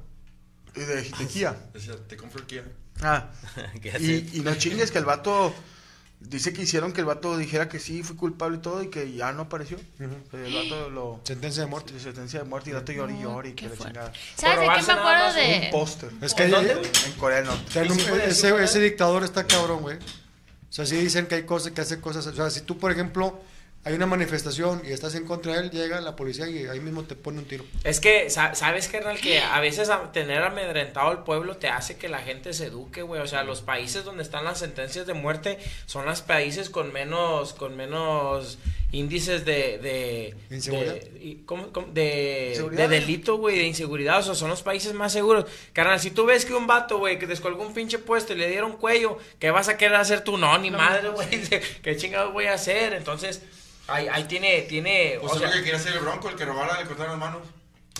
Y 0.76 0.80
de, 0.80 0.96
de 1.02 1.26
Kia. 1.26 1.54
Decía, 1.74 1.94
te 2.08 2.16
compro 2.16 2.40
el 2.40 2.46
Kia. 2.46 2.62
Ah. 3.02 3.26
Y, 4.00 4.38
y 4.38 4.40
no 4.44 4.54
chingues 4.54 4.90
que 4.90 4.98
el 4.98 5.04
vato... 5.04 5.54
Dice 6.20 6.52
que 6.52 6.62
hicieron 6.62 6.92
que 6.92 6.98
el 7.00 7.06
vato 7.06 7.36
dijera 7.38 7.68
que 7.68 7.78
sí, 7.78 8.02
fue 8.02 8.16
culpable 8.16 8.58
y 8.58 8.60
todo 8.60 8.82
y 8.82 8.88
que 8.90 9.12
ya 9.12 9.30
no 9.32 9.42
apareció. 9.42 9.76
Ujú. 10.00 10.36
El 10.36 10.52
vato 10.52 10.90
lo... 10.90 11.20
Sentencia 11.22 11.62
de 11.62 11.68
muerte. 11.68 11.98
sentencia 12.00 12.40
de 12.40 12.44
muerte 12.44 12.70
y 12.70 12.72
el 12.72 12.80
vato 12.80 12.92
llora 12.92 13.12
y 13.12 13.22
llora 13.22 13.48
y 13.48 13.52
que 13.52 13.68
la 13.68 13.76
chingada. 13.76 14.12
¿Sabes 14.36 14.58
de 14.58 14.66
qué 14.66 14.82
me 14.82 14.92
acuerdo 14.98 15.32
de...? 15.34 15.60
Un 15.66 15.70
póster. 15.70 16.10
Es 16.20 16.34
que 16.34 16.42
¿En 16.44 16.50
dónde? 16.50 16.72
En 16.72 17.12
Corea 17.18 17.36
del 17.38 17.46
Norte. 17.46 17.64
o 17.68 17.72
sea, 17.72 17.82
el- 17.82 17.88
¿Y 17.92 17.94
si 17.94 18.00
puede 18.08 18.26
decir 18.26 18.46
ese, 18.46 18.64
ese 18.64 18.78
es? 18.78 18.84
dictador 18.84 19.22
está 19.22 19.46
cabrón, 19.46 19.80
güey. 19.82 19.96
O 19.96 20.72
sea, 20.72 20.84
sí 20.86 20.96
dicen 20.96 21.26
que 21.26 21.36
hay 21.36 21.44
cosas, 21.44 21.70
que 21.72 21.80
hace 21.82 22.00
cosas. 22.00 22.26
O 22.26 22.34
sea, 22.34 22.50
si 22.50 22.62
tú, 22.62 22.78
por 22.78 22.90
ejemplo, 22.90 23.40
hay 23.84 23.94
una 23.94 24.06
manifestación 24.06 24.82
y 24.84 24.92
estás 24.92 25.14
en 25.14 25.24
contra 25.24 25.54
de 25.54 25.60
él, 25.60 25.70
llega 25.70 26.00
la 26.00 26.14
policía 26.14 26.46
y 26.48 26.66
ahí 26.66 26.80
mismo 26.80 27.04
te 27.04 27.14
pone 27.14 27.38
un 27.38 27.46
tiro. 27.46 27.64
Es 27.84 28.00
que, 28.00 28.28
sa- 28.28 28.54
¿sabes, 28.54 28.88
carnal? 28.88 29.18
Que 29.20 29.38
a 29.40 29.60
veces 29.60 29.90
tener 30.12 30.42
amedrentado 30.42 31.08
al 31.08 31.24
pueblo 31.24 31.56
te 31.56 31.68
hace 31.68 31.96
que 31.96 32.08
la 32.08 32.18
gente 32.18 32.52
se 32.52 32.66
eduque, 32.66 33.00
güey. 33.02 33.22
O 33.22 33.26
sea, 33.26 33.44
los 33.44 33.62
países 33.62 34.04
donde 34.04 34.22
están 34.22 34.44
las 34.44 34.58
sentencias 34.58 35.06
de 35.06 35.14
muerte 35.14 35.58
son 35.86 36.04
los 36.04 36.20
países 36.20 36.68
con 36.68 36.92
menos, 36.92 37.54
con 37.54 37.76
menos 37.76 38.58
índices 38.90 39.44
de... 39.46 39.78
de 39.78 40.34
¿Inseguridad? 40.50 40.94
de- 40.94 41.38
¿cómo- 41.46 41.72
cómo? 41.72 41.86
de, 41.92 42.62
de 42.72 42.88
delito, 42.88 43.36
güey, 43.38 43.56
de 43.58 43.64
inseguridad. 43.64 44.18
O 44.18 44.22
sea, 44.22 44.34
son 44.34 44.50
los 44.50 44.62
países 44.62 44.92
más 44.92 45.12
seguros. 45.12 45.46
Carnal, 45.72 45.98
si 46.00 46.10
tú 46.10 46.26
ves 46.26 46.44
que 46.44 46.52
un 46.52 46.66
vato, 46.66 46.98
güey, 46.98 47.18
que 47.18 47.26
descolgó 47.26 47.62
un 47.66 47.72
pinche 47.72 47.98
puesto 47.98 48.34
y 48.34 48.36
le 48.36 48.50
dieron 48.50 48.72
cuello, 48.76 49.16
¿qué 49.38 49.50
vas 49.50 49.68
a 49.68 49.78
querer 49.78 49.94
hacer 49.96 50.24
tú? 50.24 50.36
No, 50.36 50.58
ni 50.58 50.70
madre, 50.70 51.08
güey. 51.08 51.28
¿Qué 51.82 51.96
chingados 51.96 52.32
voy 52.34 52.46
a 52.46 52.54
hacer? 52.54 52.92
Entonces, 52.92 53.42
ahí, 53.88 54.08
ahí 54.08 54.24
tiene, 54.24 54.62
tiene... 54.62 55.18
Pues 55.20 55.32
o 55.32 55.38
sea, 55.38 55.48
lo 55.48 55.54
que 55.54 55.60
quería 55.60 55.76
hacer 55.76 55.94
el 55.94 56.00
bronco, 56.00 56.28
el 56.28 56.36
que 56.36 56.44
robara 56.44 56.80
le 56.80 56.86
cortaron 56.86 57.18
las 57.18 57.20
manos. 57.20 57.48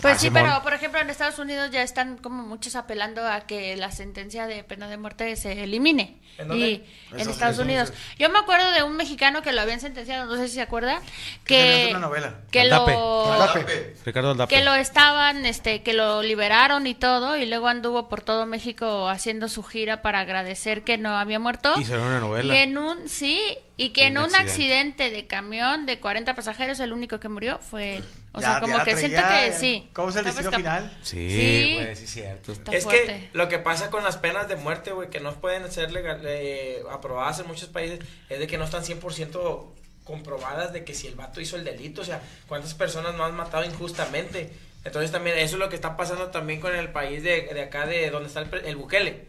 Pues 0.01 0.15
Ah, 0.15 0.19
sí, 0.19 0.27
Simón. 0.27 0.43
pero 0.43 0.63
por 0.63 0.73
ejemplo 0.73 0.99
en 1.01 1.09
Estados 1.09 1.39
Unidos 1.39 1.71
ya 1.71 1.81
están 1.83 2.17
como 2.17 2.43
muchos 2.43 2.75
apelando 2.75 3.27
a 3.27 3.41
que 3.41 3.75
la 3.75 3.91
sentencia 3.91 4.47
de 4.47 4.63
pena 4.63 4.87
de 4.87 4.97
muerte 4.97 5.35
se 5.35 5.63
elimine. 5.63 6.17
¿En 6.37 6.47
dónde? 6.47 6.65
Y 6.67 6.83
en 7.11 7.29
Estados 7.29 7.59
Unidos. 7.59 7.91
Yo 8.17 8.29
me 8.29 8.39
acuerdo 8.39 8.71
de 8.71 8.83
un 8.83 8.95
mexicano 8.95 9.41
que 9.41 9.51
lo 9.51 9.59
habían 9.59 9.81
sentenciado, 9.81 10.25
no 10.25 10.37
sé 10.37 10.47
si 10.47 10.53
se 10.55 10.61
acuerda, 10.61 11.01
Que 11.43 11.87
una 11.89 11.99
novela. 11.99 12.35
que 12.49 12.61
Aldape. 12.61 12.91
lo 12.93 13.33
Aldape. 13.33 13.95
Ricardo 14.05 14.31
Aldape. 14.31 14.55
que 14.55 14.63
lo 14.63 14.73
estaban, 14.75 15.45
este, 15.45 15.83
que 15.83 15.91
lo 15.91 16.21
liberaron 16.23 16.87
y 16.87 16.95
todo, 16.95 17.35
y 17.35 17.45
luego 17.45 17.67
anduvo 17.67 18.07
por 18.07 18.21
todo 18.21 18.45
México 18.45 19.09
haciendo 19.09 19.49
su 19.49 19.63
gira 19.63 20.01
para 20.01 20.21
agradecer 20.21 20.83
que 20.85 20.97
no 20.97 21.17
había 21.17 21.39
muerto. 21.39 21.73
Y 21.77 21.91
una 21.91 22.21
novela. 22.21 22.55
Y 22.55 22.57
en 22.59 22.77
un, 22.77 23.09
sí, 23.09 23.41
y 23.75 23.89
que 23.89 24.07
en 24.07 24.17
Un 24.17 24.25
un 24.25 24.35
accidente. 24.35 24.49
accidente 24.49 25.09
de 25.11 25.27
camión 25.27 25.85
de 25.85 25.99
40 25.99 26.35
pasajeros, 26.35 26.79
el 26.79 26.93
único 26.93 27.19
que 27.19 27.27
murió 27.27 27.59
fue 27.59 27.97
él. 27.97 28.05
O 28.31 28.39
Ya- 28.41 28.51
sea, 28.51 28.59
como 28.61 28.83
que 28.83 28.95
siento 28.95 29.21
que 29.27 29.53
sí. 29.53 29.89
¿Cómo 29.93 30.09
es 30.09 30.15
el 30.17 30.25
destino 30.25 30.51
final? 30.51 30.97
Sí, 31.01 31.71
güey, 31.75 31.95
sí, 31.95 32.05
cierto. 32.07 32.51
Está 32.51 32.71
es 32.75 32.83
fuerte. 32.83 33.05
que 33.05 33.29
lo 33.33 33.49
que 33.49 33.57
pasa 33.59 33.89
con 33.89 34.03
las 34.03 34.17
penas 34.17 34.47
de 34.47 34.55
muerte, 34.55 34.91
güey, 34.91 35.09
que 35.09 35.19
no 35.19 35.33
pueden 35.35 35.71
ser 35.71 35.91
legal, 35.91 36.21
eh, 36.25 36.83
aprobadas 36.91 37.39
en 37.39 37.47
muchos 37.47 37.69
países, 37.69 37.99
es 38.29 38.39
de 38.39 38.45
que 38.47 38.57
no 38.59 38.65
están 38.65 38.83
100% 38.83 39.73
comprobadas 40.03 40.73
de 40.73 40.83
que 40.83 40.93
si 40.93 41.07
el 41.07 41.15
vato 41.15 41.41
hizo 41.41 41.55
el 41.55 41.63
delito, 41.63 42.01
o 42.01 42.05
sea, 42.05 42.21
cuántas 42.47 42.73
personas 42.73 43.15
no 43.15 43.23
han 43.25 43.35
matado 43.35 43.63
injustamente. 43.65 44.51
Entonces 44.85 45.11
también 45.11 45.37
eso 45.37 45.55
es 45.55 45.59
lo 45.59 45.69
que 45.69 45.75
está 45.75 45.97
pasando 45.97 46.27
también 46.27 46.59
con 46.59 46.73
el 46.75 46.89
país 46.89 47.21
de, 47.23 47.41
de 47.53 47.61
acá, 47.63 47.85
de 47.85 48.09
donde 48.09 48.27
está 48.27 48.39
el, 48.41 48.49
pre- 48.49 48.67
el 48.69 48.75
Bukele. 48.75 49.25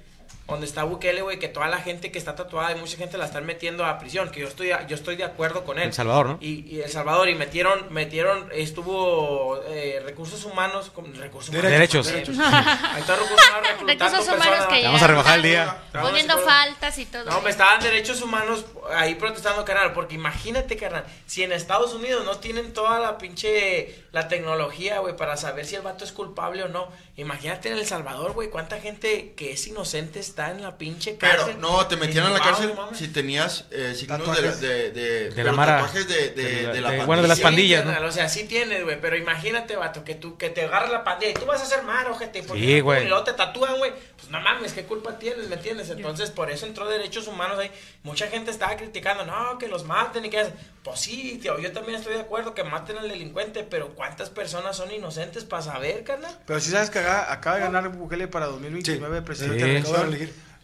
Donde 0.50 0.66
está 0.66 0.84
Bukele, 0.84 1.22
güey, 1.22 1.38
que 1.38 1.48
toda 1.48 1.68
la 1.68 1.78
gente 1.78 2.10
que 2.10 2.18
está 2.18 2.34
tatuada, 2.34 2.72
y 2.72 2.74
mucha 2.74 2.96
gente 2.96 3.16
la 3.16 3.24
están 3.24 3.46
metiendo 3.46 3.84
a 3.86 3.98
prisión, 3.98 4.30
que 4.30 4.40
yo 4.40 4.48
estoy, 4.48 4.70
yo 4.88 4.96
estoy 4.96 5.16
de 5.16 5.24
acuerdo 5.24 5.64
con 5.64 5.78
él. 5.78 5.84
El 5.84 5.92
Salvador, 5.92 6.26
¿no? 6.26 6.38
Y, 6.40 6.66
y 6.68 6.80
El 6.80 6.90
Salvador, 6.90 7.28
y 7.28 7.34
metieron, 7.34 7.92
metieron, 7.92 8.48
estuvo 8.52 9.60
eh, 9.68 10.02
recursos 10.04 10.44
humanos, 10.44 10.90
con 10.90 11.14
recursos 11.14 11.50
humanos. 11.50 11.70
Derechos. 11.70 12.06
Derechos. 12.06 12.36
Ahí 12.38 13.00
está 13.00 13.16
recursos 13.16 13.48
humanos 13.48 13.68
reclutando 13.70 14.04
Recursos 14.04 14.26
humanos 14.26 14.46
personas. 14.46 14.78
que 14.78 14.86
Vamos 14.86 15.02
a 15.02 15.06
rebajar 15.06 15.36
el 15.36 15.42
día. 15.42 15.76
Poniendo 15.92 16.38
faltas 16.38 16.98
y 16.98 17.06
todo. 17.06 17.24
No, 17.24 17.40
me 17.40 17.50
estaban 17.50 17.80
derechos 17.80 18.20
humanos 18.22 18.64
ahí 18.92 19.14
protestando, 19.14 19.64
carnal. 19.64 19.92
Porque 19.92 20.14
imagínate, 20.16 20.76
carnal, 20.76 21.04
si 21.26 21.42
en 21.42 21.52
Estados 21.52 21.94
Unidos 21.94 22.24
no 22.24 22.38
tienen 22.38 22.72
toda 22.72 22.98
la 22.98 23.18
pinche 23.18 24.04
la 24.12 24.28
tecnología, 24.28 24.98
güey, 24.98 25.16
para 25.16 25.36
saber 25.36 25.66
si 25.66 25.76
el 25.76 25.82
vato 25.82 26.04
es 26.04 26.12
culpable 26.12 26.64
o 26.64 26.68
no. 26.68 26.88
Imagínate 27.16 27.70
en 27.70 27.78
El 27.78 27.86
Salvador, 27.86 28.32
güey, 28.32 28.50
cuánta 28.50 28.80
gente 28.80 29.34
que 29.36 29.52
es 29.52 29.66
inocente 29.66 30.18
está 30.18 30.39
en 30.48 30.62
la 30.62 30.78
pinche 30.78 31.16
Pero 31.20 31.36
cárcel. 31.36 31.60
no, 31.60 31.86
te 31.86 31.96
metían 31.96 32.26
a 32.26 32.30
la 32.30 32.40
cárcel 32.40 32.72
si 32.94 33.08
tenías 33.08 33.64
eh, 33.70 33.94
signos 33.94 34.20
de, 34.20 34.24
Tatuajes. 34.26 34.60
de, 34.60 34.90
de, 34.92 35.24
De 35.28 35.32
pero 35.34 35.50
la 35.50 35.52
mara. 35.56 35.72
tatuajes 35.76 36.08
de, 36.08 36.30
de, 36.30 36.42
De 36.44 36.62
la- 36.62 36.72
de 36.72 36.80
la 36.80 36.90
de- 36.92 37.04
bueno, 37.04 37.20
de 37.22 37.28
las 37.28 37.40
pandilla. 37.40 37.80
pandillas, 37.82 38.00
¿no? 38.02 38.08
O 38.08 38.12
sea, 38.12 38.28
sí 38.28 38.44
tienes, 38.44 38.82
güey, 38.84 38.98
pero 39.00 39.16
imagínate, 39.16 39.76
vato, 39.76 40.02
que 40.04 40.14
tú 40.14 40.38
que 40.38 40.48
te 40.48 40.62
agarras 40.62 40.90
la 40.90 41.04
pandilla 41.04 41.32
y 41.32 41.34
tú 41.34 41.44
vas 41.44 41.60
a 41.60 41.64
hacer 41.64 41.82
mal, 41.82 42.06
ojete. 42.06 42.42
porque 42.42 42.62
Sí, 42.62 42.80
güey. 42.80 43.04
Y 43.04 43.08
luego 43.08 43.24
te 43.24 43.34
tatúan, 43.34 43.76
güey. 43.78 43.92
Pues 44.16 44.30
no 44.30 44.40
mames, 44.40 44.72
¿qué 44.72 44.84
culpa 44.84 45.18
tienes? 45.18 45.48
¿Me 45.48 45.56
entiendes? 45.56 45.90
Entonces, 45.90 46.30
por 46.30 46.50
eso 46.50 46.64
entró 46.66 46.88
derechos 46.88 47.26
humanos 47.26 47.58
ahí. 47.58 47.70
Mucha 48.02 48.28
gente 48.28 48.50
estaba 48.50 48.76
criticando, 48.76 49.24
no, 49.26 49.58
que 49.58 49.68
los 49.68 49.84
maten 49.84 50.24
y 50.24 50.30
que 50.30 50.38
hacen. 50.40 50.54
Pues 50.82 50.98
sí, 51.00 51.38
tío, 51.42 51.58
yo 51.58 51.72
también 51.72 51.98
estoy 51.98 52.14
de 52.14 52.20
acuerdo 52.20 52.54
que 52.54 52.64
maten 52.64 52.96
al 52.96 53.08
delincuente, 53.10 53.64
pero 53.68 53.88
¿cuántas 53.94 54.30
personas 54.30 54.76
son 54.76 54.90
inocentes 54.90 55.44
para 55.44 55.62
saber, 55.62 56.04
carnal? 56.04 56.34
Pero 56.46 56.58
si 56.60 56.70
sabes 56.70 56.88
que 56.88 57.00
acaba, 57.00 57.30
acaba 57.32 57.56
de 57.56 57.62
ganar 57.62 57.88
Bukele 57.90 58.28
para 58.28 58.46
2029 58.46 59.20
presidente 59.22 59.82
Sí. 59.82 59.92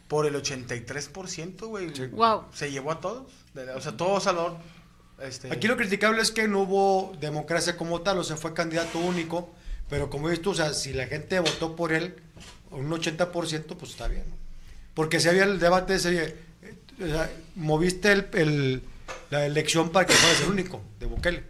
Por 0.09 0.27
el 0.27 0.35
83%, 0.35 1.67
güey. 1.67 1.91
Wow. 2.11 2.45
Se 2.53 2.71
llevó 2.71 2.93
a 2.93 3.01
todos. 3.01 3.33
O 3.75 3.81
sea, 3.81 3.97
todo 3.97 4.21
Salvador. 4.21 4.57
Este, 5.21 5.51
Aquí 5.53 5.67
lo 5.67 5.77
criticable 5.77 6.21
es 6.21 6.31
que 6.31 6.47
no 6.47 6.61
hubo 6.61 7.17
democracia 7.21 7.77
como 7.77 8.03
tal, 8.03 8.19
o 8.19 8.25
sea, 8.25 8.37
fue 8.37 8.53
candidato 8.53 8.99
único, 8.99 9.51
pero 9.89 10.11
como 10.11 10.29
dices 10.29 10.43
tú, 10.43 10.51
o 10.51 10.55
sea, 10.55 10.75
si 10.75 10.93
la 10.93 11.07
gente 11.07 11.41
votó 11.41 11.75
por 11.75 11.93
él, 11.95 12.17
un 12.71 12.91
80%, 12.91 13.31
pues 13.77 13.91
está 13.93 14.09
bien. 14.09 14.25
Porque 14.93 15.19
si 15.21 15.29
había 15.29 15.45
el 15.45 15.59
debate 15.59 15.95
ese, 15.95 16.37
eh, 16.63 16.75
o 17.03 17.07
sea, 17.07 17.31
moviste 17.55 18.13
el, 18.13 18.29
el- 18.35 18.83
la 19.31 19.47
elección 19.47 19.91
para 19.91 20.07
que 20.07 20.13
fueras 20.15 20.41
el 20.43 20.51
único 20.51 20.83
de 21.01 21.07
Bukele. 21.07 21.45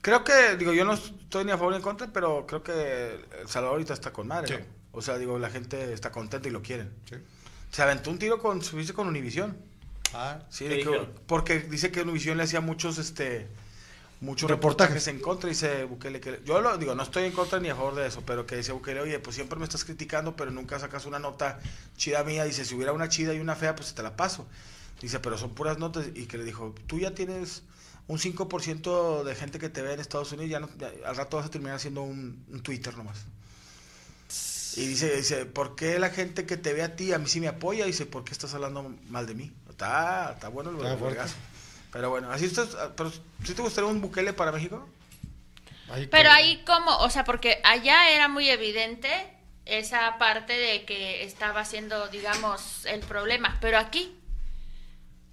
Creo 0.00 0.24
que, 0.24 0.56
digo, 0.56 0.72
yo 0.72 0.84
no 0.84 0.94
estoy 0.94 1.44
ni 1.44 1.50
a 1.52 1.58
favor 1.58 1.72
ni 1.72 1.76
en 1.78 1.82
contra, 1.82 2.06
pero 2.12 2.46
creo 2.46 2.62
que 2.62 3.20
El 3.42 3.48
Salvador 3.48 3.74
ahorita 3.74 3.92
está 3.94 4.12
con 4.12 4.28
madre. 4.28 4.48
Sí. 4.48 4.54
¿no? 4.62 4.78
O 4.98 5.02
sea, 5.02 5.18
digo, 5.18 5.38
la 5.38 5.50
gente 5.50 5.92
está 5.92 6.10
contenta 6.10 6.48
y 6.48 6.52
lo 6.52 6.62
quieren. 6.62 6.90
Sí. 7.08 7.16
Se 7.70 7.82
aventó 7.82 8.10
un 8.10 8.18
tiro 8.18 8.38
con, 8.38 8.62
subirse 8.62 8.92
con 8.94 9.06
Univisión. 9.08 9.56
Ah, 10.14 10.38
Sí, 10.48 10.66
porque 11.26 11.60
dice 11.60 11.90
que 11.90 12.02
Univisión 12.02 12.36
le 12.38 12.44
hacía 12.44 12.60
muchos, 12.62 12.96
este, 12.98 13.46
muchos 14.20 14.48
Reportajes. 14.50 14.94
reportajes 14.94 15.08
en 15.08 15.20
contra 15.20 15.48
y 15.50 15.52
dice 15.52 15.84
Bukele 15.84 16.18
que 16.20 16.40
yo 16.44 16.60
lo 16.60 16.76
digo 16.78 16.94
no 16.94 17.02
estoy 17.04 17.24
en 17.24 17.32
contra 17.32 17.60
ni 17.60 17.68
a 17.68 17.76
favor 17.76 17.94
de 17.94 18.06
eso 18.06 18.22
pero 18.26 18.46
que 18.46 18.56
dice 18.56 18.72
Bukele 18.72 19.00
oye 19.00 19.18
pues 19.20 19.36
siempre 19.36 19.58
me 19.60 19.64
estás 19.64 19.84
criticando 19.84 20.34
pero 20.34 20.50
nunca 20.50 20.78
sacas 20.80 21.06
una 21.06 21.18
nota 21.20 21.60
chida 21.96 22.24
mía 22.24 22.44
dice 22.44 22.64
si 22.64 22.74
hubiera 22.74 22.92
una 22.92 23.08
chida 23.08 23.32
y 23.34 23.38
una 23.38 23.54
fea 23.54 23.76
pues 23.76 23.94
te 23.94 24.02
la 24.02 24.16
paso 24.16 24.44
dice 25.00 25.20
pero 25.20 25.38
son 25.38 25.50
puras 25.54 25.78
notas 25.78 26.06
y 26.14 26.26
que 26.26 26.36
le 26.38 26.42
dijo 26.44 26.74
tú 26.88 26.98
ya 26.98 27.14
tienes 27.14 27.62
un 28.08 28.18
5% 28.18 29.22
de 29.22 29.34
gente 29.36 29.58
que 29.60 29.68
te 29.68 29.82
ve 29.82 29.92
en 29.92 30.00
Estados 30.00 30.32
Unidos 30.32 30.50
ya, 30.50 30.58
no- 30.58 30.70
ya 30.78 30.90
al 31.06 31.14
rato 31.14 31.36
vas 31.36 31.46
a 31.46 31.50
terminar 31.50 31.78
siendo 31.78 32.02
un, 32.02 32.44
un 32.50 32.60
Twitter 32.62 32.96
nomás 32.96 33.24
y 34.78 34.86
dice, 34.86 35.16
dice, 35.16 35.44
¿por 35.46 35.74
qué 35.76 35.98
la 35.98 36.10
gente 36.10 36.46
que 36.46 36.56
te 36.56 36.72
ve 36.72 36.82
a 36.82 36.94
ti, 36.96 37.12
a 37.12 37.18
mí 37.18 37.26
sí 37.28 37.40
me 37.40 37.48
apoya? 37.48 37.84
Dice, 37.86 38.06
¿por 38.06 38.24
qué 38.24 38.32
estás 38.32 38.54
hablando 38.54 38.94
mal 39.08 39.26
de 39.26 39.34
mí? 39.34 39.52
Está, 39.68 40.32
está 40.34 40.48
bueno 40.48 40.70
el 40.70 40.76
vergazo. 40.76 41.34
Pero 41.92 42.10
bueno, 42.10 42.30
así 42.30 42.44
estás, 42.44 42.68
pero 42.96 43.10
¿sí 43.10 43.54
te 43.54 43.62
gustaría 43.62 43.88
un 43.90 44.00
Bukele 44.00 44.32
para 44.32 44.52
México? 44.52 44.88
ahí 45.90 46.06
Pero 46.06 46.24
que- 46.28 46.34
ahí 46.34 46.62
como, 46.66 46.96
o 46.98 47.08
sea, 47.10 47.24
porque 47.24 47.60
allá 47.64 48.10
era 48.10 48.28
muy 48.28 48.48
evidente 48.50 49.08
esa 49.64 50.18
parte 50.18 50.52
de 50.52 50.84
que 50.84 51.24
estaba 51.24 51.64
siendo, 51.64 52.08
digamos, 52.08 52.84
el 52.86 53.00
problema, 53.00 53.56
pero 53.60 53.78
aquí, 53.78 54.17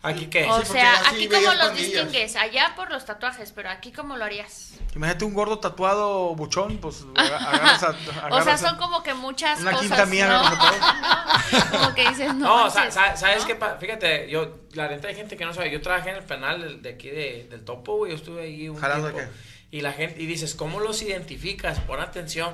¿Aquí 0.05 0.27
qué? 0.27 0.45
o 0.45 0.63
sea, 0.63 0.93
aquí 1.09 1.27
cómo 1.27 1.41
los 1.53 1.55
pandillas. 1.67 1.91
distingues, 2.05 2.35
allá 2.35 2.73
por 2.75 2.91
los 2.91 3.05
tatuajes, 3.05 3.51
pero 3.51 3.69
aquí 3.69 3.91
cómo 3.91 4.15
lo 4.17 4.23
harías. 4.25 4.73
Imagínate 4.95 5.25
un 5.25 5.33
gordo 5.33 5.59
tatuado 5.59 6.35
buchón, 6.35 6.77
pues 6.77 7.03
aga- 7.15 7.37
agarras 7.37 7.83
a, 7.83 7.89
O 7.89 7.93
sea, 7.95 8.25
agarras 8.25 8.63
a- 8.63 8.69
son 8.69 8.77
como 8.77 9.03
que 9.03 9.13
muchas 9.13 9.59
Una 9.61 9.71
cosas, 9.71 9.87
quinta 9.87 10.05
mía, 10.05 10.27
¿no? 10.27 10.43
¿no? 10.49 11.69
como 11.79 11.93
que 11.95 12.09
dices, 12.09 12.33
no, 12.35 12.65
No, 12.65 12.69
sa- 12.69 12.91
¿sabes 13.17 13.41
¿no? 13.41 13.47
qué? 13.47 13.55
pa- 13.55 13.77
Fíjate, 13.77 14.29
yo, 14.29 14.59
la 14.73 14.87
neta 14.87 15.07
hay 15.07 15.15
gente 15.15 15.35
que 15.37 15.45
no 15.45 15.53
sabe. 15.53 15.71
Yo 15.71 15.81
trabajé 15.81 16.11
en 16.11 16.17
el 16.17 16.23
penal 16.23 16.81
de, 16.81 16.89
aquí 16.89 17.09
de- 17.09 17.47
del 17.49 17.63
Topo, 17.65 17.97
güey. 17.97 18.11
Yo 18.11 18.17
estuve 18.17 18.43
ahí 18.43 18.69
un 18.69 18.77
¿Jalando 18.77 19.11
tiempo. 19.11 19.31
qué? 19.71 19.77
Y 19.77 19.81
la 19.81 19.91
gente, 19.91 20.21
y 20.21 20.25
dices, 20.25 20.55
¿cómo 20.55 20.79
los 20.79 21.01
identificas? 21.01 21.79
Pon 21.81 21.99
atención. 21.99 22.53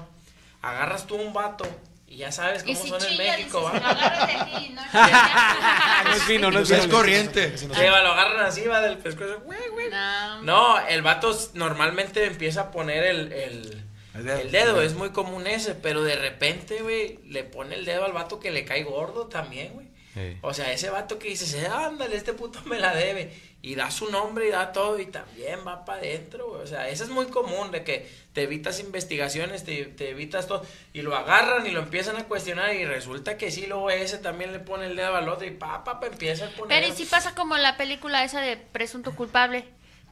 Agarras 0.62 1.06
tú 1.08 1.16
un 1.16 1.34
vato 1.34 1.66
y 2.12 2.18
ya 2.18 2.30
sabes 2.30 2.64
cómo 2.64 2.76
si 2.76 2.90
son 2.90 3.02
en 3.06 3.18
México, 3.18 3.72
dices, 3.72 3.88
¿va? 3.88 4.26
de 4.28 4.34
aquí, 4.34 4.70
¿no? 4.70 4.82
No 6.04 6.12
es 6.12 6.24
fino, 6.24 6.52
no 6.52 6.60
es 6.60 6.88
corriente. 6.88 7.58
Sí, 7.58 7.68
va, 7.68 8.02
lo 8.02 8.12
agarran 8.12 8.46
así, 8.46 8.66
va 8.68 8.82
del 8.82 8.98
pescuezo, 8.98 9.40
güey, 9.46 9.70
güey. 9.72 9.90
No. 9.90 10.42
No, 10.42 10.88
el 10.88 11.04
vato 11.04 11.34
normalmente 11.54 12.26
empieza 12.26 12.62
a 12.64 12.72
poner 12.72 13.06
el, 13.06 13.32
el, 13.32 13.84
El 14.14 14.26
dedo. 14.26 14.40
el 14.42 14.52
dedo, 14.52 14.82
es 14.82 14.94
muy 14.94 15.12
común 15.12 15.48
ese, 15.48 15.74
pero 15.74 16.04
de 16.04 16.18
repente, 16.18 16.82
güey, 16.82 17.20
le 17.28 17.46
pone 17.46 17.76
el 17.76 17.86
dedo 17.86 18.04
al 18.04 18.12
vato 18.12 18.42
que 18.42 18.52
le 18.52 18.66
cae 18.66 18.84
gordo 18.84 19.28
también, 19.28 19.72
güey. 19.72 19.88
Sí. 20.14 20.38
O 20.42 20.54
sea, 20.54 20.72
ese 20.72 20.90
vato 20.90 21.18
que 21.20 21.30
dices, 21.30 21.56
ándale, 21.70 22.16
este 22.16 22.34
puto 22.34 22.62
me 22.66 22.80
la 22.80 22.94
debe. 22.94 23.32
Y 23.64 23.76
da 23.76 23.92
su 23.92 24.10
nombre 24.10 24.48
y 24.48 24.52
da 24.52 24.72
todo 24.72 25.00
y 25.00 25.06
también 25.06 25.60
va 25.66 25.86
para 25.86 26.00
adentro, 26.00 26.50
güey. 26.50 26.64
O 26.64 26.68
sea, 26.68 26.90
eso 26.90 27.04
es 27.04 27.12
muy 27.12 27.28
común 27.28 27.70
de 27.70 27.84
que 27.84 28.10
te 28.34 28.42
evitas 28.44 28.80
investigaciones, 28.80 29.64
te, 29.64 29.86
te 29.86 30.10
evitas 30.10 30.48
todo. 30.48 30.66
Y 30.94 31.04
lo 31.04 31.16
agarran 31.16 31.66
y 31.68 31.72
lo 31.72 31.82
empiezan 31.82 32.18
a 32.18 32.26
cuestionar 32.26 32.74
y 32.74 32.86
resulta 32.86 33.38
que 33.38 33.52
sí, 33.52 33.68
luego 33.68 33.92
ese 33.92 34.18
también 34.18 34.52
le 34.52 34.60
pone 34.60 34.88
el 34.88 34.96
dedo 34.96 35.16
al 35.16 35.30
otro 35.30 35.46
y 35.46 35.52
pa, 35.52 35.84
pa, 35.84 36.00
pa, 36.00 36.08
empieza 36.08 36.48
a 36.48 36.50
poner... 36.50 36.82
Pero 36.82 36.92
y 36.92 36.98
si 36.98 37.06
pasa 37.06 37.36
como 37.36 37.58
la 37.58 37.78
película 37.78 38.24
esa 38.24 38.42
de 38.42 38.58
Presunto 38.58 39.16
Culpable, 39.16 39.66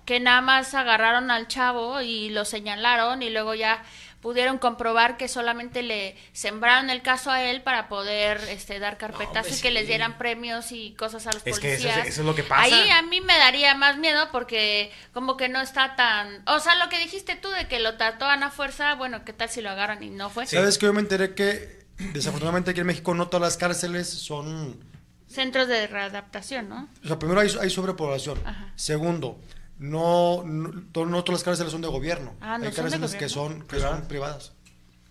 que 0.05 0.19
nada 0.19 0.41
más 0.41 0.73
agarraron 0.73 1.29
al 1.29 1.47
chavo 1.47 2.01
y 2.01 2.29
lo 2.29 2.45
señalaron 2.45 3.21
y 3.21 3.29
luego 3.29 3.53
ya 3.53 3.83
pudieron 4.21 4.57
comprobar 4.57 5.15
que 5.17 5.27
solamente 5.27 5.81
le 5.81 6.17
sembraron 6.33 6.89
el 6.89 7.01
caso 7.01 7.31
a 7.31 7.43
él 7.43 7.61
para 7.61 7.87
poder 7.87 8.39
este 8.49 8.79
dar 8.79 8.97
carpetazo 8.97 9.55
y 9.55 9.59
que 9.61 9.71
les 9.71 9.87
dieran 9.87 10.17
premios 10.17 10.71
y 10.71 10.93
cosas 10.95 11.25
a 11.27 11.31
los 11.31 11.41
Es 11.45 11.59
que 11.59 11.75
eso 11.75 11.87
es- 11.87 11.93
policías. 11.93 12.07
eso 12.07 12.21
es 12.21 12.27
lo 12.27 12.35
que 12.35 12.43
pasa. 12.43 12.63
Ahí 12.63 12.89
a 12.89 13.01
mí 13.01 13.21
me 13.21 13.37
daría 13.37 13.75
más 13.75 13.97
miedo 13.97 14.27
porque 14.31 14.91
como 15.13 15.37
que 15.37 15.47
no 15.47 15.61
está 15.61 15.95
tan, 15.95 16.43
o 16.47 16.59
sea, 16.59 16.75
lo 16.75 16.89
que 16.89 16.99
dijiste 16.99 17.35
tú 17.35 17.49
de 17.49 17.67
que 17.67 17.79
lo 17.79 17.95
trató 17.95 18.25
a 18.25 18.37
fuerza, 18.51 18.95
bueno, 18.95 19.23
¿qué 19.25 19.33
tal 19.33 19.49
si 19.49 19.61
lo 19.61 19.69
agarran 19.69 20.01
y 20.03 20.09
no 20.09 20.29
fue? 20.29 20.45
¿Sabes 20.47 20.77
que 20.77 20.85
yo 20.87 20.93
me 20.93 21.01
enteré 21.01 21.33
que 21.35 21.85
desafortunadamente 22.13 22.71
aquí 22.71 22.79
en 22.81 22.87
México 22.87 23.13
no 23.13 23.27
todas 23.27 23.41
las 23.41 23.57
cárceles 23.57 24.07
son... 24.09 24.83
Centros 25.27 25.67
de 25.67 25.85
readaptación, 25.85 26.67
¿no? 26.69 26.89
O 27.03 27.07
sea, 27.07 27.19
primero 27.19 27.39
hay, 27.41 27.49
hay 27.61 27.69
sobrepoblación. 27.69 28.39
Ajá. 28.45 28.73
Segundo, 28.75 29.39
no, 29.79 30.43
no, 30.45 30.71
no 31.05 31.23
todas 31.23 31.39
las 31.39 31.43
cárceles 31.43 31.71
son 31.71 31.81
de 31.81 31.87
gobierno. 31.87 32.35
Ah, 32.41 32.57
¿no 32.57 32.65
hay 32.65 32.73
son 32.73 32.85
de 32.85 32.91
cárceles 32.91 33.15
que 33.15 33.29
son, 33.29 33.61
que 33.63 33.79
son 33.79 34.07
privadas. 34.07 34.51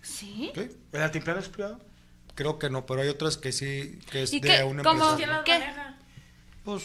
Sí. 0.01 0.51
¿Sí? 0.55 0.77
¿El 0.91 1.01
altiplano 1.01 1.39
es 1.39 1.49
privado? 1.49 1.79
Creo 2.35 2.57
que 2.57 2.69
no, 2.69 2.85
pero 2.85 3.01
hay 3.01 3.09
otras 3.09 3.37
que 3.37 3.51
sí, 3.51 3.99
que 4.11 4.23
es 4.23 4.31
¿Y 4.33 4.39
de 4.39 4.47
qué? 4.47 4.63
una 4.63 4.83
¿Cómo? 4.83 5.09
empresa. 5.09 5.17
¿Quién 5.17 5.29
las 5.29 5.43
¿Qué? 5.43 5.51
maneja? 5.59 5.97
Pues, 6.63 6.83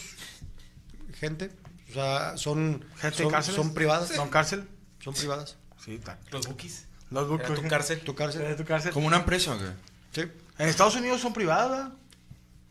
gente. 1.13 1.51
O 1.89 1.93
sea, 1.93 2.37
son, 2.37 2.83
¿Gente 2.97 3.17
de 3.17 3.23
son, 3.23 3.31
cárceles? 3.31 3.55
son 3.55 3.73
privadas. 3.73 4.09
¿Son 4.09 4.29
cárcel? 4.29 4.67
Son 4.99 5.13
privadas. 5.13 5.55
Sí, 5.83 5.95
está. 5.95 6.19
Los 6.31 6.47
bookies. 6.47 6.87
Notebook, 7.11 7.41
Era 7.41 7.55
tu 7.55 7.67
cárcel. 7.67 7.99
Tu 8.01 8.15
cárcel. 8.15 8.41
Era 8.41 8.55
tu 8.57 8.65
cárcel. 8.65 8.91
¿Como 8.91 9.07
una 9.07 9.17
empresa 9.17 9.53
o 9.53 9.59
qué? 9.59 9.65
Sí. 10.11 10.31
En 10.57 10.67
Estados 10.69 10.95
Unidos 10.95 11.21
son 11.21 11.33
privadas. 11.33 11.91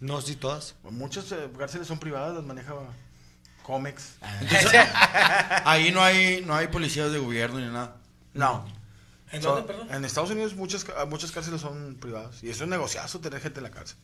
No, 0.01 0.21
sí, 0.21 0.35
todas. 0.35 0.75
Muchas 0.83 1.31
eh, 1.33 1.49
cárceles 1.57 1.87
son 1.87 1.99
privadas, 2.01 2.35
las 2.35 2.45
maneja 2.45 2.75
Comex. 3.65 4.19
Ahí 5.65 5.91
no 5.91 6.03
hay, 6.03 6.45
no 6.47 6.55
hay 6.55 6.69
policías 6.69 7.11
de 7.11 7.19
gobierno 7.19 7.59
ni 7.59 7.67
nada. 7.67 7.97
No. 8.35 8.65
¿En 9.33 9.41
perdón? 9.41 9.89
En 9.91 10.05
Estados 10.05 10.31
Unidos 10.31 10.55
muchas, 10.55 10.87
muchas 11.09 11.33
cárceles 11.33 11.63
son 11.63 11.97
privadas. 11.97 12.45
Y 12.45 12.51
es 12.51 12.61
un 12.61 12.69
negociazo 12.69 13.21
tener 13.21 13.41
gente 13.41 13.59
en 13.61 13.65
la 13.65 13.71
cárcel. 13.71 13.97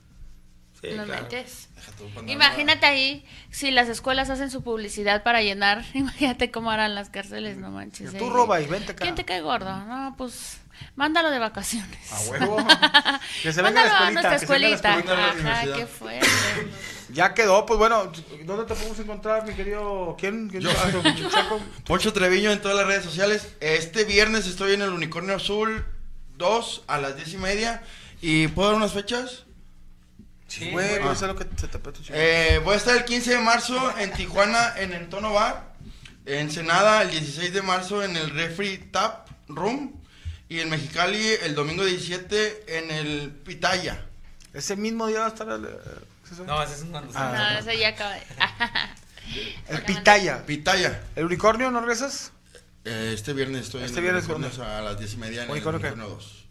Sí, 0.80 0.88
claro. 0.88 1.06
metes. 1.08 1.68
Cuando 2.14 2.32
Imagínate 2.32 2.86
ahí, 2.86 3.26
si 3.50 3.70
las 3.70 3.88
escuelas 3.88 4.30
hacen 4.30 4.50
su 4.50 4.62
publicidad 4.62 5.22
para 5.22 5.42
llenar, 5.42 5.84
imagínate 5.94 6.50
cómo 6.50 6.70
harán 6.70 6.94
las 6.94 7.10
cárceles, 7.10 7.58
no 7.58 7.70
manches. 7.70 8.16
Tú 8.16 8.26
eh. 8.26 8.30
roba 8.30 8.62
y 8.62 8.66
vente 8.66 8.92
acá. 8.92 9.02
¿Quién 9.02 9.14
te 9.14 9.26
cae 9.26 9.42
gordo? 9.42 9.76
No, 9.84 10.14
pues 10.16 10.58
mándalo 10.96 11.30
de 11.30 11.38
vacaciones. 11.38 12.12
A 12.12 12.20
huevo. 12.30 12.56
que 13.42 13.52
se 13.52 13.60
venga 13.60 13.82
a 13.82 13.84
la 13.84 13.92
a 13.92 14.10
escuelita. 14.10 14.12
nuestra 14.12 14.38
que 14.38 14.46
se 14.46 14.52
venga 14.52 14.66
a 14.66 14.70
la 14.70 14.76
escuelita. 14.76 15.44
la 15.44 15.60
Ajá, 15.60 15.76
qué 15.76 15.86
fuerte. 15.86 16.28
Ya 17.12 17.34
quedó, 17.34 17.66
pues 17.66 17.78
bueno, 17.78 18.12
¿dónde 18.44 18.64
te 18.66 18.74
podemos 18.74 18.98
encontrar, 18.98 19.46
mi 19.46 19.54
querido? 19.54 20.16
¿Quién? 20.18 20.48
¿Quién 20.48 20.62
Yo. 20.62 20.70
Ah. 20.70 21.58
Poncho 21.86 22.12
Treviño 22.12 22.50
en 22.52 22.60
todas 22.60 22.76
las 22.76 22.86
redes 22.86 23.04
sociales. 23.04 23.48
Este 23.60 24.04
viernes 24.04 24.46
estoy 24.46 24.74
en 24.74 24.82
el 24.82 24.90
Unicornio 24.90 25.34
Azul 25.36 25.84
2 26.36 26.84
a 26.86 26.98
las 26.98 27.16
10 27.16 27.34
y 27.34 27.36
media. 27.38 27.82
¿Y 28.20 28.48
puedo 28.48 28.68
dar 28.68 28.76
unas 28.76 28.92
fechas? 28.92 29.44
Sí, 30.46 30.70
Güey, 30.70 30.96
Ah. 30.96 31.00
pues 31.04 31.22
es 31.22 31.28
lo 31.28 31.36
que 31.36 31.46
se 31.56 31.68
te. 31.68 31.78
Eh, 32.12 32.60
voy 32.64 32.74
a 32.74 32.76
estar 32.76 32.96
el 32.96 33.04
15 33.04 33.30
de 33.30 33.38
marzo 33.38 33.94
en 33.98 34.12
Tijuana 34.12 34.74
en 34.78 34.92
Entono 34.92 35.32
Bar. 35.32 35.74
En 36.26 36.40
Ensenada 36.40 37.02
el 37.02 37.10
16 37.10 37.52
de 37.52 37.62
marzo 37.62 38.02
en 38.02 38.16
el 38.16 38.30
Refree 38.30 38.78
Tap 38.78 39.28
Room. 39.48 40.00
Y 40.48 40.60
en 40.60 40.68
Mexicali 40.70 41.24
el 41.42 41.54
domingo 41.54 41.84
17 41.84 42.78
en 42.78 42.90
el 42.90 43.30
Pitaya. 43.30 44.04
Ese 44.52 44.74
mismo 44.74 45.06
día 45.06 45.20
va 45.20 45.26
a 45.26 45.28
estar 45.28 45.48
el, 45.48 45.64
eh, 45.64 45.68
¿sí 46.36 46.42
No, 46.46 46.62
ese 46.62 46.74
es 46.74 46.82
un 46.82 46.96
Ah. 47.14 47.52
No, 47.54 47.58
eso 47.58 47.72
ya 47.78 47.88
acaba 47.88 48.14
de... 48.14 48.22
el 49.68 49.82
Pitaya. 49.82 50.44
Pitaya. 50.46 51.02
¿El 51.16 51.24
unicornio 51.26 51.70
no 51.70 51.80
regresas? 51.80 52.32
Eh, 52.84 53.12
este 53.14 53.32
viernes 53.32 53.64
estoy 53.66 53.82
Este 53.84 53.98
en 53.98 54.04
viernes, 54.04 54.24
el 54.24 54.30
Unicornio 54.30 54.56
¿dónde? 54.64 54.72
a 54.74 54.80
las 54.80 54.98
10 54.98 55.12
y 55.12 55.16
media 55.18 55.44
en 55.44 55.50
¿Unicornio 55.50 55.76
el 55.76 55.82
qué? 55.82 55.88
Unicornio 55.92 56.16
2. 56.16 56.46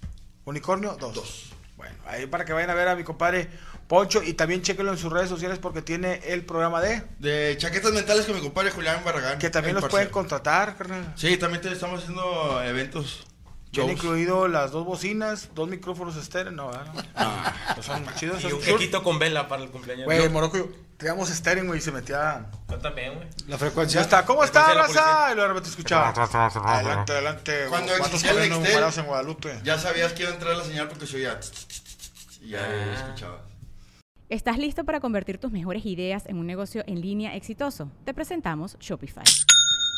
Unicornio 0.46 0.98
2. 1.00 1.13
Dos. 1.15 1.46
Bueno, 1.76 1.96
ahí 2.06 2.28
para 2.28 2.46
que 2.46 2.54
vayan 2.54 2.70
a 2.70 2.74
ver 2.74 2.88
a 2.89 2.96
mi 2.96 3.04
compadre 3.04 3.50
Poncho 3.88 4.22
y 4.22 4.34
también 4.34 4.62
chequenlo 4.62 4.92
en 4.92 4.98
sus 5.00 5.12
redes 5.12 5.30
sociales 5.30 5.58
porque 5.58 5.82
tiene 5.82 6.22
el 6.26 6.46
programa 6.46 6.82
de 6.82 7.02
De 7.18 7.56
chaquetas 7.58 7.92
mentales 7.92 8.26
con 8.28 8.36
mi 8.36 8.42
compadre 8.42 8.70
Julián 8.70 9.04
Barragán. 9.04 9.39
que 9.39 9.50
también 9.50 9.76
los 9.76 9.86
pueden 9.86 10.10
contratar, 10.10 10.78
carnal. 10.78 11.13
Sí, 11.15 11.38
también 11.38 11.62
te 11.62 11.72
estamos 11.72 12.02
haciendo 12.02 12.62
eventos. 12.63 13.26
Shows. 13.72 13.92
incluido 13.92 14.48
las 14.48 14.72
dos 14.72 14.84
bocinas, 14.86 15.50
dos 15.54 15.70
micrófonos 15.70 16.16
estéreo, 16.16 16.52
no, 16.52 16.70
¿verdad? 16.70 17.06
Ah. 17.16 17.54
Pues 17.76 17.86
son 17.86 18.04
chidos. 18.16 18.44
Y 18.44 18.52
un 18.52 18.60
quequito 18.62 19.04
con 19.04 19.20
vela 19.20 19.48
para 19.48 19.62
el 19.64 19.70
cumpleaños. 19.70 20.06
Güey, 20.06 20.24
Yo- 20.24 20.32
Morocco, 20.32 20.70
teníamos 20.98 21.30
estéreo, 21.30 21.66
güey, 21.66 21.78
y 21.78 21.82
se 21.82 21.92
metía. 21.92 22.48
Yo 22.68 22.78
también, 22.80 23.14
güey. 23.16 23.28
La 23.48 23.52
Ya 23.52 23.58
frecuencia. 23.58 24.02
está, 24.02 24.26
¿cómo 24.26 24.44
está, 24.44 24.74
raza? 24.74 25.30
Y 25.32 25.36
luego 25.36 25.42
de 25.42 25.48
repente 25.50 25.70
escuchaba. 25.70 26.10
Adelante, 26.10 27.12
adelante. 27.12 27.66
Cuando 27.70 27.92
¿Cuántos 27.98 28.24
existía 28.24 28.44
el 28.44 28.52
en 28.52 29.06
Guadalupe? 29.06 29.60
Ya 29.64 29.78
sabías 29.78 30.14
que 30.14 30.24
iba 30.24 30.32
a 30.32 30.34
entrar 30.34 30.56
la 30.58 30.64
señal 30.64 30.88
porque 30.88 31.06
se 31.06 31.18
oía. 31.18 31.40
Y 32.42 32.50
ya 32.50 32.60
Ah. 32.62 32.94
escuchabas. 32.96 33.42
¿Estás 34.30 34.58
listo 34.58 34.84
para 34.84 35.00
convertir 35.00 35.40
tus 35.40 35.52
mejores 35.52 35.86
ideas 35.86 36.26
en 36.28 36.38
un 36.38 36.46
negocio 36.48 36.84
en 36.88 37.02
línea 37.02 37.36
exitoso? 37.36 37.92
Te 38.06 38.14
presentamos 38.14 38.78
Shopify. 38.80 39.24